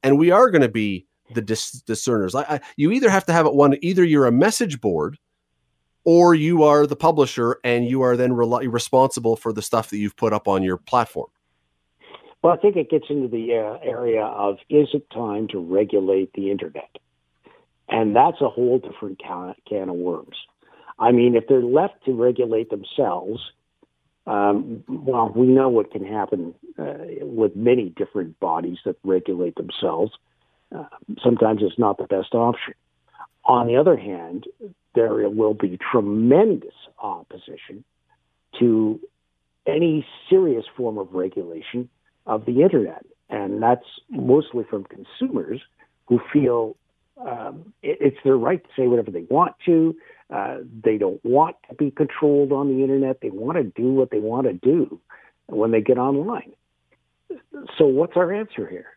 And 0.04 0.18
we 0.18 0.32
are 0.32 0.50
going 0.50 0.62
to 0.62 0.70
be 0.70 1.06
the 1.34 1.42
dis- 1.42 1.82
discerners. 1.86 2.36
I, 2.36 2.42
I, 2.42 2.60
you 2.76 2.92
either 2.92 3.10
have 3.10 3.26
to 3.28 3.34
have 3.34 3.46
it 3.46 3.54
one, 3.54 3.78
either 3.82 4.04
you're 4.04 4.26
a 4.26 4.32
message 4.32 4.82
board 4.82 5.18
or 6.04 6.34
you 6.36 6.64
are 6.64 6.86
the 6.86 6.96
publisher 6.96 7.60
and 7.64 7.86
you 7.86 8.02
are 8.02 8.18
then 8.18 8.34
re- 8.34 8.68
responsible 8.68 9.36
for 9.36 9.54
the 9.54 9.62
stuff 9.62 9.90
that 9.90 9.98
you've 9.98 10.18
put 10.18 10.34
up 10.34 10.48
on 10.48 10.64
your 10.64 10.78
platform. 10.78 11.30
Well, 12.42 12.54
I 12.54 12.58
think 12.58 12.78
it 12.78 12.90
gets 12.90 13.06
into 13.10 13.28
the 13.28 13.56
uh, 13.56 13.86
area 13.86 14.24
of 14.24 14.58
is 14.70 14.88
it 14.94 15.10
time 15.12 15.48
to 15.50 15.60
regulate 15.60 16.32
the 16.34 16.52
internet? 16.52 16.90
And 17.90 18.16
that's 18.16 18.40
a 18.42 18.50
whole 18.50 18.80
different 18.80 19.20
can, 19.20 19.56
can 19.68 19.90
of 19.90 19.96
worms. 19.96 20.36
I 21.00 21.12
mean, 21.12 21.36
if 21.36 21.48
they're 21.48 21.62
left 21.62 22.06
to 22.06 22.14
regulate 22.14 22.70
themselves, 22.70 23.40
um, 24.28 24.84
well, 24.88 25.32
we 25.34 25.48
know 25.48 25.70
what 25.70 25.92
can 25.92 26.06
happen 26.06 26.54
uh, 26.78 26.94
with 27.22 27.56
many 27.56 27.90
different 27.90 28.40
bodies 28.40 28.78
that 28.86 28.98
regulate 29.04 29.56
themselves. 29.56 30.12
Uh, 30.76 30.86
sometimes 31.24 31.62
it's 31.64 31.80
not 31.80 31.98
the 31.98 32.04
best 32.04 32.36
option. 32.36 32.76
On 33.46 33.66
the 33.66 33.78
other 33.78 33.98
hand, 33.98 34.46
there 34.94 35.30
will 35.30 35.56
be 35.56 35.80
tremendous 35.92 36.76
opposition 37.00 37.84
to 38.60 39.00
any 39.66 40.06
serious 40.30 40.66
form 40.76 40.98
of 40.98 41.14
regulation 41.14 41.90
of 42.26 42.46
the 42.46 42.62
internet. 42.62 43.06
And 43.30 43.62
that's 43.64 43.86
mostly 44.10 44.64
from 44.70 44.86
consumers 44.86 45.62
who 46.08 46.20
feel 46.32 46.76
um, 47.20 47.74
it, 47.82 47.98
it's 48.02 48.18
their 48.24 48.38
right 48.38 48.64
to 48.64 48.70
say 48.76 48.88
whatever 48.88 49.12
they 49.12 49.26
want 49.30 49.56
to. 49.66 49.96
Uh, 50.30 50.58
they 50.84 50.98
don't 50.98 51.24
want 51.24 51.56
to 51.70 51.76
be 51.76 51.90
controlled 51.92 52.52
on 52.52 52.68
the 52.68 52.84
internet. 52.84 53.20
They 53.22 53.32
want 53.32 53.58
to 53.58 53.64
do 53.64 53.92
what 53.94 54.12
they 54.12 54.20
want 54.20 54.46
to 54.48 54.54
do 54.54 55.00
when 55.48 55.72
they 55.72 55.82
get 55.82 55.98
online. 55.98 56.54
So, 57.78 57.86
what's 57.86 58.16
our 58.16 58.32
answer 58.32 58.68
here? 58.68 58.88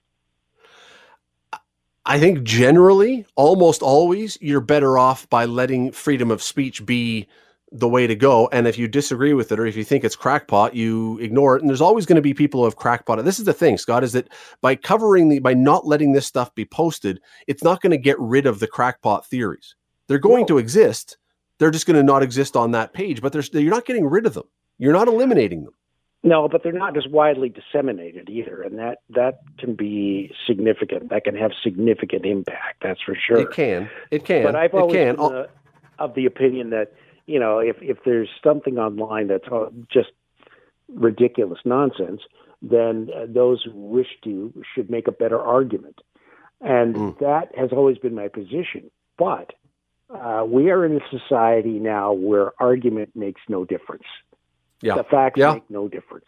I 2.05 2.18
think 2.18 2.42
generally, 2.42 3.25
almost 3.37 3.81
always, 3.81 4.37
you're 4.40 4.61
better 4.61 4.99
off 4.99 5.29
by 5.31 5.45
letting 5.45 5.92
freedom 5.92 6.31
of 6.31 6.42
speech 6.42 6.85
be 6.85 7.29
the 7.71 7.88
way 7.88 8.07
to 8.07 8.14
go. 8.14 8.49
And 8.53 8.66
if 8.66 8.77
you 8.77 8.87
disagree 8.87 9.33
with 9.33 9.51
it 9.51 9.59
or 9.59 9.66
if 9.66 9.77
you 9.77 9.85
think 9.85 10.05
it's 10.05 10.16
crackpot, 10.16 10.75
you 10.75 11.18
ignore 11.18 11.57
it. 11.57 11.62
And 11.62 11.71
there's 11.71 11.81
always 11.81 12.05
going 12.05 12.16
to 12.16 12.23
be 12.23 12.35
people 12.35 12.61
who 12.61 12.64
have 12.64 12.77
crackpot. 12.77 13.25
This 13.25 13.38
is 13.38 13.47
the 13.47 13.53
thing, 13.53 13.79
Scott, 13.79 14.05
is 14.05 14.12
that 14.12 14.29
by 14.61 14.75
covering 14.75 15.29
the 15.29 15.38
by 15.38 15.55
not 15.55 15.87
letting 15.87 16.12
this 16.12 16.27
stuff 16.27 16.55
be 16.55 16.64
posted, 16.64 17.21
it's 17.47 17.64
not 17.64 17.81
going 17.81 17.92
to 17.92 17.99
get 17.99 18.18
rid 18.18 18.47
of 18.47 18.59
the 18.59 18.66
crackpot 18.66 19.27
theories. 19.27 19.75
They're 20.09 20.18
going 20.18 20.47
to 20.47 20.59
exist. 20.59 21.16
They're 21.62 21.70
just 21.70 21.87
going 21.87 21.94
to 21.94 22.03
not 22.03 22.25
exist 22.25 22.57
on 22.57 22.72
that 22.72 22.92
page, 22.92 23.22
but 23.22 23.33
you're 23.55 23.70
not 23.70 23.87
getting 23.87 24.05
rid 24.05 24.27
of 24.27 24.35
them. 24.35 24.48
You're 24.79 24.92
not 24.92 25.07
eliminating 25.07 25.62
them. 25.62 25.72
No, 26.25 26.48
but 26.48 26.64
they're 26.64 26.72
not 26.72 26.96
as 26.96 27.07
widely 27.07 27.51
disseminated 27.51 28.29
either, 28.29 28.62
and 28.62 28.81
that 28.81 28.98
that 29.11 29.42
can 29.59 29.77
be 29.77 30.35
significant. 30.44 31.11
That 31.11 31.22
can 31.22 31.37
have 31.37 31.53
significant 31.62 32.27
impact. 32.27 32.83
That's 32.83 33.01
for 33.01 33.14
sure. 33.14 33.38
It 33.38 33.53
can. 33.53 33.88
It 34.11 34.25
can. 34.25 34.42
But 34.42 34.57
I've 34.57 34.75
always 34.75 34.96
can. 34.96 35.14
been 35.14 35.25
the, 35.25 35.48
of 36.01 36.16
the 36.16 36.27
opinion 36.27 36.70
that 36.70 36.94
you 37.27 37.38
know 37.38 37.61
if 37.61 37.77
if 37.81 37.98
there's 38.05 38.29
something 38.42 38.79
online 38.79 39.29
that's 39.29 39.46
just 39.88 40.11
ridiculous 40.88 41.61
nonsense, 41.64 42.22
then 42.61 43.09
uh, 43.16 43.27
those 43.29 43.62
who 43.62 43.70
wish 43.70 44.09
to 44.25 44.53
should 44.75 44.90
make 44.90 45.07
a 45.07 45.12
better 45.12 45.40
argument, 45.40 46.01
and 46.61 46.96
mm. 46.96 47.18
that 47.20 47.57
has 47.57 47.70
always 47.70 47.98
been 47.98 48.16
my 48.16 48.27
position. 48.27 48.90
But 49.16 49.53
uh, 50.14 50.44
we 50.46 50.70
are 50.70 50.85
in 50.85 50.96
a 50.96 51.01
society 51.11 51.79
now 51.79 52.12
where 52.12 52.53
argument 52.61 53.11
makes 53.14 53.40
no 53.48 53.64
difference. 53.64 54.05
Yeah. 54.83 54.96
The 54.96 55.05
facts 55.05 55.38
yeah. 55.38 55.55
make 55.55 55.70
no 55.70 55.88
difference. 55.88 56.27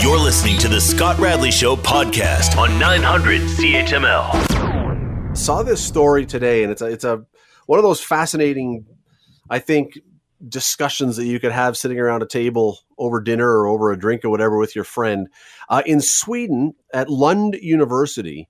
You're 0.00 0.18
listening 0.18 0.58
to 0.58 0.68
the 0.68 0.80
Scott 0.80 1.18
Radley 1.18 1.50
Show 1.50 1.76
podcast 1.76 2.58
on 2.58 2.78
900 2.78 3.40
CHML. 3.42 5.36
Saw 5.36 5.62
this 5.62 5.82
story 5.82 6.26
today, 6.26 6.64
and 6.64 6.72
it's 6.72 6.82
a, 6.82 6.86
it's 6.86 7.04
a 7.04 7.24
one 7.66 7.78
of 7.78 7.84
those 7.84 8.00
fascinating, 8.00 8.86
I 9.48 9.60
think, 9.60 9.98
discussions 10.48 11.16
that 11.16 11.26
you 11.26 11.38
could 11.40 11.52
have 11.52 11.76
sitting 11.76 12.00
around 12.00 12.22
a 12.22 12.26
table 12.26 12.80
over 12.98 13.20
dinner 13.20 13.48
or 13.48 13.68
over 13.68 13.92
a 13.92 13.98
drink 13.98 14.24
or 14.24 14.30
whatever 14.30 14.58
with 14.58 14.74
your 14.74 14.84
friend. 14.84 15.28
Uh, 15.68 15.82
in 15.86 16.00
Sweden, 16.00 16.74
at 16.92 17.08
Lund 17.08 17.56
University, 17.60 18.48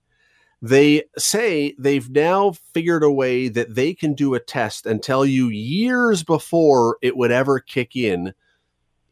they 0.62 1.05
say 1.19 1.75
they've 1.79 2.09
now 2.11 2.53
figured 2.73 3.03
a 3.03 3.11
way 3.11 3.49
that 3.49 3.75
they 3.75 3.95
can 3.95 4.14
do 4.14 4.35
a 4.35 4.40
test 4.40 4.87
and 4.87 5.03
tell 5.03 5.25
you 5.25 5.49
years 5.49 6.23
before 6.23 6.97
it 7.03 7.16
would 7.16 7.31
ever 7.31 7.61
kick 7.61 7.95
in 7.95 8.33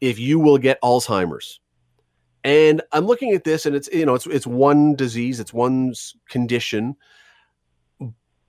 if 0.01 0.19
you 0.19 0.39
will 0.39 0.57
get 0.57 0.81
Alzheimer's. 0.81 1.59
And 2.43 2.81
I'm 2.91 3.05
looking 3.05 3.31
at 3.31 3.43
this, 3.43 3.65
and 3.65 3.75
it's 3.75 3.89
you 3.91 4.05
know 4.05 4.13
it's 4.13 4.27
it's 4.27 4.45
one 4.45 4.95
disease, 4.95 5.39
it's 5.39 5.53
one 5.53 5.93
condition. 6.29 6.95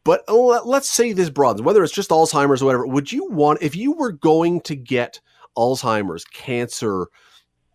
But 0.04 0.22
oh, 0.28 0.62
let's 0.64 0.90
say 0.90 1.12
this 1.12 1.30
broadens, 1.30 1.62
whether 1.62 1.82
it's 1.82 1.92
just 1.92 2.10
Alzheimer's 2.10 2.62
or 2.62 2.66
whatever. 2.66 2.86
Would 2.86 3.10
you 3.10 3.28
want 3.30 3.62
if 3.62 3.74
you 3.74 3.92
were 3.92 4.12
going 4.12 4.60
to 4.62 4.76
get 4.76 5.20
Alzheimer's, 5.56 6.24
cancer, 6.26 7.08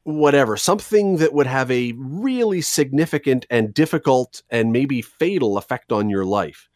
whatever, 0.04 0.58
something 0.58 1.18
that 1.18 1.34
would 1.34 1.48
have 1.48 1.70
a 1.72 1.94
really 1.98 2.62
significant 2.62 3.46
and 3.50 3.74
difficult 3.74 4.44
and 4.50 4.72
maybe 4.72 5.02
fatal 5.02 5.58
effect 5.58 5.92
on 5.92 6.10
your 6.10 6.26
life? 6.26 6.68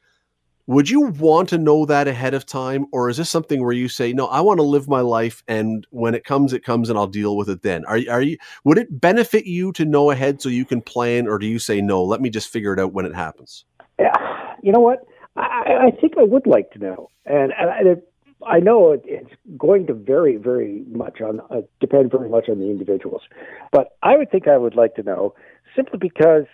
Would 0.67 0.89
you 0.89 1.01
want 1.01 1.49
to 1.49 1.59
know 1.59 1.85
that 1.85 2.07
ahead 2.07 2.33
of 2.33 2.47
time, 2.47 2.87
or 2.91 3.07
is 3.07 3.17
this 3.17 3.29
something 3.29 3.63
where 3.63 3.71
you 3.71 3.87
say, 3.87 4.13
"No, 4.13 4.25
I 4.25 4.41
want 4.41 4.57
to 4.57 4.63
live 4.63 4.87
my 4.87 5.01
life, 5.01 5.43
and 5.47 5.85
when 5.91 6.15
it 6.15 6.23
comes, 6.23 6.53
it 6.53 6.63
comes, 6.63 6.89
and 6.89 6.97
I'll 6.97 7.05
deal 7.05 7.37
with 7.37 7.49
it 7.49 7.61
then"? 7.61 7.85
Are 7.85 7.99
are 8.09 8.21
you? 8.21 8.37
Would 8.63 8.79
it 8.79 8.99
benefit 8.99 9.45
you 9.45 9.71
to 9.73 9.85
know 9.85 10.09
ahead 10.09 10.41
so 10.41 10.49
you 10.49 10.65
can 10.65 10.81
plan, 10.81 11.27
or 11.27 11.37
do 11.37 11.45
you 11.45 11.59
say, 11.59 11.81
"No, 11.81 12.03
let 12.03 12.19
me 12.19 12.31
just 12.31 12.49
figure 12.49 12.73
it 12.73 12.79
out 12.79 12.93
when 12.93 13.05
it 13.05 13.13
happens"? 13.13 13.63
Yeah, 13.99 14.15
you 14.63 14.71
know 14.71 14.79
what? 14.79 15.05
I, 15.35 15.87
I 15.87 16.01
think 16.01 16.13
I 16.17 16.23
would 16.23 16.47
like 16.47 16.71
to 16.71 16.79
know, 16.79 17.09
and, 17.27 17.53
and 17.57 18.01
I 18.45 18.59
know 18.59 18.91
it, 18.91 19.01
it's 19.05 19.31
going 19.57 19.87
to 19.87 19.93
vary 19.93 20.37
very 20.37 20.83
much 20.87 21.21
on 21.21 21.41
uh, 21.49 21.61
depend 21.79 22.11
very 22.11 22.29
much 22.29 22.49
on 22.49 22.59
the 22.59 22.69
individuals, 22.69 23.23
but 23.71 23.97
I 24.03 24.17
would 24.17 24.31
think 24.31 24.47
I 24.47 24.57
would 24.57 24.75
like 24.75 24.95
to 24.95 25.03
know 25.03 25.33
simply 25.75 25.99
because 25.99 26.45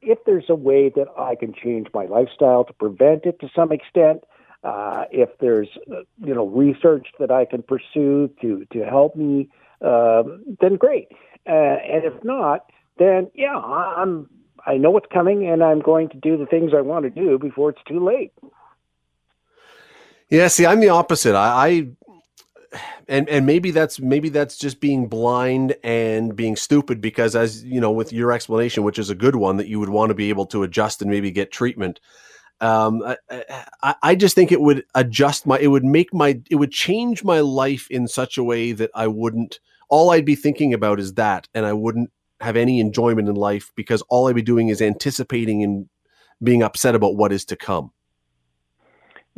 if 0.00 0.18
there's 0.26 0.48
a 0.48 0.54
way 0.54 0.90
that 0.94 1.06
I 1.18 1.34
can 1.34 1.52
change 1.52 1.88
my 1.92 2.06
lifestyle 2.06 2.64
to 2.64 2.72
prevent 2.72 3.24
it 3.24 3.40
to 3.40 3.48
some 3.54 3.72
extent, 3.72 4.24
uh, 4.64 5.04
if 5.10 5.28
there's 5.40 5.68
uh, 5.90 6.00
you 6.18 6.34
know 6.34 6.46
research 6.46 7.08
that 7.18 7.30
I 7.30 7.44
can 7.44 7.62
pursue 7.62 8.30
to 8.40 8.66
to 8.72 8.84
help 8.84 9.14
me, 9.14 9.48
uh, 9.84 10.22
then 10.60 10.76
great. 10.76 11.08
Uh, 11.46 11.52
and 11.52 12.04
if 12.04 12.24
not, 12.24 12.70
then 12.98 13.30
yeah, 13.34 13.56
I'm 13.56 14.28
I 14.66 14.76
know 14.76 14.90
what's 14.90 15.10
coming, 15.12 15.48
and 15.48 15.62
I'm 15.62 15.80
going 15.80 16.08
to 16.10 16.16
do 16.16 16.36
the 16.36 16.46
things 16.46 16.72
I 16.76 16.80
want 16.80 17.04
to 17.04 17.10
do 17.10 17.38
before 17.38 17.70
it's 17.70 17.82
too 17.86 18.04
late. 18.04 18.32
Yeah, 20.30 20.48
see, 20.48 20.66
I'm 20.66 20.80
the 20.80 20.90
opposite. 20.90 21.34
I, 21.34 21.68
I 21.68 21.88
and 23.08 23.28
and 23.28 23.46
maybe 23.46 23.70
that's 23.70 23.98
maybe 23.98 24.28
that's 24.28 24.58
just 24.58 24.80
being 24.80 25.08
blind 25.08 25.74
and 25.82 26.36
being 26.36 26.56
stupid 26.56 27.00
because 27.00 27.34
as 27.34 27.64
you 27.64 27.80
know 27.80 27.90
with 27.90 28.12
your 28.12 28.32
explanation 28.32 28.82
which 28.84 28.98
is 28.98 29.10
a 29.10 29.14
good 29.14 29.36
one 29.36 29.56
that 29.56 29.66
you 29.66 29.80
would 29.80 29.88
want 29.88 30.10
to 30.10 30.14
be 30.14 30.28
able 30.28 30.46
to 30.46 30.62
adjust 30.62 31.00
and 31.00 31.10
maybe 31.10 31.30
get 31.30 31.50
treatment 31.50 32.00
um, 32.60 33.02
I, 33.82 33.94
I 34.02 34.14
just 34.14 34.34
think 34.34 34.52
it 34.52 34.60
would 34.60 34.84
adjust 34.94 35.46
my 35.46 35.58
it 35.58 35.68
would 35.68 35.84
make 35.84 36.12
my 36.12 36.40
it 36.50 36.56
would 36.56 36.72
change 36.72 37.24
my 37.24 37.40
life 37.40 37.86
in 37.90 38.06
such 38.06 38.36
a 38.36 38.44
way 38.44 38.72
that 38.72 38.90
i 38.94 39.06
wouldn't 39.06 39.60
all 39.88 40.10
i'd 40.10 40.24
be 40.26 40.34
thinking 40.34 40.74
about 40.74 41.00
is 41.00 41.14
that 41.14 41.48
and 41.54 41.64
i 41.64 41.72
wouldn't 41.72 42.10
have 42.40 42.56
any 42.56 42.80
enjoyment 42.80 43.28
in 43.28 43.34
life 43.34 43.72
because 43.74 44.02
all 44.02 44.28
i'd 44.28 44.34
be 44.34 44.42
doing 44.42 44.68
is 44.68 44.82
anticipating 44.82 45.62
and 45.62 45.88
being 46.42 46.62
upset 46.62 46.94
about 46.94 47.16
what 47.16 47.32
is 47.32 47.44
to 47.46 47.56
come 47.56 47.90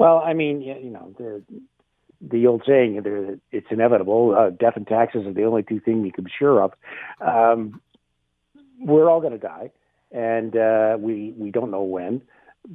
well, 0.00 0.22
I 0.24 0.32
mean, 0.32 0.62
you 0.62 0.88
know, 0.88 1.14
the 1.18 1.42
the 2.22 2.46
old 2.46 2.62
saying, 2.66 3.02
it's 3.52 3.66
inevitable. 3.70 4.34
Uh, 4.34 4.48
death 4.48 4.72
and 4.76 4.86
taxes 4.86 5.26
are 5.26 5.32
the 5.34 5.44
only 5.44 5.62
two 5.62 5.78
things 5.78 6.06
you 6.06 6.12
can 6.12 6.24
be 6.24 6.30
sure 6.38 6.62
of. 6.62 6.72
Um, 7.20 7.82
we're 8.80 9.10
all 9.10 9.20
going 9.20 9.34
to 9.34 9.38
die, 9.38 9.70
and 10.10 10.56
uh, 10.56 10.96
we 10.98 11.34
we 11.36 11.50
don't 11.50 11.70
know 11.70 11.82
when. 11.82 12.22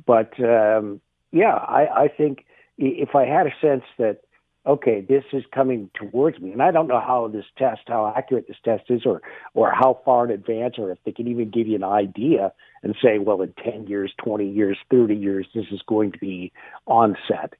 But 0.06 0.40
um, 0.40 1.02
yeah, 1.32 1.56
I, 1.56 2.04
I 2.04 2.08
think 2.16 2.46
if 2.78 3.16
I 3.16 3.26
had 3.26 3.48
a 3.48 3.54
sense 3.60 3.86
that 3.98 4.22
okay, 4.66 5.02
this 5.02 5.24
is 5.34 5.44
coming 5.54 5.90
towards 5.94 6.40
me, 6.40 6.52
and 6.52 6.62
I 6.62 6.72
don't 6.72 6.88
know 6.88 7.00
how 7.00 7.28
this 7.28 7.46
test, 7.58 7.82
how 7.88 8.14
accurate 8.16 8.48
this 8.48 8.58
test 8.64 8.84
is, 8.90 9.06
or 9.06 9.22
or 9.54 9.72
how 9.72 10.00
far 10.06 10.26
in 10.26 10.32
advance, 10.32 10.76
or 10.78 10.92
if 10.92 10.98
they 11.06 11.12
can 11.12 11.28
even 11.28 11.50
give 11.50 11.68
you 11.68 11.76
an 11.76 11.84
idea 11.84 12.52
and 12.84 12.96
say, 13.02 13.20
well, 13.20 13.42
in 13.42 13.54
ten 13.64 13.88
years, 13.88 14.14
twenty 14.24 14.50
years, 14.50 14.78
thirty 14.90 15.16
years, 15.16 15.48
this 15.54 15.66
is 15.72 15.82
going 15.88 16.12
to 16.12 16.20
be 16.20 16.52
onset. 16.88 17.54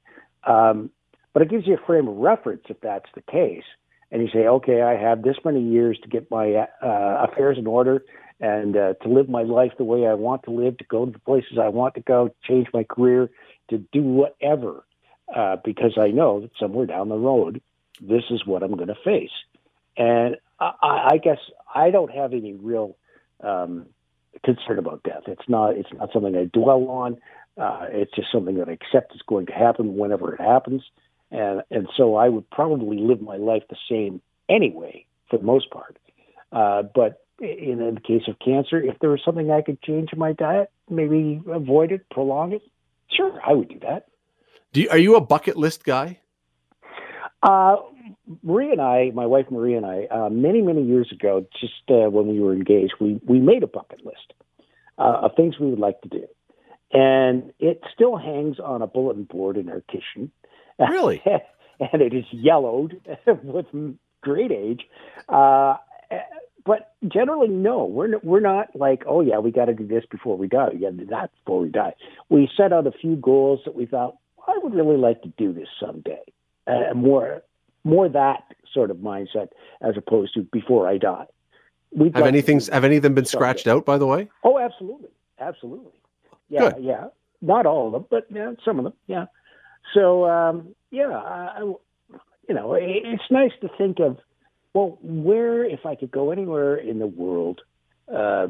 Um, 0.44 0.90
but 1.32 1.42
it 1.42 1.50
gives 1.50 1.66
you 1.66 1.74
a 1.74 1.86
frame 1.86 2.08
of 2.08 2.16
reference 2.16 2.62
if 2.68 2.80
that's 2.80 3.10
the 3.14 3.22
case. 3.22 3.64
And 4.10 4.22
you 4.22 4.28
say, 4.32 4.46
okay, 4.46 4.82
I 4.82 4.96
have 4.96 5.22
this 5.22 5.36
many 5.44 5.60
years 5.60 5.98
to 6.02 6.08
get 6.08 6.30
my 6.30 6.54
uh, 6.54 7.26
affairs 7.28 7.58
in 7.58 7.66
order 7.66 8.04
and 8.40 8.76
uh, 8.76 8.94
to 9.02 9.08
live 9.08 9.28
my 9.28 9.42
life 9.42 9.72
the 9.76 9.84
way 9.84 10.06
I 10.06 10.14
want 10.14 10.44
to 10.44 10.50
live, 10.50 10.78
to 10.78 10.84
go 10.84 11.04
to 11.04 11.10
the 11.10 11.18
places 11.18 11.58
I 11.60 11.68
want 11.68 11.94
to 11.96 12.00
go, 12.00 12.30
change 12.46 12.68
my 12.72 12.84
career, 12.84 13.28
to 13.68 13.78
do 13.92 14.02
whatever, 14.02 14.85
uh, 15.34 15.56
because 15.64 15.98
I 15.98 16.08
know 16.08 16.40
that 16.40 16.50
somewhere 16.58 16.86
down 16.86 17.08
the 17.08 17.16
road, 17.16 17.60
this 18.00 18.24
is 18.30 18.46
what 18.46 18.62
I'm 18.62 18.74
going 18.74 18.88
to 18.88 18.96
face. 19.04 19.30
And 19.96 20.36
I, 20.60 21.08
I 21.12 21.18
guess 21.22 21.38
I 21.74 21.90
don't 21.90 22.12
have 22.12 22.32
any 22.32 22.52
real 22.54 22.96
um, 23.42 23.86
concern 24.44 24.78
about 24.78 25.02
death. 25.02 25.22
It's 25.26 25.48
not. 25.48 25.76
It's 25.76 25.92
not 25.92 26.12
something 26.12 26.36
I 26.36 26.44
dwell 26.44 26.88
on. 26.88 27.18
Uh, 27.56 27.86
it's 27.88 28.12
just 28.14 28.30
something 28.30 28.56
that 28.56 28.68
I 28.68 28.72
accept 28.72 29.14
is 29.14 29.22
going 29.26 29.46
to 29.46 29.52
happen 29.52 29.96
whenever 29.96 30.34
it 30.34 30.40
happens 30.40 30.82
and 31.30 31.62
and 31.70 31.88
so 31.96 32.16
I 32.16 32.28
would 32.28 32.48
probably 32.50 32.98
live 32.98 33.20
my 33.20 33.36
life 33.36 33.62
the 33.68 33.76
same 33.90 34.20
anyway 34.48 35.06
for 35.28 35.38
the 35.38 35.44
most 35.44 35.70
part. 35.70 35.98
Uh, 36.52 36.82
but 36.82 37.24
in, 37.40 37.80
in 37.80 37.94
the 37.96 38.00
case 38.00 38.22
of 38.28 38.38
cancer, 38.38 38.80
if 38.80 38.98
there 39.00 39.10
was 39.10 39.20
something 39.24 39.50
I 39.50 39.62
could 39.62 39.82
change 39.82 40.12
in 40.12 40.18
my 40.18 40.32
diet, 40.32 40.70
maybe 40.88 41.42
avoid 41.50 41.92
it, 41.92 42.08
prolong 42.10 42.52
it, 42.52 42.62
sure, 43.10 43.40
I 43.44 43.52
would 43.52 43.68
do 43.68 43.80
that. 43.80 44.06
You, 44.76 44.88
are 44.90 44.98
you 44.98 45.16
a 45.16 45.20
bucket 45.20 45.56
list 45.56 45.84
guy? 45.84 46.20
Uh, 47.42 47.76
Marie 48.42 48.72
and 48.72 48.80
I, 48.80 49.10
my 49.14 49.26
wife 49.26 49.46
Marie 49.50 49.74
and 49.74 49.86
I, 49.86 50.06
uh, 50.10 50.28
many 50.30 50.60
many 50.60 50.82
years 50.82 51.10
ago, 51.12 51.46
just 51.60 51.72
uh, 51.88 52.10
when 52.10 52.26
we 52.26 52.40
were 52.40 52.52
engaged, 52.52 52.94
we 53.00 53.20
we 53.26 53.38
made 53.38 53.62
a 53.62 53.66
bucket 53.66 54.04
list 54.04 54.34
uh, 54.98 55.20
of 55.22 55.32
things 55.36 55.58
we 55.58 55.70
would 55.70 55.78
like 55.78 56.00
to 56.02 56.08
do, 56.08 56.26
and 56.92 57.52
it 57.58 57.82
still 57.94 58.16
hangs 58.16 58.58
on 58.58 58.82
a 58.82 58.86
bulletin 58.86 59.24
board 59.24 59.56
in 59.56 59.68
our 59.68 59.80
kitchen. 59.82 60.30
Really? 60.78 61.22
and 61.80 62.02
it 62.02 62.12
is 62.12 62.24
yellowed 62.30 63.00
with 63.42 63.66
great 64.22 64.52
age. 64.52 64.82
Uh, 65.28 65.76
but 66.64 66.94
generally, 67.06 67.48
no, 67.48 67.84
we're 67.84 68.18
we're 68.24 68.40
not 68.40 68.74
like, 68.74 69.04
oh 69.06 69.20
yeah, 69.20 69.38
we 69.38 69.52
got 69.52 69.66
to 69.66 69.74
do 69.74 69.86
this 69.86 70.04
before 70.10 70.36
we 70.36 70.48
die. 70.48 70.70
We 70.72 70.80
got 70.80 70.90
to 70.90 70.96
do 70.96 71.06
that 71.06 71.30
before 71.44 71.60
we 71.60 71.70
die. 71.70 71.94
We 72.28 72.50
set 72.56 72.72
out 72.72 72.86
a 72.86 72.92
few 72.92 73.14
goals 73.16 73.60
that 73.64 73.74
we 73.74 73.86
thought 73.86 74.16
I 74.46 74.58
would 74.62 74.74
really 74.74 74.96
like 74.96 75.22
to 75.22 75.32
do 75.36 75.52
this 75.52 75.68
someday. 75.80 76.22
Uh, 76.66 76.94
more 76.94 77.42
more 77.84 78.08
that 78.08 78.42
sort 78.72 78.90
of 78.90 78.96
mindset 78.96 79.48
as 79.80 79.96
opposed 79.96 80.34
to 80.34 80.42
before 80.52 80.88
I 80.88 80.98
die. 80.98 81.26
We'd 81.92 82.14
have 82.14 82.22
like 82.22 82.28
anything 82.28 82.60
have 82.72 82.84
any 82.84 82.96
of 82.96 83.02
them 83.02 83.14
been 83.14 83.24
scratched 83.24 83.66
out 83.66 83.86
by 83.86 83.98
the 83.98 84.06
way? 84.06 84.28
Oh, 84.42 84.58
absolutely, 84.58 85.10
absolutely. 85.38 85.92
Yeah, 86.48 86.72
Good. 86.72 86.84
yeah. 86.84 87.06
Not 87.42 87.66
all 87.66 87.86
of 87.86 87.92
them, 87.92 88.06
but 88.10 88.26
yeah, 88.30 88.52
some 88.64 88.78
of 88.78 88.84
them. 88.84 88.94
Yeah. 89.06 89.26
So 89.94 90.28
um, 90.28 90.74
yeah, 90.90 91.10
I, 91.10 91.60
you 92.48 92.54
know, 92.54 92.74
it, 92.74 92.84
it's 92.84 93.30
nice 93.30 93.52
to 93.60 93.68
think 93.78 94.00
of 94.00 94.18
well, 94.74 94.98
where 95.00 95.64
if 95.64 95.86
I 95.86 95.94
could 95.94 96.10
go 96.10 96.32
anywhere 96.32 96.76
in 96.76 96.98
the 96.98 97.06
world, 97.06 97.62
uh, 98.12 98.48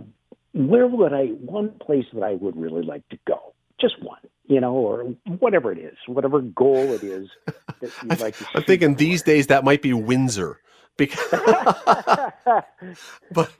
where 0.54 0.86
would 0.86 1.12
I 1.12 1.26
one 1.26 1.70
place 1.78 2.06
that 2.14 2.22
I 2.22 2.32
would 2.32 2.56
really 2.56 2.82
like 2.82 3.08
to 3.10 3.18
go? 3.26 3.52
Just 3.80 4.02
one, 4.02 4.18
you 4.46 4.60
know, 4.60 4.74
or 4.74 5.02
whatever 5.38 5.72
it 5.72 5.78
is, 5.78 5.96
whatever 6.06 6.40
goal 6.40 6.92
it 6.92 7.02
is 7.02 7.28
that 7.46 7.90
you'd 8.02 8.20
like 8.20 8.36
to. 8.38 8.46
I'm 8.54 8.62
thinking 8.62 8.94
for. 8.94 8.98
these 8.98 9.22
days 9.22 9.48
that 9.48 9.64
might 9.64 9.82
be 9.82 9.92
Windsor. 9.92 10.60
Because 10.96 11.30
but 13.32 13.50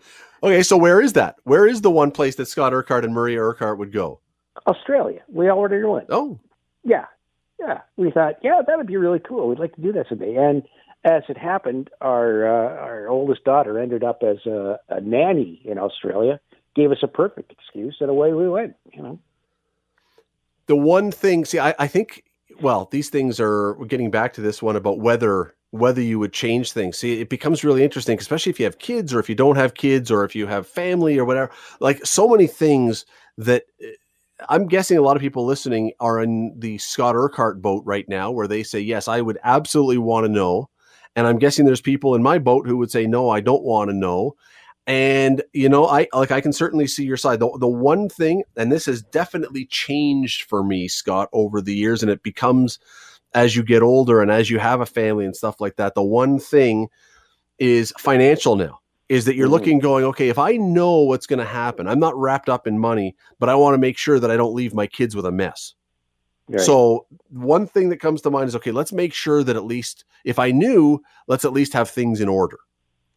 okay, 0.42 0.62
so 0.62 0.76
where 0.76 1.02
is 1.02 1.12
that? 1.14 1.37
Where 1.44 1.66
is 1.66 1.83
the 1.83 1.90
one 1.90 2.11
place 2.11 2.37
that 2.37 2.46
Scot 2.46 2.72
Urquhart 2.72 3.05
and 3.05 3.12
Maria 3.12 3.40
Urquhart 3.40 3.79
would 3.79 3.92
go? 3.92 4.20
Australia. 4.66 5.20
We 5.29 5.50
already 5.50 5.85
went. 5.85 6.07
Oh, 6.11 6.38
yeah, 6.83 7.07
yeah. 7.61 7.83
We 7.96 8.11
thought, 8.11 8.37
yeah, 8.42 8.62
that 8.66 8.76
would 8.76 8.87
be 8.87 8.96
really 8.96 9.18
cool. 9.18 9.48
We'd 9.48 9.59
like 9.59 9.74
to 9.74 9.83
do 9.83 9.92
that 9.92 10.07
someday. 10.09 10.35
And 10.35 10.62
as 11.05 11.22
it 11.29 11.38
happened, 11.38 11.90
our 12.00 12.46
uh, 12.46 12.81
our 12.81 13.09
oldest 13.09 13.44
daughter 13.44 13.79
ended 13.79 14.02
up 14.02 14.22
as 14.22 14.38
a, 14.46 14.79
a 14.88 15.00
nanny 15.00 15.61
in 15.64 15.79
Australia. 15.79 16.40
Gave 16.74 16.90
us 16.90 16.98
a 17.02 17.09
perfect 17.09 17.52
excuse, 17.52 17.96
and 18.00 18.11
away 18.11 18.33
we 18.33 18.48
went. 18.48 18.74
You 18.92 19.02
know. 19.02 19.18
The 20.66 20.76
one 20.76 21.11
thing, 21.12 21.44
see, 21.44 21.59
I, 21.59 21.74
I 21.79 21.87
think, 21.87 22.24
well, 22.61 22.88
these 22.90 23.09
things 23.11 23.38
are. 23.40 23.74
Getting 23.87 24.11
back 24.11 24.33
to 24.35 24.40
this 24.40 24.62
one 24.62 24.76
about 24.76 24.98
whether 24.98 25.55
whether 25.70 26.00
you 26.00 26.18
would 26.18 26.33
change 26.33 26.72
things. 26.72 26.98
See, 26.98 27.20
it 27.20 27.29
becomes 27.29 27.64
really 27.64 27.85
interesting, 27.85 28.18
especially 28.18 28.50
if 28.50 28.59
you 28.59 28.64
have 28.64 28.79
kids, 28.79 29.12
or 29.12 29.20
if 29.20 29.29
you 29.29 29.35
don't 29.35 29.57
have 29.57 29.74
kids, 29.74 30.11
or 30.11 30.24
if 30.24 30.35
you 30.35 30.46
have 30.46 30.66
family, 30.66 31.18
or 31.18 31.24
whatever. 31.24 31.50
Like 31.81 32.05
so 32.05 32.29
many 32.29 32.46
things 32.46 33.05
that 33.38 33.64
eh, 33.83 33.90
I'm 34.48 34.66
guessing 34.66 34.98
a 34.98 35.02
lot 35.02 35.16
of 35.16 35.22
people 35.22 35.44
listening 35.44 35.92
are 36.00 36.22
in 36.22 36.55
the 36.59 36.79
Scot 36.79 37.14
Urquhart 37.16 37.62
boat 37.62 37.83
right 37.87 38.09
now, 38.09 38.31
where 38.31 38.48
they 38.48 38.62
say, 38.62 38.81
"Yes, 38.81 39.09
I 39.09 39.20
would 39.20 39.38
absolutely 39.44 39.98
want 39.98 40.26
to 40.26 40.33
know." 40.33 40.68
And 41.16 41.26
I'm 41.26 41.38
guessing 41.38 41.64
there's 41.64 41.81
people 41.81 42.14
in 42.14 42.22
my 42.22 42.38
boat 42.38 42.66
who 42.66 42.76
would 42.79 42.90
say, 42.90 43.07
"No, 43.07 43.31
I 43.31 43.40
don't 43.40 43.62
want 43.64 43.90
to 43.90 43.96
know." 43.96 44.35
And 44.87 45.42
you 45.53 45.68
know, 45.68 45.87
I 45.87 46.07
like 46.12 46.31
I 46.31 46.40
can 46.40 46.53
certainly 46.53 46.87
see 46.87 47.05
your 47.05 47.16
side. 47.16 47.40
The, 47.40 47.51
the 47.59 47.66
one 47.66 48.09
thing, 48.09 48.44
and 48.57 48.70
this 48.70 48.87
has 48.87 49.03
definitely 49.03 49.66
changed 49.66 50.42
for 50.42 50.62
me, 50.62 50.87
Scott, 50.87 51.29
over 51.33 51.61
the 51.61 51.75
years, 51.75 52.03
and 52.03 52.11
it 52.11 52.22
becomes 52.22 52.79
as 53.35 53.57
you 53.57 53.62
get 53.62 53.83
older 53.83 54.22
and 54.22 54.31
as 54.31 54.49
you 54.49 54.59
have 54.59 54.81
a 54.81 54.87
family 54.87 55.25
and 55.25 55.35
stuff 55.35 55.61
like 55.61 55.77
that. 55.77 55.94
The 55.94 56.03
one 56.03 56.38
thing 56.38 56.88
is 57.59 57.92
financial 57.99 58.57
now 58.57 58.81
is 59.09 59.25
that 59.25 59.37
you're 59.37 59.46
mm-hmm. 59.46 59.53
looking 59.55 59.79
going 59.79 60.05
okay 60.05 60.29
if 60.29 60.38
i 60.38 60.53
know 60.57 61.01
what's 61.01 61.27
going 61.27 61.38
to 61.38 61.44
happen 61.44 61.87
i'm 61.87 61.99
not 61.99 62.16
wrapped 62.18 62.49
up 62.49 62.66
in 62.66 62.79
money 62.79 63.14
but 63.38 63.49
i 63.49 63.55
want 63.55 63.75
to 63.75 63.79
make 63.79 63.96
sure 63.96 64.18
that 64.18 64.31
i 64.31 64.37
don't 64.37 64.55
leave 64.55 64.75
my 64.75 64.87
kids 64.87 65.14
with 65.14 65.25
a 65.25 65.33
mess 65.33 65.75
right. 66.49 66.61
so 66.61 67.07
one 67.31 67.66
thing 67.66 67.88
that 67.88 67.99
comes 67.99 68.20
to 68.20 68.31
mind 68.31 68.49
is 68.49 68.57
okay 68.57 68.72
let's 68.72 68.92
make 68.92 69.14
sure 69.14 69.42
that 69.42 69.57
at 69.57 69.64
least 69.64 70.05
if 70.25 70.38
i 70.38 70.51
knew 70.51 71.01
let's 71.29 71.44
at 71.44 71.53
least 71.53 71.72
have 71.72 71.88
things 71.88 72.20
in 72.20 72.29
order 72.29 72.59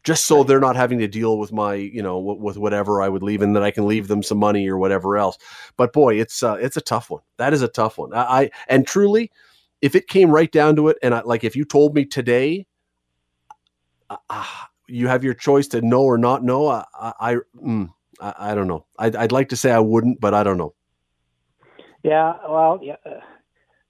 just 0.02 0.24
so 0.24 0.42
they're 0.42 0.60
not 0.60 0.76
having 0.76 0.98
to 0.98 1.08
deal 1.08 1.38
with 1.38 1.52
my 1.52 1.74
you 1.74 2.02
know 2.02 2.18
w- 2.18 2.40
with 2.40 2.56
whatever 2.56 3.02
i 3.02 3.08
would 3.08 3.22
leave 3.22 3.42
and 3.42 3.54
that 3.54 3.62
i 3.62 3.70
can 3.70 3.86
leave 3.86 4.08
them 4.08 4.22
some 4.22 4.38
money 4.38 4.68
or 4.68 4.78
whatever 4.78 5.16
else 5.16 5.36
but 5.76 5.92
boy 5.92 6.14
it's 6.14 6.42
uh, 6.42 6.54
it's 6.54 6.76
a 6.76 6.80
tough 6.80 7.10
one 7.10 7.22
that 7.36 7.52
is 7.52 7.62
a 7.62 7.68
tough 7.68 7.98
one 7.98 8.12
i, 8.14 8.42
I 8.42 8.50
and 8.68 8.86
truly 8.86 9.30
if 9.82 9.94
it 9.94 10.08
came 10.08 10.30
right 10.30 10.50
down 10.50 10.76
to 10.76 10.88
it 10.88 10.98
and 11.02 11.14
I, 11.14 11.20
like 11.22 11.44
if 11.44 11.56
you 11.56 11.64
told 11.64 11.94
me 11.94 12.04
today 12.04 12.66
uh, 14.10 14.44
you 14.90 15.08
have 15.08 15.24
your 15.24 15.34
choice 15.34 15.66
to 15.68 15.80
know 15.80 16.02
or 16.02 16.18
not 16.18 16.44
know. 16.44 16.66
I 16.68 16.84
I, 16.94 17.36
mm, 17.56 17.88
I, 18.20 18.34
I, 18.38 18.54
don't 18.54 18.66
know. 18.66 18.84
I'd, 18.98 19.16
I'd 19.16 19.32
like 19.32 19.48
to 19.50 19.56
say 19.56 19.70
I 19.70 19.78
wouldn't, 19.78 20.20
but 20.20 20.34
I 20.34 20.42
don't 20.42 20.58
know. 20.58 20.74
Yeah, 22.02 22.34
well, 22.48 22.80
yeah, 22.82 22.96
uh, 23.06 23.20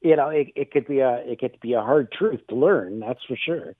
you 0.00 0.16
know, 0.16 0.28
it, 0.28 0.48
it 0.56 0.72
could 0.72 0.86
be 0.86 1.00
a 1.00 1.18
it 1.18 1.38
could 1.38 1.58
be 1.60 1.74
a 1.74 1.80
hard 1.80 2.10
truth 2.12 2.40
to 2.48 2.56
learn. 2.56 3.00
That's 3.00 3.22
for 3.26 3.36
sure. 3.36 3.76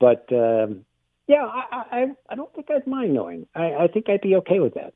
But 0.00 0.26
um, 0.32 0.84
yeah, 1.26 1.44
I, 1.44 1.84
I 1.90 2.06
I 2.30 2.34
don't 2.34 2.52
think 2.54 2.70
I'd 2.70 2.86
mind 2.86 3.14
knowing. 3.14 3.46
I, 3.54 3.74
I 3.74 3.88
think 3.88 4.08
I'd 4.08 4.20
be 4.20 4.36
okay 4.36 4.60
with 4.60 4.74
that. 4.74 4.94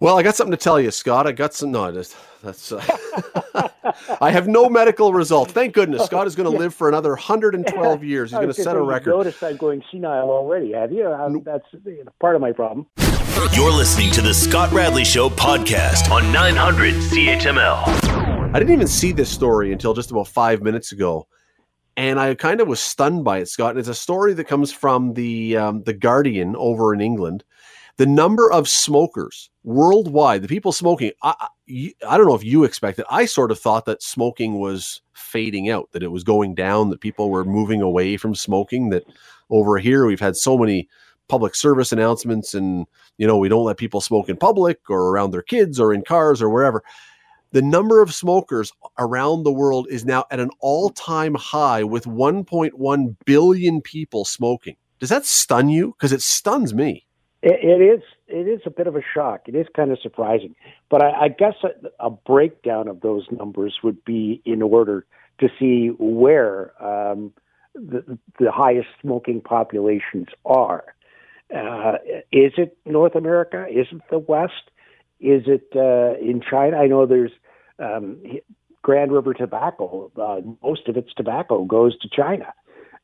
Well, 0.00 0.18
I 0.18 0.24
got 0.24 0.34
something 0.34 0.50
to 0.50 0.56
tell 0.56 0.80
you, 0.80 0.90
Scott. 0.90 1.28
I 1.28 1.32
got 1.32 1.54
some. 1.54 1.70
No, 1.70 1.92
that's. 1.92 2.16
that's 2.42 2.72
uh, 2.72 2.82
I 4.20 4.30
have 4.30 4.48
no 4.48 4.68
medical 4.68 5.12
result. 5.12 5.50
Thank 5.52 5.74
goodness. 5.74 6.04
Scott 6.06 6.26
is 6.26 6.34
going 6.34 6.50
to 6.50 6.52
yeah. 6.52 6.64
live 6.64 6.74
for 6.74 6.88
another 6.88 7.10
112 7.10 8.04
years. 8.04 8.30
He's 8.30 8.36
going 8.36 8.48
to 8.48 8.54
set 8.54 8.74
a 8.74 8.82
record. 8.82 9.10
Notice 9.10 9.40
I'm 9.42 9.56
going 9.56 9.82
senile 9.90 10.28
already. 10.28 10.72
Have 10.72 10.90
you? 10.90 11.42
That's 11.44 11.66
part 12.20 12.34
of 12.34 12.40
my 12.40 12.50
problem. 12.50 12.86
You're 13.52 13.72
listening 13.72 14.10
to 14.12 14.22
the 14.22 14.34
Scott 14.34 14.72
Radley 14.72 15.04
Show 15.04 15.28
podcast 15.28 16.10
on 16.10 16.32
900 16.32 16.94
CHML. 16.94 18.52
I 18.54 18.58
didn't 18.58 18.74
even 18.74 18.88
see 18.88 19.12
this 19.12 19.30
story 19.30 19.72
until 19.72 19.94
just 19.94 20.10
about 20.10 20.28
five 20.28 20.62
minutes 20.62 20.92
ago, 20.92 21.26
and 21.96 22.18
I 22.18 22.34
kind 22.34 22.60
of 22.60 22.68
was 22.68 22.80
stunned 22.80 23.24
by 23.24 23.38
it, 23.38 23.48
Scott. 23.48 23.76
It's 23.76 23.88
a 23.88 23.94
story 23.94 24.34
that 24.34 24.44
comes 24.44 24.72
from 24.72 25.14
the 25.14 25.56
um, 25.56 25.82
the 25.84 25.92
Guardian 25.92 26.56
over 26.56 26.94
in 26.94 27.00
England 27.00 27.44
the 27.96 28.06
number 28.06 28.50
of 28.50 28.68
smokers 28.68 29.50
worldwide, 29.64 30.42
the 30.42 30.48
people 30.48 30.72
smoking, 30.72 31.12
I, 31.22 31.48
I 32.08 32.16
don't 32.16 32.26
know 32.26 32.34
if 32.34 32.44
you 32.44 32.64
expected. 32.64 33.04
I 33.10 33.26
sort 33.26 33.50
of 33.50 33.58
thought 33.58 33.84
that 33.84 34.02
smoking 34.02 34.58
was 34.58 35.02
fading 35.12 35.70
out, 35.70 35.90
that 35.92 36.02
it 36.02 36.10
was 36.10 36.24
going 36.24 36.54
down, 36.54 36.90
that 36.90 37.00
people 37.00 37.30
were 37.30 37.44
moving 37.44 37.82
away 37.82 38.16
from 38.16 38.34
smoking. 38.34 38.90
That 38.90 39.04
over 39.50 39.78
here 39.78 40.06
we've 40.06 40.20
had 40.20 40.36
so 40.36 40.56
many 40.56 40.88
public 41.28 41.54
service 41.54 41.92
announcements, 41.92 42.54
and 42.54 42.86
you 43.18 43.26
know 43.26 43.36
we 43.36 43.48
don't 43.48 43.64
let 43.64 43.76
people 43.76 44.00
smoke 44.00 44.28
in 44.28 44.36
public 44.36 44.80
or 44.88 45.10
around 45.10 45.30
their 45.30 45.42
kids 45.42 45.78
or 45.78 45.92
in 45.92 46.02
cars 46.02 46.40
or 46.40 46.48
wherever. 46.50 46.82
The 47.52 47.62
number 47.62 48.00
of 48.00 48.14
smokers 48.14 48.72
around 48.98 49.42
the 49.42 49.52
world 49.52 49.86
is 49.90 50.06
now 50.06 50.24
at 50.30 50.40
an 50.40 50.50
all-time 50.60 51.34
high, 51.34 51.84
with 51.84 52.06
1.1 52.06 53.16
billion 53.26 53.82
people 53.82 54.24
smoking. 54.24 54.76
Does 54.98 55.10
that 55.10 55.26
stun 55.26 55.68
you? 55.68 55.92
Because 55.92 56.12
it 56.12 56.22
stuns 56.22 56.72
me. 56.72 57.06
It, 57.42 57.58
it 57.62 57.82
is 57.82 58.00
it 58.28 58.48
is 58.48 58.60
a 58.64 58.70
bit 58.70 58.86
of 58.86 58.96
a 58.96 59.02
shock. 59.14 59.42
It 59.48 59.54
is 59.54 59.66
kind 59.76 59.92
of 59.92 59.98
surprising, 60.00 60.54
but 60.88 61.02
I, 61.02 61.24
I 61.24 61.28
guess 61.28 61.54
a, 61.62 62.06
a, 62.06 62.10
breakdown 62.10 62.88
of 62.88 63.00
those 63.02 63.26
numbers 63.30 63.78
would 63.82 64.02
be 64.04 64.40
in 64.46 64.62
order 64.62 65.04
to 65.40 65.48
see 65.58 65.88
where 65.98 66.72
um, 66.82 67.34
the, 67.74 68.18
the 68.38 68.50
highest 68.50 68.88
smoking 69.02 69.42
populations 69.42 70.28
are. 70.46 70.84
Uh, 71.54 71.94
is 72.30 72.52
it 72.56 72.78
North 72.86 73.14
America? 73.14 73.66
Is 73.68 73.88
it 73.92 74.00
the 74.10 74.18
West? 74.18 74.70
Is 75.22 75.44
it 75.46 75.68
uh, 75.74 76.18
in 76.20 76.42
China? 76.42 76.76
I 76.76 76.88
know 76.88 77.06
there's 77.06 77.32
um, 77.78 78.20
Grand 78.82 79.12
River 79.12 79.34
Tobacco. 79.34 80.10
Uh, 80.20 80.40
most 80.62 80.88
of 80.88 80.96
its 80.96 81.14
tobacco 81.14 81.64
goes 81.64 81.96
to 82.00 82.08
China. 82.08 82.52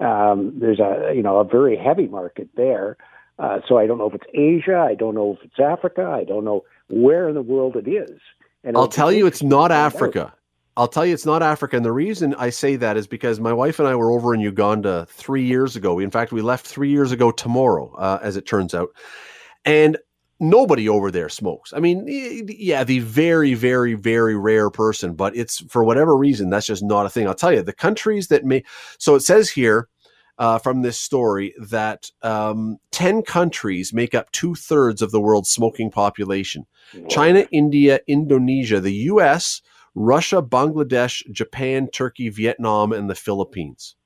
Um, 0.01 0.59
there's 0.59 0.81
a 0.81 1.13
you 1.15 1.23
know 1.23 1.39
a 1.39 1.45
very 1.45 1.77
heavy 1.77 2.07
market 2.07 2.49
there. 2.57 2.97
Uh, 3.39 3.61
so 3.69 3.79
I 3.79 3.87
don't 3.87 3.99
know 3.99 4.09
if 4.09 4.15
it's 4.15 4.27
Asia. 4.35 4.79
I 4.79 4.95
don't 4.95 5.15
know 5.15 5.39
if 5.39 5.45
it's 5.45 5.61
Africa. 5.61 6.05
I 6.05 6.25
don't 6.25 6.45
know 6.45 6.65
where 6.89 7.29
in 7.29 7.35
the 7.35 7.43
world 7.43 7.77
it 7.77 7.89
is. 7.89 8.19
And 8.65 8.77
I'll 8.77 8.89
tell 8.89 9.13
you, 9.13 9.27
it's 9.27 9.43
not 9.43 9.71
Africa. 9.71 10.35
I'll 10.77 10.89
tell 10.89 11.07
you, 11.07 11.15
it's 11.15 11.27
not 11.27 11.43
Africa. 11.43 11.77
And 11.77 11.85
the 11.85 11.93
reason 11.93 12.35
I 12.35 12.51
say 12.51 12.77
that 12.77 12.97
is 12.97 13.07
because 13.07 13.41
my 13.41 13.53
wife 13.53 13.79
and 13.79 13.89
I 13.89 13.95
were 13.95 14.11
over 14.11 14.35
in 14.35 14.41
Uganda 14.41 15.07
three 15.09 15.45
years 15.45 15.77
ago. 15.77 15.99
In 15.99 16.11
fact, 16.11 16.33
we 16.33 16.41
left 16.41 16.67
three 16.67 16.91
years 16.91 17.13
ago 17.13 17.31
tomorrow, 17.31 17.93
uh, 17.97 18.19
as 18.23 18.37
it 18.37 18.47
turns 18.47 18.75
out. 18.75 18.91
And 19.65 19.99
nobody 20.41 20.89
over 20.89 21.11
there 21.11 21.29
smokes. 21.29 21.73
I 21.73 21.81
mean, 21.81 22.05
yeah, 22.49 22.85
the 22.85 23.01
very, 23.01 23.55
very, 23.55 23.95
very 23.95 24.37
rare 24.37 24.71
person, 24.71 25.15
but 25.15 25.37
it's 25.37 25.59
for 25.71 25.85
whatever 25.85 26.17
reason, 26.17 26.51
that's 26.51 26.67
just 26.67 26.83
not 26.83 27.07
a 27.07 27.11
thing. 27.11 27.27
I'll 27.27 27.35
tell 27.35 27.53
you, 27.53 27.63
the 27.63 27.73
countries 27.73 28.29
that 28.29 28.45
may, 28.45 28.65
so 28.99 29.15
it 29.15 29.21
says 29.21 29.51
here, 29.51 29.89
uh, 30.39 30.59
from 30.59 30.83
this 30.83 30.99
story 30.99 31.53
that 31.59 32.11
um, 32.23 32.79
10 32.93 33.23
countries 33.23 33.93
make 33.93 34.15
up 34.15 34.31
two 34.31 34.55
thirds 34.55 35.03
of 35.03 35.11
the 35.11 35.21
world's 35.21 35.51
smoking 35.51 35.91
population 35.91 36.65
China, 37.09 37.45
India, 37.51 38.01
Indonesia, 38.07 38.81
the 38.81 38.93
US, 38.93 39.61
Russia, 39.95 40.41
Bangladesh, 40.41 41.23
Japan, 41.33 41.89
Turkey, 41.89 42.29
Vietnam, 42.29 42.93
and 42.93 43.11
the 43.11 43.15
Philippines. 43.15 43.97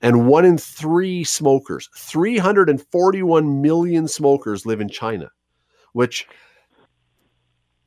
And 0.00 0.26
one 0.26 0.44
in 0.44 0.58
three 0.58 1.22
smokers, 1.22 1.88
341 1.96 3.62
million 3.62 4.08
smokers 4.08 4.66
live 4.66 4.80
in 4.80 4.88
China, 4.88 5.30
which, 5.92 6.26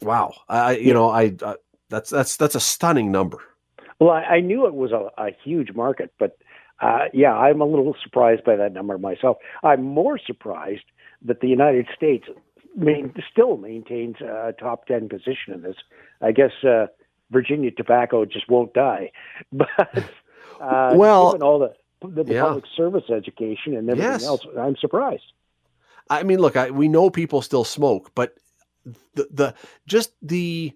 wow, 0.01 0.33
I, 0.49 0.77
you 0.77 0.93
know, 0.93 1.09
I, 1.09 1.35
uh, 1.41 1.55
that's, 1.89 2.09
that's, 2.09 2.37
that's 2.37 2.55
a 2.55 2.59
stunning 2.59 3.11
number. 3.11 3.39
Well, 3.99 4.11
I, 4.11 4.23
I 4.23 4.39
knew 4.39 4.65
it 4.67 4.73
was 4.73 4.91
a, 4.91 5.09
a 5.17 5.31
huge 5.43 5.73
market, 5.73 6.13
but 6.19 6.37
uh, 6.81 7.05
yeah, 7.13 7.33
I'm 7.33 7.61
a 7.61 7.65
little 7.65 7.95
surprised 8.03 8.43
by 8.43 8.55
that 8.57 8.73
number 8.73 8.97
myself. 8.97 9.37
I'm 9.63 9.83
more 9.83 10.17
surprised 10.17 10.83
that 11.23 11.39
the 11.39 11.47
United 11.47 11.87
States 11.95 12.25
main, 12.75 13.13
still 13.31 13.57
maintains 13.57 14.17
a 14.21 14.53
top 14.59 14.85
10 14.87 15.09
position 15.09 15.53
in 15.53 15.61
this. 15.61 15.75
I 16.21 16.31
guess 16.31 16.51
uh, 16.63 16.87
Virginia 17.31 17.71
tobacco 17.71 18.25
just 18.25 18.49
won't 18.49 18.73
die. 18.73 19.11
But 19.51 19.69
uh, 20.61 20.93
well, 20.95 21.31
given 21.31 21.43
all 21.43 21.59
the, 21.59 21.73
the, 22.07 22.23
the 22.23 22.33
yeah. 22.33 22.43
public 22.43 22.65
service 22.75 23.09
education 23.09 23.75
and 23.75 23.89
everything 23.89 24.11
yes. 24.11 24.25
else, 24.25 24.45
I'm 24.57 24.75
surprised. 24.77 25.23
I 26.09 26.23
mean, 26.23 26.39
look, 26.39 26.55
I, 26.55 26.69
we 26.71 26.87
know 26.87 27.09
people 27.09 27.41
still 27.41 27.63
smoke, 27.63 28.11
but 28.15 28.35
the, 29.15 29.27
the 29.31 29.55
just 29.87 30.11
the 30.21 30.73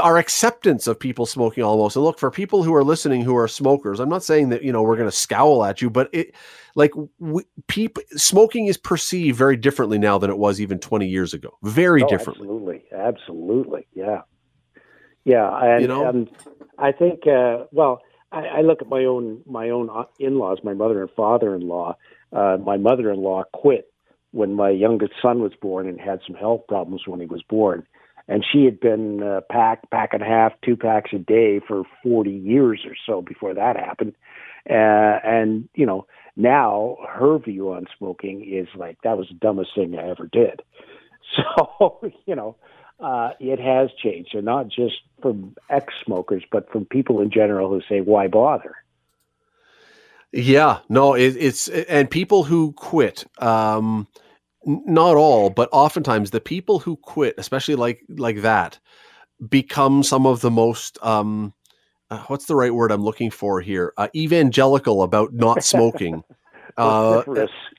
our 0.00 0.18
acceptance 0.18 0.86
of 0.86 0.98
people 0.98 1.24
smoking 1.24 1.62
almost. 1.62 1.96
And 1.96 2.04
look, 2.04 2.18
for 2.18 2.30
people 2.30 2.62
who 2.62 2.74
are 2.74 2.82
listening 2.82 3.22
who 3.22 3.36
are 3.36 3.46
smokers, 3.46 4.00
I'm 4.00 4.08
not 4.08 4.24
saying 4.24 4.48
that, 4.48 4.62
you 4.62 4.72
know, 4.72 4.82
we're 4.82 4.96
going 4.96 5.08
to 5.08 5.16
scowl 5.16 5.64
at 5.64 5.80
you, 5.80 5.88
but 5.88 6.08
it 6.12 6.34
like 6.74 6.92
we, 7.18 7.44
people 7.68 8.02
smoking 8.16 8.66
is 8.66 8.76
perceived 8.76 9.38
very 9.38 9.56
differently 9.56 9.98
now 9.98 10.18
than 10.18 10.30
it 10.30 10.38
was 10.38 10.60
even 10.60 10.78
20 10.78 11.06
years 11.06 11.32
ago. 11.32 11.56
Very 11.62 12.02
oh, 12.02 12.08
differently. 12.08 12.46
Absolutely. 12.46 12.84
Absolutely. 12.92 13.86
Yeah. 13.94 14.22
Yeah. 15.24 15.64
And, 15.64 15.82
you 15.82 15.88
know? 15.88 16.08
and 16.08 16.30
I 16.78 16.92
think, 16.92 17.26
uh, 17.26 17.66
well, 17.70 18.00
I, 18.30 18.58
I, 18.58 18.60
look 18.60 18.82
at 18.82 18.88
my 18.88 19.04
own, 19.04 19.42
my 19.46 19.70
own 19.70 19.88
in-laws, 20.18 20.58
my 20.62 20.74
mother 20.74 21.00
and 21.00 21.10
father-in-law, 21.16 21.96
uh, 22.32 22.56
my 22.64 22.76
mother-in-law 22.76 23.44
quit 23.52 23.92
when 24.32 24.54
my 24.54 24.70
youngest 24.70 25.12
son 25.22 25.40
was 25.40 25.52
born 25.60 25.88
and 25.88 26.00
had 26.00 26.20
some 26.26 26.36
health 26.36 26.62
problems 26.68 27.02
when 27.06 27.20
he 27.20 27.26
was 27.26 27.42
born 27.48 27.86
and 28.28 28.44
she 28.52 28.64
had 28.64 28.78
been 28.78 29.22
uh, 29.22 29.40
pack 29.50 29.90
pack 29.90 30.10
and 30.12 30.22
a 30.22 30.26
half, 30.26 30.52
two 30.64 30.76
packs 30.76 31.10
a 31.14 31.18
day 31.18 31.60
for 31.66 31.84
40 32.02 32.30
years 32.30 32.82
or 32.86 32.94
so 33.06 33.22
before 33.22 33.54
that 33.54 33.76
happened. 33.76 34.14
Uh, 34.68 35.18
and 35.24 35.68
you 35.74 35.86
know, 35.86 36.06
now 36.36 36.98
her 37.08 37.38
view 37.38 37.72
on 37.72 37.86
smoking 37.96 38.46
is 38.46 38.68
like 38.76 38.98
that 39.02 39.16
was 39.16 39.28
the 39.28 39.34
dumbest 39.34 39.70
thing 39.74 39.98
I 39.98 40.08
ever 40.10 40.28
did. 40.30 40.62
So 41.36 42.00
you 42.24 42.34
know, 42.34 42.56
uh, 43.00 43.30
it 43.40 43.60
has 43.60 43.90
changed, 44.02 44.34
and 44.34 44.44
not 44.44 44.68
just 44.68 44.96
from 45.22 45.56
ex-smokers, 45.70 46.42
but 46.50 46.70
from 46.70 46.84
people 46.84 47.20
in 47.20 47.30
general 47.30 47.68
who 47.68 47.80
say, 47.88 48.00
"Why 48.00 48.28
bother?" 48.28 48.74
Yeah, 50.32 50.80
no, 50.88 51.14
it, 51.14 51.36
it's 51.36 51.68
and 51.68 52.10
people 52.10 52.44
who 52.44 52.72
quit. 52.72 53.24
Um, 53.42 54.08
not 54.64 55.16
all, 55.16 55.50
but 55.50 55.68
oftentimes 55.72 56.30
the 56.30 56.40
people 56.40 56.78
who 56.78 56.96
quit, 56.96 57.34
especially 57.38 57.76
like 57.76 58.02
like 58.08 58.42
that, 58.42 58.78
become 59.48 60.02
some 60.02 60.26
of 60.26 60.40
the 60.40 60.50
most 60.50 60.98
um, 61.02 61.54
uh, 62.10 62.22
what's 62.28 62.46
the 62.46 62.56
right 62.56 62.74
word 62.74 62.90
I'm 62.90 63.02
looking 63.02 63.30
for 63.30 63.60
here? 63.60 63.92
Uh, 63.96 64.08
evangelical 64.14 65.02
about 65.02 65.32
not 65.32 65.62
smoking. 65.64 66.24
Uh, 66.78 67.22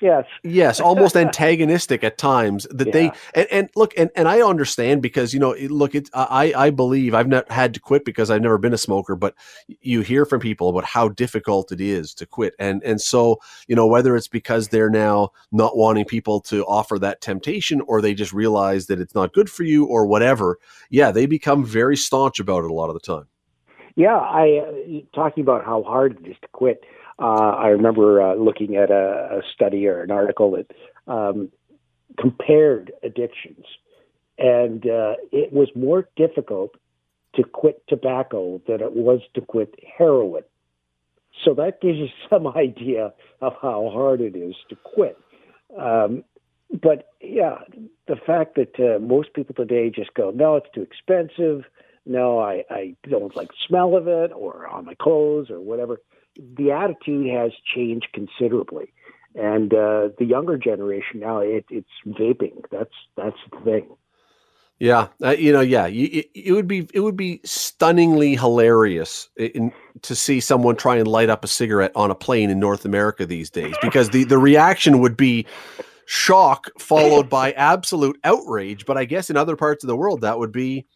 yes, 0.02 0.26
yes, 0.44 0.80
almost 0.80 1.16
antagonistic 1.16 2.04
at 2.04 2.18
times. 2.18 2.68
That 2.70 2.88
yeah. 2.88 2.94
they 2.94 3.12
and, 3.34 3.48
and, 3.52 3.70
look 3.76 3.94
and, 3.98 4.10
and 4.16 4.28
I 4.28 4.42
understand 4.42 5.02
because 5.02 5.34
you 5.34 5.40
know 5.40 5.56
look 5.70 5.96
it 5.96 6.10
I 6.14 6.54
I 6.56 6.70
believe 6.70 7.14
I've 7.16 7.28
not 7.28 7.50
had 7.50 7.74
to 7.76 7.80
quit 7.80 8.04
because 8.04 8.30
I've 8.30 8.42
never 8.42 8.58
been 8.58 8.74
a 8.74 8.78
smoker, 8.78 9.16
but 9.16 9.36
you 9.68 10.02
hear 10.02 10.26
from 10.26 10.42
people 10.42 10.70
about 10.70 10.84
how 10.84 11.10
difficult 11.10 11.72
it 11.72 11.80
is 11.80 12.14
to 12.16 12.26
quit, 12.26 12.56
and 12.60 12.84
and 12.84 13.00
so 13.00 13.40
you 13.68 13.76
know 13.76 13.88
whether 13.88 14.16
it's 14.16 14.28
because 14.28 14.68
they're 14.68 14.90
now 14.90 15.30
not 15.52 15.78
wanting 15.78 16.06
people 16.06 16.42
to 16.42 16.66
offer 16.66 17.00
that 17.00 17.22
temptation, 17.22 17.82
or 17.88 18.02
they 18.02 18.14
just 18.14 18.34
realize 18.34 18.88
that 18.88 19.00
it's 19.00 19.16
not 19.16 19.34
good 19.34 19.50
for 19.50 19.64
you, 19.64 19.86
or 19.86 20.06
whatever. 20.06 20.60
Yeah, 20.90 21.12
they 21.12 21.26
become 21.26 21.64
very 21.64 21.96
staunch 21.96 22.40
about 22.40 22.66
it 22.66 22.70
a 22.70 22.74
lot 22.74 22.90
of 22.90 22.96
the 22.96 23.00
time. 23.00 23.28
Yeah, 23.96 24.18
I 24.18 24.60
uh, 24.60 25.00
talking 25.14 25.42
about 25.42 25.66
how 25.66 25.84
hard 25.84 26.20
it 26.24 26.30
is 26.30 26.38
to 26.42 26.48
quit. 26.54 26.84
Uh, 27.20 27.26
I 27.58 27.68
remember 27.68 28.22
uh, 28.22 28.36
looking 28.36 28.78
at 28.78 28.92
a, 28.92 29.40
a, 29.40 29.42
study 29.54 29.88
or 29.88 30.02
an 30.02 30.12
article 30.12 30.52
that 30.52 30.72
um, 31.12 31.50
compared 32.18 32.94
addictions, 33.04 33.66
and 34.38 34.86
uh, 34.86 35.16
it 35.32 35.52
was 35.52 35.68
more 35.76 36.08
difficult 36.16 36.76
to 37.36 37.44
quit 37.44 37.84
tobacco 37.90 38.62
than 38.68 38.82
it 38.82 38.94
was 38.94 39.20
to 39.34 39.42
quit 39.42 39.76
heroin. 39.98 40.44
So 41.44 41.54
that 41.56 41.82
gives 41.82 41.98
you 41.98 42.08
some 42.30 42.48
idea 42.48 43.14
of 43.42 43.54
how 43.62 43.90
hard 43.94 44.22
it 44.22 44.36
is 44.36 44.56
to 44.70 44.78
quit. 44.78 45.18
Um, 45.78 46.24
but 46.82 47.10
yeah, 47.20 47.58
the 48.08 48.16
fact 48.16 48.56
that 48.56 48.80
uh, 48.80 49.00
most 49.00 49.34
people 49.34 49.56
today 49.56 49.92
just 49.94 50.14
go, 50.14 50.32
no, 50.32 50.56
it's 50.56 50.70
too 50.74 50.84
expensive. 50.84 51.66
No, 52.06 52.40
I, 52.40 52.64
I 52.70 52.96
don't 53.10 53.36
like 53.36 53.50
the 53.50 53.56
smell 53.68 53.98
of 53.98 54.08
it 54.08 54.32
or 54.34 54.68
on 54.68 54.86
my 54.86 54.94
clothes 54.96 55.50
or 55.50 55.60
whatever 55.60 56.00
the 56.58 56.72
attitude 56.72 57.28
has 57.28 57.52
changed 57.76 58.08
considerably. 58.14 58.94
And 59.36 59.74
uh, 59.74 60.10
the 60.18 60.26
younger 60.26 60.58
generation 60.58 61.20
now, 61.20 61.40
it, 61.40 61.66
it's 61.70 61.88
vaping. 62.08 62.64
That's 62.72 62.94
that's 63.16 63.38
the 63.52 63.60
thing. 63.60 63.88
Yeah, 64.80 65.10
uh, 65.22 65.32
you 65.32 65.52
know, 65.52 65.60
yeah, 65.60 65.88
it, 65.88 66.30
it, 66.34 66.54
would 66.54 66.68
be 66.68 66.88
it 66.94 67.02
would 67.02 67.18
be 67.18 67.42
stunningly 67.44 68.38
hilarious 68.38 69.30
in, 69.36 69.74
to 70.04 70.16
see 70.16 70.40
someone 70.40 70.78
try 70.78 70.96
and 70.96 71.08
light 71.08 71.30
up 71.30 71.44
a 71.44 71.48
cigarette 71.48 71.92
on 71.96 72.12
a 72.12 72.16
plane 72.16 72.50
in 72.50 72.60
North 72.60 72.86
America 72.86 73.26
these 73.26 73.50
days 73.50 73.76
because 73.82 74.10
the 74.10 74.24
the 74.24 74.38
reaction 74.38 75.00
would 75.00 75.18
be 75.18 75.46
shock 76.06 76.70
followed 76.80 77.30
by 77.30 77.52
absolute 77.52 78.18
outrage. 78.24 78.86
But 78.86 78.98
I 78.98 79.04
guess 79.04 79.30
in 79.30 79.36
other 79.36 79.58
parts 79.58 79.84
of 79.84 79.90
the 79.90 79.98
world 79.98 80.22
that 80.22 80.40
would 80.40 80.54
be 80.54 80.88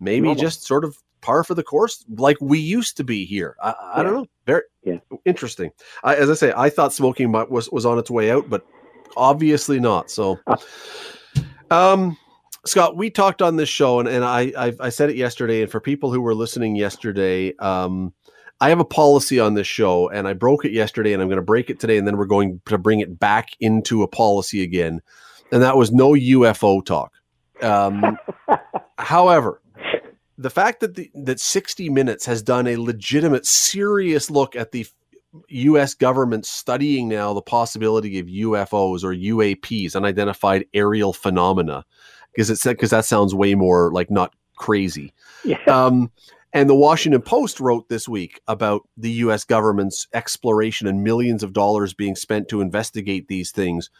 maybe 0.00 0.28
Normal. 0.28 0.42
just 0.42 0.64
sort 0.64 0.84
of 0.84 0.96
par 1.26 1.42
for 1.42 1.54
the 1.54 1.62
course, 1.64 2.04
like 2.16 2.36
we 2.40 2.60
used 2.60 2.96
to 2.96 3.04
be 3.04 3.26
here. 3.26 3.56
I, 3.60 3.74
I 3.96 4.02
don't 4.04 4.14
know. 4.14 4.26
Very 4.46 4.62
yeah. 4.84 4.98
interesting. 5.24 5.72
I, 6.04 6.14
as 6.14 6.30
I 6.30 6.34
say, 6.34 6.52
I 6.56 6.70
thought 6.70 6.92
smoking 6.92 7.32
was 7.32 7.68
was 7.70 7.84
on 7.84 7.98
its 7.98 8.10
way 8.10 8.30
out, 8.30 8.48
but 8.48 8.64
obviously 9.16 9.80
not. 9.80 10.08
So, 10.08 10.38
um, 11.72 12.16
Scott, 12.64 12.96
we 12.96 13.10
talked 13.10 13.42
on 13.42 13.56
this 13.56 13.68
show, 13.68 13.98
and, 13.98 14.08
and 14.08 14.24
I, 14.24 14.52
I, 14.56 14.72
I 14.78 14.88
said 14.90 15.10
it 15.10 15.16
yesterday. 15.16 15.62
And 15.62 15.70
for 15.70 15.80
people 15.80 16.12
who 16.12 16.20
were 16.20 16.34
listening 16.34 16.76
yesterday, 16.76 17.56
um, 17.56 18.12
I 18.60 18.68
have 18.68 18.78
a 18.78 18.84
policy 18.84 19.40
on 19.40 19.54
this 19.54 19.66
show, 19.66 20.08
and 20.08 20.28
I 20.28 20.32
broke 20.32 20.64
it 20.64 20.70
yesterday, 20.70 21.12
and 21.12 21.20
I'm 21.20 21.28
going 21.28 21.40
to 21.40 21.42
break 21.42 21.70
it 21.70 21.80
today, 21.80 21.98
and 21.98 22.06
then 22.06 22.16
we're 22.16 22.26
going 22.26 22.60
to 22.66 22.78
bring 22.78 23.00
it 23.00 23.18
back 23.18 23.48
into 23.58 24.04
a 24.04 24.08
policy 24.08 24.62
again, 24.62 25.02
and 25.50 25.60
that 25.62 25.76
was 25.76 25.90
no 25.90 26.12
UFO 26.12 26.84
talk. 26.84 27.12
Um, 27.62 28.16
however, 28.98 29.60
the 30.38 30.50
fact 30.50 30.80
that 30.80 30.94
the 30.94 31.10
that 31.14 31.40
60 31.40 31.88
minutes 31.88 32.26
has 32.26 32.42
done 32.42 32.66
a 32.66 32.76
legitimate 32.76 33.46
serious 33.46 34.30
look 34.30 34.54
at 34.56 34.72
the 34.72 34.86
US 35.48 35.94
government 35.94 36.46
studying 36.46 37.08
now 37.08 37.32
the 37.32 37.42
possibility 37.42 38.18
of 38.18 38.26
UFOs 38.26 39.02
or 39.04 39.14
UAPs 39.14 39.96
unidentified 39.96 40.66
aerial 40.74 41.12
phenomena 41.12 41.84
because 42.32 42.50
it 42.50 42.56
said 42.56 42.76
because 42.76 42.90
that 42.90 43.04
sounds 43.04 43.34
way 43.34 43.54
more 43.54 43.90
like 43.92 44.10
not 44.10 44.34
crazy. 44.56 45.12
Yeah. 45.44 45.58
Um, 45.66 46.10
and 46.52 46.70
the 46.70 46.74
Washington 46.74 47.20
Post 47.20 47.60
wrote 47.60 47.88
this 47.88 48.08
week 48.08 48.40
about 48.48 48.88
the 48.96 49.10
US 49.10 49.44
government's 49.44 50.06
exploration 50.14 50.86
and 50.86 51.04
millions 51.04 51.42
of 51.42 51.52
dollars 51.52 51.92
being 51.92 52.16
spent 52.16 52.48
to 52.48 52.60
investigate 52.60 53.28
these 53.28 53.50
things 53.50 53.90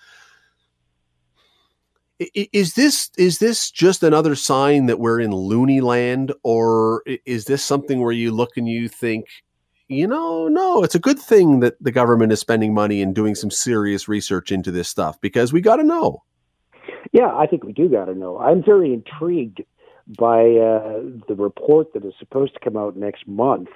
is 2.19 2.75
this 2.75 3.11
is 3.19 3.39
this 3.39 3.71
just 3.71 4.03
another 4.03 4.35
sign 4.35 4.87
that 4.87 4.99
we're 4.99 5.21
in 5.21 5.31
loony 5.33 5.81
land 5.81 6.33
or 6.43 7.03
is 7.25 7.45
this 7.45 7.63
something 7.63 8.01
where 8.01 8.13
you 8.13 8.31
look 8.31 8.57
and 8.57 8.69
you 8.69 8.89
think 8.89 9.27
you 9.89 10.07
know 10.07 10.49
no 10.49 10.83
it's 10.83 10.95
a 10.95 11.01
good 11.01 11.19
thing 11.19 11.61
that 11.61 11.75
the 11.83 11.93
government 11.93 12.33
is 12.33 12.41
spending 12.41 12.73
money 12.73 13.03
and 13.03 13.15
doing 13.15 13.35
some 13.35 13.51
serious 13.51 14.09
research 14.09 14.51
into 14.51 14.71
this 14.71 14.89
stuff 14.89 15.21
because 15.21 15.53
we 15.53 15.61
got 15.61 15.77
to 15.77 15.85
know 15.85 16.23
yeah 17.13 17.35
i 17.37 17.47
think 17.47 17.65
we 17.65 17.73
do 17.73 17.89
got 17.89 18.07
to 18.07 18.15
know 18.15 18.39
i'm 18.39 18.63
very 18.65 18.93
intrigued 18.93 19.63
by 20.19 20.41
uh, 20.41 21.01
the 21.27 21.35
report 21.37 21.93
that 21.93 22.05
is 22.05 22.15
supposed 22.19 22.55
to 22.55 22.61
come 22.61 22.77
out 22.77 22.97
next 22.97 23.27
month 23.27 23.69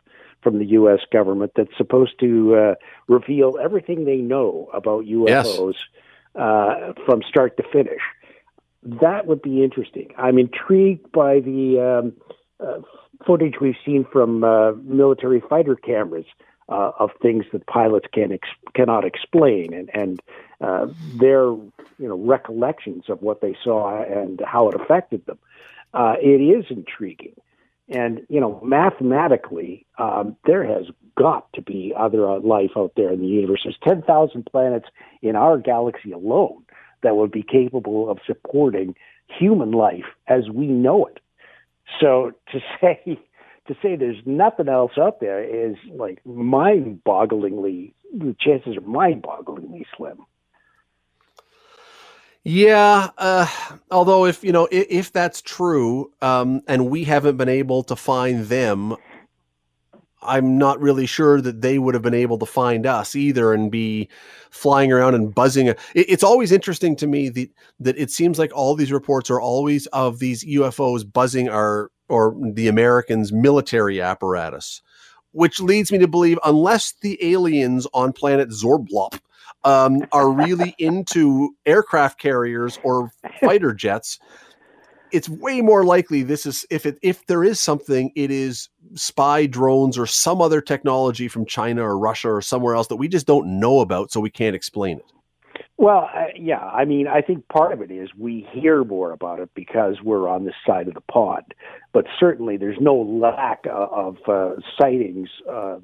from 0.42 0.58
the 0.58 0.64
U.S. 0.66 1.00
government 1.12 1.50
that's 1.56 1.76
supposed 1.76 2.18
to 2.20 2.54
uh, 2.54 2.74
reveal 3.08 3.58
everything 3.60 4.04
they 4.04 4.18
know 4.18 4.70
about 4.72 5.04
UFOs 5.06 5.74
yes. 5.74 6.40
uh, 6.40 6.92
from 7.04 7.22
start 7.28 7.56
to 7.56 7.64
finish 7.72 8.00
that 8.82 9.26
would 9.26 9.42
be 9.42 9.62
interesting. 9.62 10.08
I'm 10.16 10.38
intrigued 10.38 11.12
by 11.12 11.40
the 11.40 12.02
um, 12.02 12.12
uh, 12.58 12.80
footage 13.26 13.54
we've 13.60 13.76
seen 13.84 14.06
from 14.10 14.44
uh, 14.44 14.72
military 14.72 15.42
fighter 15.48 15.76
cameras 15.76 16.26
uh, 16.68 16.92
of 16.98 17.10
things 17.20 17.44
that 17.52 17.66
pilots 17.66 18.06
can 18.12 18.32
ex- 18.32 18.48
cannot 18.74 19.04
explain, 19.04 19.74
and 19.74 19.90
and 19.92 20.22
uh, 20.60 20.86
their 21.16 21.42
you 21.44 22.08
know 22.08 22.16
recollections 22.16 23.04
of 23.08 23.20
what 23.22 23.40
they 23.40 23.56
saw 23.62 24.02
and 24.02 24.40
how 24.46 24.68
it 24.68 24.80
affected 24.80 25.24
them. 25.26 25.38
Uh, 25.92 26.14
it 26.22 26.40
is 26.40 26.64
intriguing, 26.70 27.34
and 27.88 28.24
you 28.28 28.40
know 28.40 28.60
mathematically, 28.64 29.84
um, 29.98 30.36
there 30.46 30.64
has 30.64 30.86
got 31.18 31.52
to 31.52 31.60
be 31.60 31.92
other 31.98 32.26
uh, 32.26 32.38
life 32.38 32.70
out 32.76 32.92
there 32.96 33.12
in 33.12 33.20
the 33.20 33.26
universe. 33.26 33.60
There's 33.64 33.76
ten 33.82 34.02
thousand 34.02 34.46
planets 34.46 34.86
in 35.20 35.36
our 35.36 35.58
galaxy 35.58 36.12
alone 36.12 36.64
that 37.02 37.16
would 37.16 37.30
be 37.30 37.42
capable 37.42 38.10
of 38.10 38.18
supporting 38.26 38.94
human 39.26 39.72
life 39.72 40.04
as 40.26 40.48
we 40.50 40.66
know 40.66 41.06
it. 41.06 41.20
So 42.00 42.32
to 42.52 42.60
say 42.80 43.18
to 43.66 43.76
say 43.82 43.96
there's 43.96 44.22
nothing 44.26 44.68
else 44.68 44.92
out 44.98 45.20
there 45.20 45.42
is 45.42 45.76
like 45.94 46.24
mind-bogglingly. 46.26 47.92
The 48.12 48.34
chances 48.40 48.76
are 48.76 48.80
mind-bogglingly 48.80 49.84
slim. 49.96 50.18
Yeah, 52.42 53.10
uh, 53.18 53.46
although 53.90 54.24
if 54.24 54.42
you 54.42 54.50
know 54.50 54.66
if, 54.70 54.86
if 54.88 55.12
that's 55.12 55.42
true, 55.42 56.10
um, 56.22 56.62
and 56.66 56.88
we 56.88 57.04
haven't 57.04 57.36
been 57.36 57.50
able 57.50 57.82
to 57.84 57.96
find 57.96 58.46
them, 58.46 58.96
I'm 60.22 60.58
not 60.58 60.80
really 60.80 61.06
sure 61.06 61.40
that 61.40 61.62
they 61.62 61.78
would 61.78 61.94
have 61.94 62.02
been 62.02 62.14
able 62.14 62.38
to 62.38 62.46
find 62.46 62.86
us 62.86 63.16
either 63.16 63.52
and 63.54 63.70
be 63.70 64.08
flying 64.50 64.92
around 64.92 65.14
and 65.14 65.34
buzzing. 65.34 65.68
It, 65.68 65.78
it's 65.94 66.22
always 66.22 66.52
interesting 66.52 66.96
to 66.96 67.06
me 67.06 67.28
that 67.30 67.50
that 67.80 67.98
it 67.98 68.10
seems 68.10 68.38
like 68.38 68.52
all 68.54 68.74
these 68.74 68.92
reports 68.92 69.30
are 69.30 69.40
always 69.40 69.86
of 69.88 70.18
these 70.18 70.44
UFOs 70.44 71.10
buzzing 71.10 71.48
our 71.48 71.90
or 72.08 72.36
the 72.52 72.68
Americans' 72.68 73.32
military 73.32 74.00
apparatus, 74.00 74.82
which 75.32 75.60
leads 75.60 75.92
me 75.92 75.98
to 75.98 76.08
believe 76.08 76.38
unless 76.44 76.92
the 77.00 77.18
aliens 77.24 77.86
on 77.94 78.12
planet 78.12 78.50
Zorblop 78.50 79.20
um, 79.64 80.02
are 80.12 80.30
really 80.30 80.74
into 80.78 81.54
aircraft 81.66 82.18
carriers 82.18 82.78
or 82.82 83.10
fighter 83.40 83.72
jets, 83.72 84.18
it's 85.12 85.28
way 85.28 85.60
more 85.60 85.84
likely 85.84 86.22
this 86.22 86.46
is 86.46 86.64
if 86.70 86.86
it 86.86 86.98
if 87.02 87.26
there 87.26 87.44
is 87.44 87.60
something, 87.60 88.12
it 88.14 88.30
is 88.30 88.68
spy 88.94 89.46
drones 89.46 89.98
or 89.98 90.06
some 90.06 90.40
other 90.40 90.60
technology 90.60 91.28
from 91.28 91.46
China 91.46 91.82
or 91.82 91.98
Russia 91.98 92.30
or 92.32 92.42
somewhere 92.42 92.74
else 92.74 92.88
that 92.88 92.96
we 92.96 93.08
just 93.08 93.26
don't 93.26 93.60
know 93.60 93.80
about, 93.80 94.10
so 94.10 94.20
we 94.20 94.30
can't 94.30 94.56
explain 94.56 94.98
it. 94.98 95.06
Well, 95.76 96.10
uh, 96.14 96.26
yeah, 96.36 96.58
I 96.58 96.84
mean, 96.84 97.06
I 97.08 97.22
think 97.22 97.48
part 97.48 97.72
of 97.72 97.80
it 97.80 97.90
is 97.90 98.10
we 98.18 98.46
hear 98.52 98.84
more 98.84 99.12
about 99.12 99.40
it 99.40 99.48
because 99.54 99.96
we're 100.04 100.28
on 100.28 100.44
this 100.44 100.54
side 100.66 100.88
of 100.88 100.94
the 100.94 101.00
pond, 101.00 101.54
but 101.94 102.04
certainly 102.18 102.58
there's 102.58 102.76
no 102.80 102.94
lack 102.96 103.64
of, 103.64 104.18
of 104.26 104.28
uh, 104.28 104.60
sightings 104.78 105.30
uh, 105.50 105.78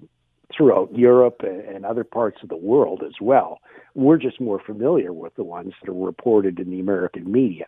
throughout 0.55 0.95
Europe 0.95 1.43
and 1.43 1.87
other 1.87 2.05
parts 2.05 2.43
of 2.43 2.51
the 2.51 2.57
world 2.57 3.03
as 3.07 3.15
well. 3.23 3.59
We're 3.95 4.19
just 4.19 4.39
more 4.39 4.61
familiar 4.61 5.15
with 5.15 5.35
the 5.35 5.45
ones 5.45 5.73
that 5.81 5.91
are 5.91 5.95
reported 5.95 6.61
in 6.61 6.71
the 6.71 6.81
American 6.81 7.33
media. 7.33 7.67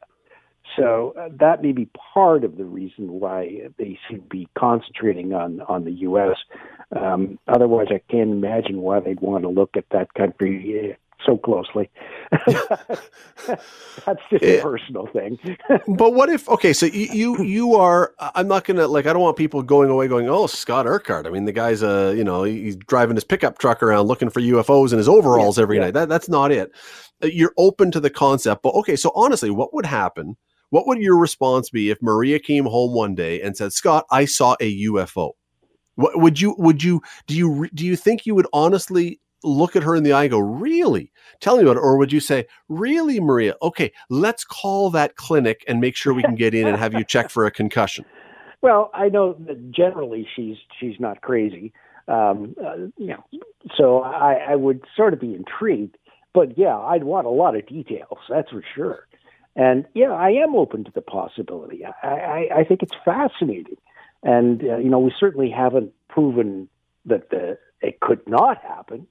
So 0.77 1.15
uh, 1.19 1.29
that 1.41 1.63
may 1.63 1.73
be 1.73 1.89
part 2.15 2.45
of 2.45 2.57
the 2.57 2.65
reason 2.65 3.13
why 3.13 3.69
they 3.79 3.99
seem 4.09 4.21
to 4.21 4.29
be 4.29 4.49
concentrating 4.57 5.33
on 5.33 5.61
on 5.63 5.85
the 5.85 5.93
U.S. 5.93 6.37
Um, 6.95 7.39
otherwise, 7.49 7.89
I 7.91 8.01
can't 8.11 8.31
imagine 8.31 8.81
why 8.81 9.01
they'd 9.01 9.21
want 9.21 9.45
to 9.45 9.49
look 9.49 9.71
at 9.77 9.85
that 9.91 10.13
country 10.15 10.97
so 11.27 11.37
closely. 11.37 11.91
That's 12.47 14.21
just 14.31 14.45
a 14.45 14.61
personal 14.63 15.07
thing. 15.13 15.39
but 15.97 16.15
what 16.15 16.29
if? 16.29 16.49
Okay, 16.49 16.73
so 16.73 16.87
you, 16.87 17.09
you 17.13 17.43
you 17.43 17.75
are. 17.75 18.15
I'm 18.19 18.49
not 18.49 18.65
gonna 18.65 18.87
like. 18.87 19.07
I 19.07 19.13
don't 19.13 19.23
want 19.23 19.37
people 19.37 19.63
going 19.63 19.91
away 19.91 20.09
going, 20.09 20.29
"Oh, 20.29 20.47
Scot 20.47 20.87
Urquhart." 20.87 21.27
I 21.27 21.31
mean, 21.31 21.45
the 21.45 21.53
guy's 21.53 21.83
a 21.83 22.15
you 22.17 22.25
know 22.25 22.45
he's 22.45 22.77
driving 22.77 23.17
his 23.17 23.25
pickup 23.25 23.59
truck 23.59 23.83
around 23.83 24.07
looking 24.07 24.31
for 24.31 24.41
UFOs 24.41 24.93
in 24.93 24.99
his 24.99 25.09
overalls 25.09 25.59
yeah, 25.59 25.63
every 25.63 25.77
yeah. 25.77 25.85
night. 25.85 25.95
That 25.95 26.09
that's 26.09 26.29
not 26.29 26.53
it. 26.53 26.73
Uh, 27.23 27.27
you're 27.27 27.55
open 27.57 27.91
to 27.93 28.01
the 28.01 28.11
concept, 28.11 28.63
but 28.63 28.75
okay. 28.75 28.97
So 28.97 29.11
honestly, 29.15 29.51
what 29.51 29.75
would 29.75 29.87
happen? 29.87 30.37
What 30.71 30.87
would 30.87 30.99
your 30.99 31.19
response 31.19 31.71
be 31.71 31.91
if 31.91 32.03
Maria 32.03 32.39
came 32.39 32.67
home 32.67 32.95
one 32.95 33.15
day 33.15 33.41
and 33.41 33.57
said, 33.57 33.73
"Scott, 33.73 34.05
I 34.11 34.25
saw 34.25 34.57
a 34.61 34.83
UFO"? 34.85 35.33
What 35.95 36.21
would 36.21 36.41
you 36.41 36.55
would 36.59 36.83
you 36.83 37.01
do 37.27 37.35
you 37.35 37.69
do 37.75 37.87
you 37.87 37.97
think 37.97 38.27
you 38.27 38.35
would 38.35 38.47
honestly 38.53 39.21
look 39.45 39.77
at 39.77 39.83
her 39.83 39.95
in 39.95 40.03
the 40.03 40.13
eye 40.13 40.25
and 40.25 40.31
go, 40.31 40.39
Really? 40.39 41.13
Tell 41.41 41.57
me 41.57 41.63
about 41.63 41.77
it. 41.77 41.81
Or 41.81 41.97
would 41.97 42.13
you 42.13 42.21
say, 42.21 42.47
Really, 42.69 43.21
Maria? 43.21 43.55
Okay, 43.63 43.93
let's 44.11 44.45
call 44.45 44.91
that 44.91 45.17
clinic 45.17 45.65
and 45.69 45.81
make 45.81 45.97
sure 45.97 46.15
we 46.15 46.23
can 46.23 46.35
get 46.35 46.55
in 46.55 46.67
and 46.67 46.77
have 46.77 46.95
you 46.95 47.05
check 47.05 47.31
for 47.31 47.47
a 47.47 47.51
concussion. 47.51 48.05
Well, 48.61 48.91
I 48.93 49.09
know 49.09 49.35
that 49.47 49.71
generally 49.71 50.27
she's 50.35 50.57
she's 50.81 50.99
not 50.99 51.21
crazy. 51.21 51.73
Um, 52.09 52.57
uh, 52.61 52.89
you 52.97 53.07
know, 53.07 53.25
so 53.77 54.01
I, 54.01 54.35
I 54.49 54.57
would 54.57 54.83
sort 54.97 55.13
of 55.13 55.21
be 55.21 55.33
intrigued. 55.33 55.97
But 56.35 56.59
yeah, 56.59 56.77
I'd 56.77 57.05
want 57.05 57.29
a 57.29 57.31
lot 57.31 57.55
of 57.55 57.69
details, 57.69 58.19
that's 58.29 58.51
for 58.51 58.65
sure. 58.75 59.07
And 59.59 59.87
yeah, 59.93 60.13
I 60.13 60.31
am 60.31 60.55
open 60.55 60.85
to 60.85 60.93
the 60.95 61.03
possibility. 61.03 61.85
I, 61.85 62.07
I, 62.07 62.49
I 62.61 62.65
think 62.65 62.83
it's 62.85 62.95
fascinating. 63.05 63.77
And, 64.23 64.63
uh, 64.63 64.79
you 64.79 64.89
know, 64.89 65.01
we 65.01 65.13
certainly 65.19 65.51
haven't 65.51 65.93
proven 66.09 66.69
that 67.07 67.31
the, 67.31 67.59
it 67.81 67.99
could 67.99 68.21
not 68.29 68.63
happen. 68.63 69.09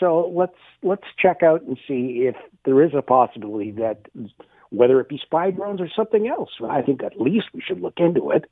So 0.00 0.32
let's 0.34 0.58
let's 0.82 1.04
check 1.16 1.44
out 1.44 1.62
and 1.62 1.78
see 1.86 2.26
if 2.26 2.34
there 2.64 2.82
is 2.82 2.90
a 2.96 3.02
possibility 3.02 3.70
that 3.72 4.06
whether 4.70 4.98
it 4.98 5.08
be 5.08 5.20
spy 5.22 5.52
drones 5.52 5.80
or 5.80 5.88
something 5.94 6.26
else. 6.26 6.50
I 6.68 6.82
think 6.82 7.04
at 7.04 7.20
least 7.20 7.46
we 7.54 7.60
should 7.60 7.80
look 7.80 7.94
into 7.98 8.32
it. 8.32 8.50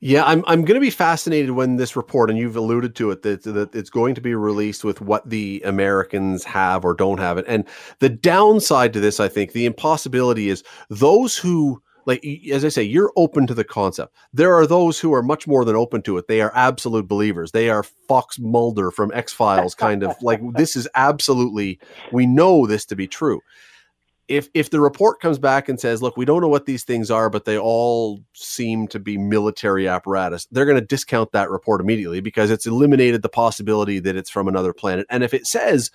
Yeah, 0.00 0.24
I'm 0.24 0.44
I'm 0.46 0.64
going 0.64 0.76
to 0.76 0.84
be 0.84 0.90
fascinated 0.90 1.50
when 1.50 1.76
this 1.76 1.96
report, 1.96 2.30
and 2.30 2.38
you've 2.38 2.54
alluded 2.54 2.94
to 2.96 3.10
it, 3.10 3.22
that, 3.22 3.42
that 3.42 3.74
it's 3.74 3.90
going 3.90 4.14
to 4.14 4.20
be 4.20 4.34
released 4.34 4.84
with 4.84 5.00
what 5.00 5.28
the 5.28 5.60
Americans 5.64 6.44
have 6.44 6.84
or 6.84 6.94
don't 6.94 7.18
have 7.18 7.36
it. 7.36 7.44
And 7.48 7.64
the 7.98 8.08
downside 8.08 8.92
to 8.92 9.00
this, 9.00 9.18
I 9.18 9.26
think, 9.26 9.52
the 9.52 9.66
impossibility 9.66 10.50
is 10.50 10.62
those 10.88 11.36
who 11.36 11.82
like 12.08 12.24
as 12.50 12.64
I 12.64 12.68
say, 12.68 12.82
you're 12.82 13.12
open 13.16 13.46
to 13.48 13.54
the 13.54 13.64
concept. 13.64 14.16
There 14.32 14.54
are 14.54 14.66
those 14.66 14.98
who 14.98 15.12
are 15.12 15.22
much 15.22 15.46
more 15.46 15.64
than 15.64 15.76
open 15.76 16.00
to 16.02 16.16
it. 16.16 16.26
They 16.26 16.40
are 16.40 16.50
absolute 16.54 17.06
believers. 17.06 17.52
They 17.52 17.68
are 17.68 17.82
Fox 17.82 18.38
Mulder 18.38 18.90
from 18.90 19.12
X 19.12 19.32
Files, 19.32 19.74
kind 19.74 20.02
of 20.02 20.16
like 20.22 20.40
this 20.54 20.74
is 20.74 20.88
absolutely. 20.94 21.78
We 22.10 22.24
know 22.24 22.66
this 22.66 22.86
to 22.86 22.96
be 22.96 23.06
true. 23.06 23.40
If 24.28 24.48
if 24.54 24.70
the 24.70 24.80
report 24.80 25.20
comes 25.20 25.38
back 25.38 25.68
and 25.68 25.80
says, 25.80 26.02
"Look, 26.02 26.16
we 26.16 26.24
don't 26.24 26.40
know 26.40 26.48
what 26.48 26.66
these 26.66 26.84
things 26.84 27.10
are, 27.10 27.30
but 27.30 27.44
they 27.44 27.58
all 27.58 28.22
seem 28.34 28.86
to 28.88 28.98
be 28.98 29.16
military 29.16 29.88
apparatus," 29.88 30.46
they're 30.50 30.66
going 30.66 30.80
to 30.80 30.86
discount 30.86 31.32
that 31.32 31.50
report 31.50 31.80
immediately 31.80 32.20
because 32.20 32.50
it's 32.50 32.66
eliminated 32.66 33.22
the 33.22 33.28
possibility 33.28 33.98
that 34.00 34.16
it's 34.16 34.30
from 34.30 34.48
another 34.48 34.72
planet. 34.72 35.06
And 35.10 35.24
if 35.24 35.32
it 35.34 35.46
says 35.46 35.90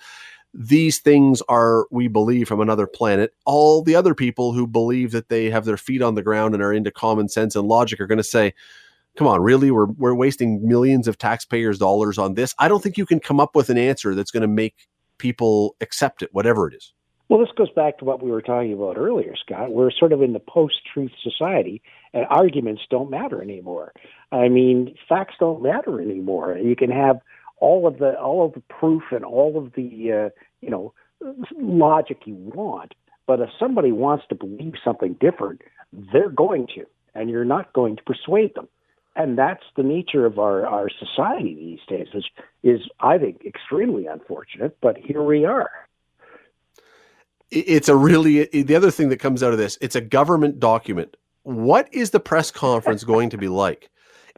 these 0.56 1.00
things 1.00 1.42
are, 1.48 1.86
we 1.90 2.06
believe, 2.06 2.46
from 2.46 2.60
another 2.60 2.86
planet. 2.86 3.34
All 3.44 3.82
the 3.82 3.96
other 3.96 4.14
people 4.14 4.52
who 4.52 4.68
believe 4.68 5.10
that 5.10 5.28
they 5.28 5.50
have 5.50 5.64
their 5.64 5.76
feet 5.76 6.00
on 6.00 6.14
the 6.14 6.22
ground 6.22 6.54
and 6.54 6.62
are 6.62 6.72
into 6.72 6.92
common 6.92 7.28
sense 7.28 7.56
and 7.56 7.66
logic 7.66 8.00
are 8.00 8.06
going 8.06 8.18
to 8.18 8.24
say, 8.24 8.54
come 9.16 9.26
on, 9.26 9.42
really? 9.42 9.72
We're, 9.72 9.86
we're 9.86 10.14
wasting 10.14 10.66
millions 10.66 11.08
of 11.08 11.18
taxpayers' 11.18 11.78
dollars 11.78 12.18
on 12.18 12.34
this. 12.34 12.54
I 12.60 12.68
don't 12.68 12.82
think 12.82 12.96
you 12.96 13.04
can 13.04 13.18
come 13.18 13.40
up 13.40 13.56
with 13.56 13.68
an 13.68 13.78
answer 13.78 14.14
that's 14.14 14.30
going 14.30 14.42
to 14.42 14.48
make 14.48 14.86
people 15.18 15.74
accept 15.80 16.22
it, 16.22 16.30
whatever 16.32 16.68
it 16.68 16.74
is. 16.74 16.93
Well, 17.28 17.40
this 17.40 17.52
goes 17.56 17.70
back 17.70 17.98
to 17.98 18.04
what 18.04 18.22
we 18.22 18.30
were 18.30 18.42
talking 18.42 18.74
about 18.74 18.98
earlier, 18.98 19.34
Scott. 19.34 19.72
We're 19.72 19.90
sort 19.90 20.12
of 20.12 20.20
in 20.20 20.34
the 20.34 20.40
post 20.40 20.74
truth 20.92 21.12
society, 21.22 21.80
and 22.12 22.26
arguments 22.28 22.82
don't 22.90 23.10
matter 23.10 23.42
anymore. 23.42 23.92
I 24.30 24.48
mean, 24.48 24.94
facts 25.08 25.34
don't 25.40 25.62
matter 25.62 26.00
anymore. 26.00 26.58
You 26.58 26.76
can 26.76 26.90
have 26.90 27.20
all 27.58 27.86
of 27.86 27.98
the 27.98 28.18
all 28.20 28.44
of 28.44 28.52
the 28.52 28.60
proof 28.60 29.04
and 29.10 29.24
all 29.24 29.56
of 29.56 29.72
the 29.72 30.12
uh, 30.12 30.28
you 30.60 30.70
know 30.70 30.92
logic 31.58 32.18
you 32.26 32.34
want. 32.34 32.94
But 33.26 33.40
if 33.40 33.48
somebody 33.58 33.90
wants 33.90 34.24
to 34.28 34.34
believe 34.34 34.74
something 34.84 35.14
different, 35.14 35.62
they're 36.12 36.28
going 36.28 36.66
to, 36.74 36.84
and 37.14 37.30
you're 37.30 37.44
not 37.44 37.72
going 37.72 37.96
to 37.96 38.02
persuade 38.02 38.54
them. 38.54 38.68
And 39.16 39.38
that's 39.38 39.62
the 39.76 39.82
nature 39.82 40.26
of 40.26 40.38
our, 40.38 40.66
our 40.66 40.90
society 40.90 41.54
these 41.54 41.78
days, 41.88 42.08
which 42.12 42.26
is, 42.62 42.80
I 43.00 43.16
think, 43.16 43.44
extremely 43.46 44.06
unfortunate. 44.06 44.76
But 44.82 44.98
here 44.98 45.22
we 45.22 45.44
are. 45.44 45.70
It's 47.54 47.88
a 47.88 47.96
really, 47.96 48.46
the 48.46 48.74
other 48.74 48.90
thing 48.90 49.08
that 49.10 49.18
comes 49.18 49.42
out 49.42 49.52
of 49.52 49.58
this, 49.58 49.78
it's 49.80 49.96
a 49.96 50.00
government 50.00 50.58
document. 50.60 51.16
What 51.44 51.92
is 51.92 52.10
the 52.10 52.20
press 52.20 52.50
conference 52.50 53.04
going 53.04 53.30
to 53.30 53.38
be 53.38 53.48
like? 53.48 53.90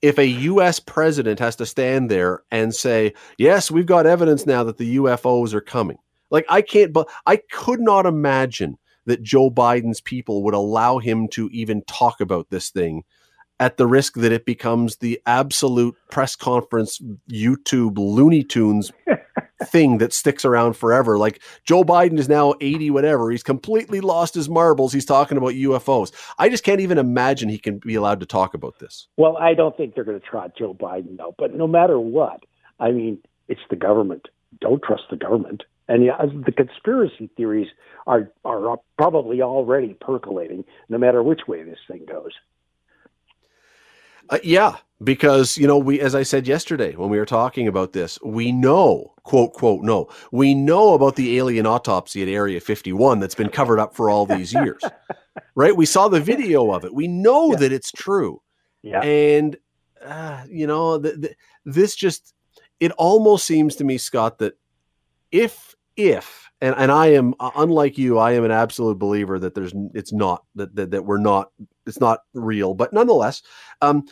if 0.03 0.19
a 0.19 0.27
U.S. 0.27 0.79
president 0.79 1.39
has 1.41 1.57
to 1.57 1.67
stand 1.67 2.11
there 2.11 2.43
and 2.51 2.75
say, 2.75 3.14
"Yes, 3.39 3.71
we've 3.71 3.87
got 3.87 4.07
evidence 4.07 4.47
now 4.47 4.64
that 4.64 4.79
the 4.79 4.97
UFOs 4.97 5.55
are 5.55 5.61
coming," 5.61 5.99
like 6.31 6.45
I 6.49 6.62
can't, 6.62 6.93
but 6.93 7.09
I 7.27 7.37
could 7.51 7.81
not 7.81 8.07
imagine 8.07 8.79
that 9.07 9.23
Joe 9.23 9.51
Biden's 9.51 10.01
people 10.01 10.43
would 10.43 10.55
allow 10.55 10.99
him 10.99 11.29
to 11.29 11.49
even 11.53 11.83
talk 11.83 12.21
about 12.21 12.51
this 12.51 12.71
thing 12.71 13.05
at 13.59 13.79
the 13.79 13.87
risk 13.87 14.14
that 14.14 14.33
it 14.33 14.45
becomes 14.45 14.97
the 14.97 15.21
absolute 15.25 15.95
press 16.11 16.37
conference 16.37 17.01
YouTube 17.31 17.97
Looney 17.97 18.45
Tunes 18.45 18.93
thing 19.64 19.98
that 19.98 20.12
sticks 20.12 20.44
around 20.44 20.74
forever. 20.74 21.18
Like 21.18 21.40
Joe 21.64 21.82
Biden 21.82 22.18
is 22.18 22.28
now 22.28 22.54
80, 22.61 22.90
whatever. 22.90 23.30
He's 23.30 23.42
completely 23.42 24.00
lost 24.00 24.34
his 24.34 24.48
marbles. 24.48 24.92
He's 24.92 25.04
talking 25.04 25.38
about 25.38 25.50
UFOs. 25.50 26.12
I 26.38 26.48
just 26.48 26.64
can't 26.64 26.80
even 26.80 26.98
imagine 26.98 27.48
he 27.48 27.59
can 27.59 27.78
be 27.78 27.94
allowed 27.94 28.20
to 28.20 28.26
talk 28.26 28.54
about 28.54 28.78
this. 28.78 29.09
Well, 29.16 29.36
I 29.36 29.54
don't 29.54 29.76
think 29.76 29.94
they're 29.94 30.04
going 30.04 30.20
to 30.20 30.26
trot 30.26 30.52
Joe 30.59 30.74
Biden, 30.74 31.16
though. 31.16 31.34
But 31.38 31.54
no 31.54 31.66
matter 31.66 31.98
what, 31.98 32.44
I 32.78 32.90
mean, 32.90 33.18
it's 33.48 33.61
the 33.70 33.76
government. 33.76 34.28
Don't 34.61 34.82
trust 34.82 35.04
the 35.11 35.16
government. 35.16 35.62
And 35.88 36.04
yeah, 36.04 36.16
the 36.20 36.52
conspiracy 36.52 37.30
theories 37.36 37.68
are 38.07 38.30
are 38.44 38.78
probably 38.98 39.40
already 39.40 39.94
percolating, 39.94 40.64
no 40.88 40.98
matter 40.98 41.22
which 41.22 41.42
way 41.46 41.62
this 41.62 41.78
thing 41.88 42.04
goes. 42.09 42.32
Uh, 44.29 44.39
yeah, 44.43 44.77
because 45.03 45.59
you 45.59 45.66
know 45.66 45.77
we 45.77 46.01
as 46.01 46.14
i 46.14 46.22
said 46.22 46.49
yesterday 46.49 46.95
when 46.95 47.11
we 47.11 47.18
were 47.18 47.27
talking 47.27 47.68
about 47.68 47.93
this 47.93 48.18
we 48.24 48.51
know 48.51 49.12
quote 49.24 49.53
quote 49.53 49.83
no 49.83 50.09
we 50.33 50.55
know 50.55 50.95
about 50.95 51.16
the 51.16 51.37
alien 51.37 51.66
autopsy 51.66 52.22
at 52.22 52.29
area 52.29 52.59
51 52.59 53.20
that's 53.20 53.35
been 53.35 53.51
covered 53.51 53.79
up 53.79 53.95
for 53.95 54.09
all 54.09 54.24
these 54.24 54.55
years 54.55 54.83
right 55.55 55.77
we 55.77 55.85
saw 55.85 56.09
the 56.09 56.18
video 56.18 56.72
of 56.72 56.83
it 56.87 56.95
we 56.95 57.07
know 57.07 57.51
yeah. 57.51 57.57
that 57.59 57.72
it's 57.72 57.93
true 57.93 58.41
yeah. 58.83 59.03
and 59.03 59.59
uh, 60.05 60.45
you 60.49 60.66
know, 60.66 61.01
th- 61.01 61.20
th- 61.20 61.37
this 61.64 61.95
just 61.97 62.35
it 62.81 62.93
almost 62.93 63.47
seems 63.47 63.77
to 63.77 63.85
me, 63.85 63.99
Scott, 63.99 64.39
that 64.39 64.55
if 65.33 65.74
if 65.97 66.51
and 66.61 66.74
and 66.77 66.93
I 66.93 67.09
am 67.09 67.35
uh, 67.41 67.51
unlike 67.57 67.99
you, 67.99 68.18
I 68.18 68.33
am 68.33 68.45
an 68.45 68.51
absolute 68.51 68.99
believer 68.99 69.39
that 69.39 69.55
there's 69.55 69.72
it's 69.95 70.12
not 70.12 70.45
that 70.55 70.74
that, 70.77 70.91
that 70.93 71.05
we're 71.05 71.18
not 71.18 71.51
it's 71.87 72.01
not 72.01 72.20
real, 72.34 72.74
but 72.74 72.93
nonetheless, 72.93 73.43
um, 73.80 74.05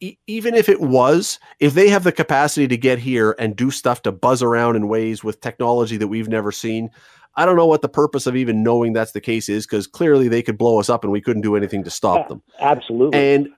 e- 0.00 0.16
even 0.26 0.54
if 0.54 0.68
it 0.68 0.80
was, 0.80 1.38
if 1.60 1.74
they 1.74 1.88
have 1.88 2.04
the 2.04 2.12
capacity 2.12 2.68
to 2.68 2.76
get 2.76 2.98
here 2.98 3.34
and 3.38 3.56
do 3.56 3.70
stuff 3.70 4.02
to 4.02 4.12
buzz 4.12 4.42
around 4.42 4.76
in 4.76 4.88
ways 4.88 5.24
with 5.24 5.40
technology 5.40 5.96
that 5.96 6.08
we've 6.08 6.28
never 6.28 6.52
seen, 6.52 6.90
I 7.36 7.44
don't 7.44 7.56
know 7.56 7.66
what 7.66 7.82
the 7.82 7.88
purpose 7.88 8.26
of 8.26 8.34
even 8.34 8.62
knowing 8.62 8.92
that's 8.92 9.12
the 9.12 9.20
case 9.20 9.48
is 9.48 9.66
because 9.66 9.86
clearly 9.86 10.28
they 10.28 10.42
could 10.42 10.56
blow 10.56 10.80
us 10.80 10.88
up 10.88 11.04
and 11.04 11.12
we 11.12 11.20
couldn't 11.20 11.42
do 11.42 11.54
anything 11.54 11.84
to 11.84 11.90
stop 11.90 12.28
them. 12.28 12.42
Absolutely. 12.60 13.18
And 13.18 13.48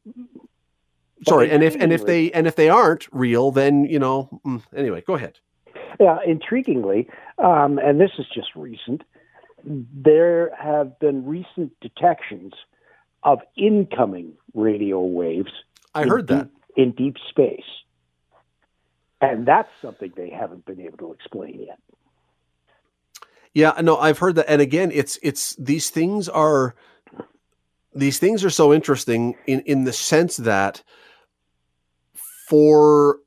sorry, 1.27 1.51
and 1.51 1.63
if 1.63 1.77
and 1.77 1.93
if 1.93 2.05
they 2.05 2.33
and 2.33 2.47
if 2.47 2.57
they 2.57 2.69
aren't 2.69 3.07
real, 3.13 3.53
then 3.53 3.85
you 3.85 3.99
know. 3.99 4.41
mm, 4.45 4.63
Anyway, 4.75 5.03
go 5.07 5.15
ahead. 5.15 5.39
Yeah, 6.01 6.19
intriguingly, 6.27 7.09
um, 7.39 7.79
and 7.79 8.01
this 8.01 8.11
is 8.19 8.27
just 8.33 8.49
recent, 8.55 9.03
there 9.65 10.53
have 10.57 10.99
been 11.01 11.27
recent 11.27 11.73
detections 11.81 12.53
of 13.23 13.41
incoming 13.57 14.33
radio 14.55 15.01
waves. 15.01 15.51
I 15.95 16.05
heard 16.05 16.29
that. 16.29 16.49
in 16.77 16.93
deep 16.93 17.17
space, 17.29 17.65
and 19.21 19.47
that's 19.47 19.71
something 19.83 20.13
they 20.17 20.31
haven't 20.31 20.65
been 20.65 20.81
able 20.81 20.99
to 20.99 21.13
explain 21.13 21.61
yet. 21.67 21.79
Yeah, 23.55 23.73
no, 23.81 23.97
I've 23.97 24.19
heard 24.19 24.37
that, 24.37 24.49
and 24.49 24.61
again, 24.63 24.91
it's 24.93 25.19
it's 25.23 25.57
these 25.57 25.91
things 25.91 26.29
are 26.29 26.77
these 27.95 28.19
things 28.19 28.45
are 28.45 28.51
so 28.51 28.73
interesting 28.73 29.35
in 29.47 29.61
in 29.61 29.85
the 29.85 29.93
sense 29.93 30.37
that 30.37 30.83
for 32.49 33.19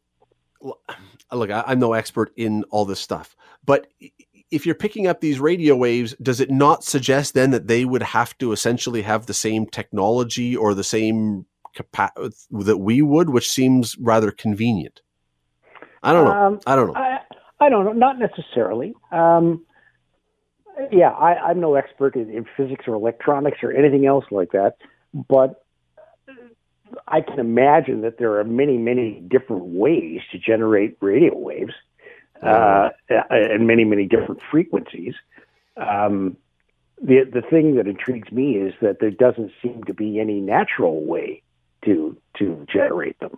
look, 1.31 1.51
I, 1.51 1.63
I'm 1.67 1.79
no 1.79 1.93
expert 1.93 2.31
in 2.35 2.63
all 2.65 2.85
this 2.85 2.99
stuff, 2.99 3.35
but 3.65 3.87
if 4.52 4.66
you're 4.66 4.76
picking 4.76 5.08
up 5.08 5.22
these 5.22 5.39
radio 5.39 5.76
waves, 5.76 6.14
does 6.22 6.39
it 6.41 6.52
not 6.52 6.84
suggest 6.84 7.34
then 7.34 7.52
that 7.52 7.68
they 7.68 7.86
would 7.86 8.04
have 8.04 8.38
to 8.39 8.52
essentially 8.52 9.02
have 9.02 9.26
the 9.26 9.34
same 9.34 9.66
technology 9.66 10.56
or 10.56 10.74
the 10.74 10.84
same 10.84 11.45
capa- 11.76 12.32
that 12.52 12.78
we 12.78 13.02
would, 13.02 13.30
which 13.30 13.49
seems 13.49 13.97
rather 13.97 14.30
convenient? 14.30 15.02
I 16.04 16.14
don't 16.14 16.26
know. 16.26 16.32
Um, 16.32 16.60
I 16.68 16.76
don't 16.76 16.88
know. 16.88 16.95
I, 16.95 17.20
I 17.60 17.70
don't 17.70 17.86
know, 17.86 17.93
not 17.93 18.20
necessarily. 18.20 18.93
Um, 19.12 19.66
yeah, 20.91 21.10
I, 21.10 21.36
I'm 21.36 21.60
no 21.62 21.76
expert 21.76 22.16
in, 22.16 22.30
in 22.30 22.45
physics 22.58 22.86
or 22.88 22.95
electronics 22.95 23.60
or 23.64 23.72
anything 23.72 24.06
else 24.06 24.26
like 24.32 24.52
that, 24.52 24.78
but 25.14 25.64
I 27.08 27.22
can 27.22 27.39
imagine 27.39 28.02
that 28.02 28.18
there 28.18 28.39
are 28.39 28.43
many, 28.43 28.78
many 28.78 29.24
different 29.30 29.64
ways 29.66 30.22
to 30.32 30.39
generate 30.39 30.97
radio 31.02 31.38
waves, 31.38 31.74
uh, 32.41 32.89
and 33.29 33.67
many, 33.67 33.83
many 33.83 34.05
different 34.05 34.41
frequencies. 34.49 35.13
Um, 35.77 36.37
the 37.01 37.23
the 37.31 37.41
thing 37.41 37.75
that 37.75 37.87
intrigues 37.87 38.31
me 38.31 38.57
is 38.57 38.73
that 38.81 38.99
there 38.99 39.11
doesn't 39.11 39.51
seem 39.61 39.83
to 39.85 39.93
be 39.93 40.19
any 40.19 40.39
natural 40.39 41.03
way 41.03 41.41
to 41.85 42.17
to 42.37 42.65
generate 42.71 43.19
them. 43.19 43.37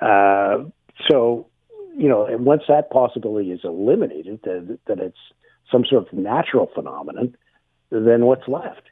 Uh, 0.00 0.64
so, 1.08 1.48
you 1.96 2.08
know, 2.08 2.26
and 2.26 2.44
once 2.44 2.62
that 2.68 2.90
possibility 2.90 3.52
is 3.52 3.60
eliminated, 3.64 4.40
that, 4.44 4.78
that 4.86 4.98
it's 4.98 5.18
some 5.70 5.84
sort 5.84 6.06
of 6.06 6.12
natural 6.12 6.70
phenomenon, 6.74 7.36
then 7.90 8.26
what's 8.26 8.46
left? 8.48 8.82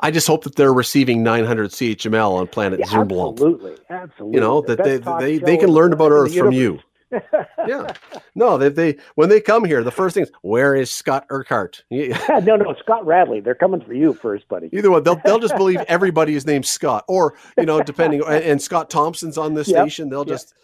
I 0.00 0.10
just 0.10 0.26
hope 0.26 0.44
that 0.44 0.56
they're 0.56 0.72
receiving 0.72 1.22
900 1.22 1.70
CHML 1.70 2.32
on 2.32 2.48
planet 2.48 2.80
Yeah, 2.80 3.00
absolutely, 3.00 3.76
absolutely. 3.88 4.34
You 4.34 4.40
know 4.40 4.60
The 4.60 4.76
that 4.76 4.84
they 4.84 5.38
they, 5.38 5.38
they 5.38 5.56
can 5.56 5.70
learn 5.70 5.92
about 5.92 6.10
Earth 6.10 6.36
from 6.36 6.52
you. 6.52 6.80
Yeah, 7.66 7.92
no, 8.34 8.58
they 8.58 8.68
they 8.68 8.96
when 9.14 9.28
they 9.28 9.40
come 9.40 9.64
here, 9.64 9.82
the 9.82 9.90
first 9.90 10.14
thing 10.14 10.22
is 10.22 10.32
where 10.42 10.74
is 10.74 10.90
Scot 10.90 11.26
Urquhart? 11.30 11.84
Yeah, 11.90 12.18
no, 12.44 12.56
no, 12.56 12.74
Scott 12.80 13.04
Radley. 13.06 13.40
They're 13.40 13.54
coming 13.54 13.80
for 13.80 13.94
you 13.94 14.14
first, 14.14 14.48
buddy. 14.48 14.68
Either 14.72 14.90
one, 14.90 15.02
they'll 15.02 15.20
they'll 15.24 15.38
just 15.38 15.56
believe 15.56 15.80
everybody 15.88 16.34
is 16.34 16.46
named 16.46 16.66
Scott, 16.66 17.04
or 17.08 17.34
you 17.58 17.66
know, 17.66 17.82
depending. 17.82 18.22
And, 18.26 18.44
and 18.44 18.62
Scott 18.62 18.90
Thompson's 18.90 19.38
on 19.38 19.54
this 19.54 19.68
Yep, 19.68 19.80
station, 19.80 20.08
they'll 20.08 20.20
yep. 20.20 20.28
just 20.28 20.54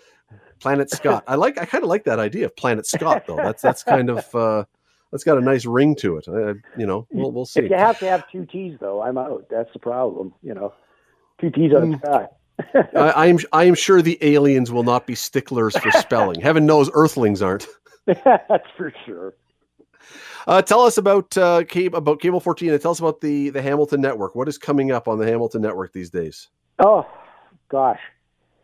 Planet 0.60 0.90
Scott. 0.90 1.24
I 1.26 1.36
like. 1.36 1.58
I 1.58 1.64
kind 1.64 1.84
of 1.84 1.88
like 1.88 2.04
that 2.04 2.18
idea 2.18 2.46
of 2.46 2.56
Planet 2.56 2.86
Scott, 2.86 3.24
though. 3.26 3.36
That's 3.36 3.62
that's 3.62 3.82
kind 3.82 4.10
of 4.10 4.34
uh, 4.34 4.64
that's 5.10 5.24
got 5.24 5.38
a 5.38 5.40
nice 5.40 5.64
ring 5.64 5.94
to 5.96 6.16
it. 6.16 6.28
Uh, 6.28 6.54
you 6.76 6.86
know, 6.86 7.06
we'll 7.10 7.32
we'll 7.32 7.46
see. 7.46 7.60
If 7.60 7.70
you 7.70 7.76
have 7.76 7.98
to 8.00 8.06
have 8.08 8.28
two 8.30 8.46
T's, 8.46 8.76
though, 8.80 9.02
I'm 9.02 9.18
out. 9.18 9.46
That's 9.50 9.72
the 9.72 9.78
problem. 9.78 10.34
You 10.42 10.54
know, 10.54 10.74
two 11.40 11.50
T's 11.50 11.72
on 11.72 11.90
the 11.90 11.98
sky. 11.98 12.26
I, 12.94 13.28
I'm 13.28 13.38
I 13.52 13.64
am 13.64 13.74
sure 13.74 14.02
the 14.02 14.18
aliens 14.20 14.72
will 14.72 14.82
not 14.82 15.06
be 15.06 15.14
sticklers 15.14 15.76
for 15.76 15.90
spelling. 15.92 16.40
Heaven 16.40 16.66
knows 16.66 16.90
Earthlings 16.92 17.42
aren't. 17.42 17.66
That's 18.06 18.66
for 18.76 18.92
sure. 19.06 19.34
Uh, 20.46 20.62
tell 20.62 20.80
us 20.80 20.96
about 20.96 21.36
uh, 21.36 21.64
cable 21.64 21.98
about 21.98 22.20
cable 22.20 22.40
14 22.40 22.70
and 22.70 22.80
tell 22.80 22.90
us 22.90 22.98
about 22.98 23.20
the 23.20 23.50
the 23.50 23.62
Hamilton 23.62 24.00
Network. 24.00 24.34
What 24.34 24.48
is 24.48 24.58
coming 24.58 24.90
up 24.90 25.06
on 25.06 25.18
the 25.18 25.26
Hamilton 25.26 25.62
Network 25.62 25.92
these 25.92 26.10
days? 26.10 26.48
Oh, 26.78 27.06
gosh. 27.68 28.00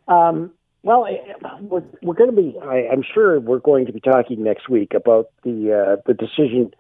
Um, 0.09 0.53
well, 0.83 1.07
eh, 1.07 1.17
we're, 1.61 1.83
we're 2.03 2.15
going 2.15 2.31
to 2.31 2.37
be. 2.37 2.57
I, 2.63 2.89
I'm 2.91 3.03
sure 3.03 3.39
we're 3.41 3.59
going 3.59 3.87
to 3.87 3.93
be 3.93 4.01
talking 4.01 4.43
next 4.43 4.69
week 4.69 4.95
about 4.95 5.27
the 5.43 5.73
uh, 5.73 6.03
the 6.07 6.15
decision 6.15 6.73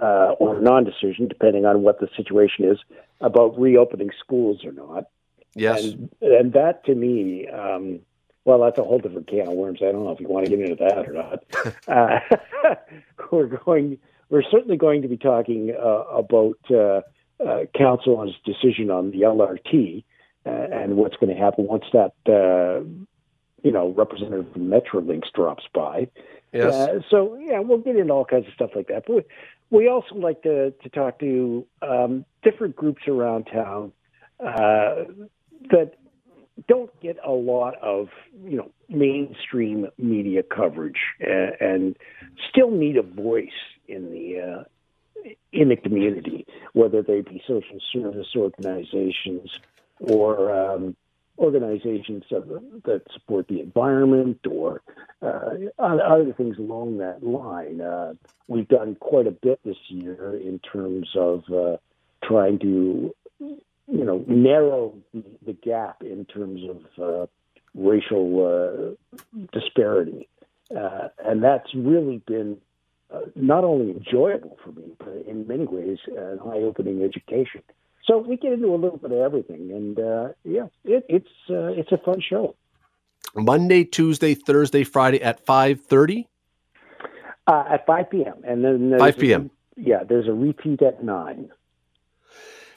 uh, 0.00 0.34
or 0.38 0.60
non-decision, 0.60 1.28
depending 1.28 1.66
on 1.66 1.82
what 1.82 2.00
the 2.00 2.08
situation 2.16 2.64
is, 2.64 2.78
about 3.20 3.58
reopening 3.58 4.10
schools 4.24 4.64
or 4.64 4.72
not. 4.72 5.04
Yes. 5.54 5.84
And, 5.84 6.10
and 6.20 6.52
that 6.54 6.84
to 6.86 6.94
me, 6.94 7.48
um, 7.48 8.00
well, 8.44 8.60
that's 8.60 8.78
a 8.78 8.82
whole 8.82 8.98
different 8.98 9.28
can 9.28 9.48
of 9.48 9.54
worms. 9.54 9.80
I 9.82 9.92
don't 9.92 10.04
know 10.04 10.10
if 10.10 10.20
you 10.20 10.28
want 10.28 10.46
to 10.46 10.50
get 10.50 10.60
into 10.60 10.76
that 10.76 11.08
or 11.08 11.12
not. 11.12 11.44
uh, 11.88 12.74
we're 13.30 13.46
going. 13.46 13.98
We're 14.30 14.42
certainly 14.50 14.78
going 14.78 15.02
to 15.02 15.08
be 15.08 15.18
talking 15.18 15.74
uh, 15.78 16.04
about 16.10 16.58
uh, 16.70 17.02
uh, 17.44 17.66
council's 17.76 18.34
decision 18.46 18.90
on 18.90 19.10
the 19.10 19.20
LRT 19.20 20.04
uh, 20.46 20.50
and 20.50 20.96
what's 20.96 21.16
going 21.16 21.34
to 21.34 21.40
happen 21.40 21.66
once 21.66 21.84
that 21.92 22.14
uh, 22.26 22.82
you 23.62 23.70
know 23.70 23.92
representative 23.96 24.50
from 24.52 24.68
Metrolinx 24.68 25.24
drops 25.34 25.64
by. 25.74 26.08
yes. 26.52 26.72
Uh, 26.72 27.00
so 27.10 27.36
yeah, 27.36 27.60
we'll 27.60 27.78
get 27.78 27.96
into 27.96 28.12
all 28.12 28.24
kinds 28.24 28.46
of 28.48 28.54
stuff 28.54 28.70
like 28.74 28.88
that. 28.88 29.04
But 29.06 29.14
we, 29.14 29.22
we 29.70 29.88
also 29.88 30.14
like 30.14 30.42
to 30.42 30.70
to 30.70 30.88
talk 30.88 31.18
to 31.20 31.66
um, 31.82 32.24
different 32.42 32.74
groups 32.74 33.02
around 33.06 33.44
town 33.44 33.92
uh, 34.40 35.04
that 35.70 35.92
don't 36.68 36.90
get 37.00 37.16
a 37.24 37.32
lot 37.32 37.74
of 37.82 38.08
you 38.44 38.56
know 38.56 38.70
mainstream 38.88 39.86
media 39.98 40.42
coverage 40.42 40.98
and, 41.20 41.96
still 42.50 42.70
need 42.70 42.96
a 42.96 43.02
voice 43.02 43.48
in 43.88 44.10
the 44.12 44.40
uh, 44.40 44.64
in 45.52 45.68
the 45.68 45.76
community, 45.76 46.46
whether 46.72 47.02
they 47.02 47.20
be 47.20 47.42
social 47.46 47.78
service 47.92 48.28
organizations 48.36 49.50
or 50.00 50.52
um, 50.52 50.96
organizations 51.38 52.24
that, 52.30 52.46
that 52.84 53.02
support 53.12 53.48
the 53.48 53.60
environment 53.60 54.38
or 54.48 54.82
uh, 55.22 55.50
other 55.78 56.32
things 56.36 56.58
along 56.58 56.98
that 56.98 57.22
line. 57.22 57.80
Uh, 57.80 58.12
we've 58.48 58.68
done 58.68 58.96
quite 59.00 59.26
a 59.26 59.30
bit 59.30 59.60
this 59.64 59.76
year 59.88 60.36
in 60.36 60.58
terms 60.60 61.08
of 61.16 61.42
uh, 61.52 61.76
trying 62.24 62.58
to, 62.58 63.14
you 63.88 64.04
know, 64.04 64.24
narrow 64.26 64.94
the, 65.12 65.52
gap 65.52 66.02
in 66.02 66.24
terms 66.24 66.60
of 66.68 67.02
uh, 67.02 67.26
racial 67.74 68.96
uh, 69.06 69.36
disparity, 69.52 70.28
uh, 70.76 71.08
and 71.24 71.42
that's 71.42 71.74
really 71.74 72.22
been. 72.26 72.58
Uh, 73.12 73.26
not 73.36 73.62
only 73.62 73.90
enjoyable 73.90 74.56
for 74.64 74.72
me, 74.72 74.84
but 74.98 75.22
in 75.28 75.46
many 75.46 75.66
ways, 75.66 75.98
an 76.16 76.38
eye-opening 76.46 77.02
education. 77.02 77.62
So 78.06 78.16
we 78.16 78.38
get 78.38 78.54
into 78.54 78.68
a 78.68 78.76
little 78.76 78.96
bit 78.96 79.12
of 79.12 79.18
everything, 79.18 79.70
and 79.70 79.98
uh, 79.98 80.28
yeah, 80.44 80.68
it, 80.84 81.04
it's 81.10 81.28
uh, 81.50 81.78
it's 81.78 81.92
a 81.92 81.98
fun 81.98 82.22
show. 82.26 82.56
Monday, 83.34 83.84
Tuesday, 83.84 84.34
Thursday, 84.34 84.82
Friday 84.82 85.22
at 85.22 85.44
5:30. 85.44 86.26
Uh, 87.46 87.64
at 87.70 87.86
5 87.86 88.10
p.m. 88.10 88.34
and 88.44 88.64
then 88.64 88.94
5 88.98 89.18
p.m.. 89.18 89.50
Yeah, 89.76 90.04
there's 90.08 90.28
a 90.28 90.32
repeat 90.32 90.80
at 90.82 91.02
nine. 91.02 91.50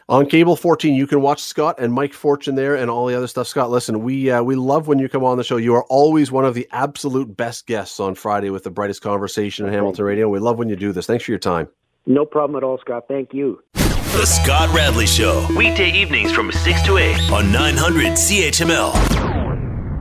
On 0.08 0.28
cable 0.28 0.56
14, 0.56 0.94
you 0.94 1.08
can 1.08 1.20
watch 1.20 1.42
Scott 1.42 1.80
and 1.80 1.92
Mike 1.92 2.14
Fortune 2.14 2.54
there 2.54 2.76
and 2.76 2.92
all 2.92 3.08
the 3.08 3.16
other 3.16 3.26
stuff. 3.26 3.48
Scott, 3.48 3.72
listen, 3.72 4.04
we 4.04 4.30
uh, 4.30 4.44
we 4.44 4.54
love 4.54 4.88
when 4.88 5.00
you 5.00 5.10
come 5.10 5.24
on 5.24 5.38
the 5.38 5.44
show. 5.44 5.58
You 5.58 5.74
are 5.74 5.84
always 5.86 6.32
one 6.32 6.46
of 6.46 6.54
the 6.54 6.68
absolute 6.72 7.36
best 7.36 7.66
guests 7.66 8.00
on 8.00 8.14
Friday 8.14 8.52
with 8.52 8.64
the 8.64 8.70
brightest 8.70 9.02
conversation 9.02 9.66
in 9.66 9.74
Hamilton 9.74 10.06
Radio. 10.06 10.30
We 10.30 10.38
love 10.38 10.60
when 10.60 10.70
you 10.70 10.76
do 10.76 10.92
this. 10.92 11.08
Thanks 11.08 11.24
for 11.24 11.32
your 11.32 11.40
time. 11.40 11.70
No 12.06 12.24
problem 12.24 12.56
at 12.56 12.64
all, 12.64 12.78
Scott. 12.78 13.06
Thank 13.08 13.34
you. 13.34 13.64
The 13.74 14.28
Scott 14.28 14.72
Radley 14.76 15.08
Show. 15.08 15.48
Weekday 15.58 15.92
evenings 15.92 16.32
from 16.32 16.52
6 16.52 16.84
to 16.84 16.98
8 16.98 17.32
on 17.32 17.52
900 17.52 18.12
CHML. 18.12 19.35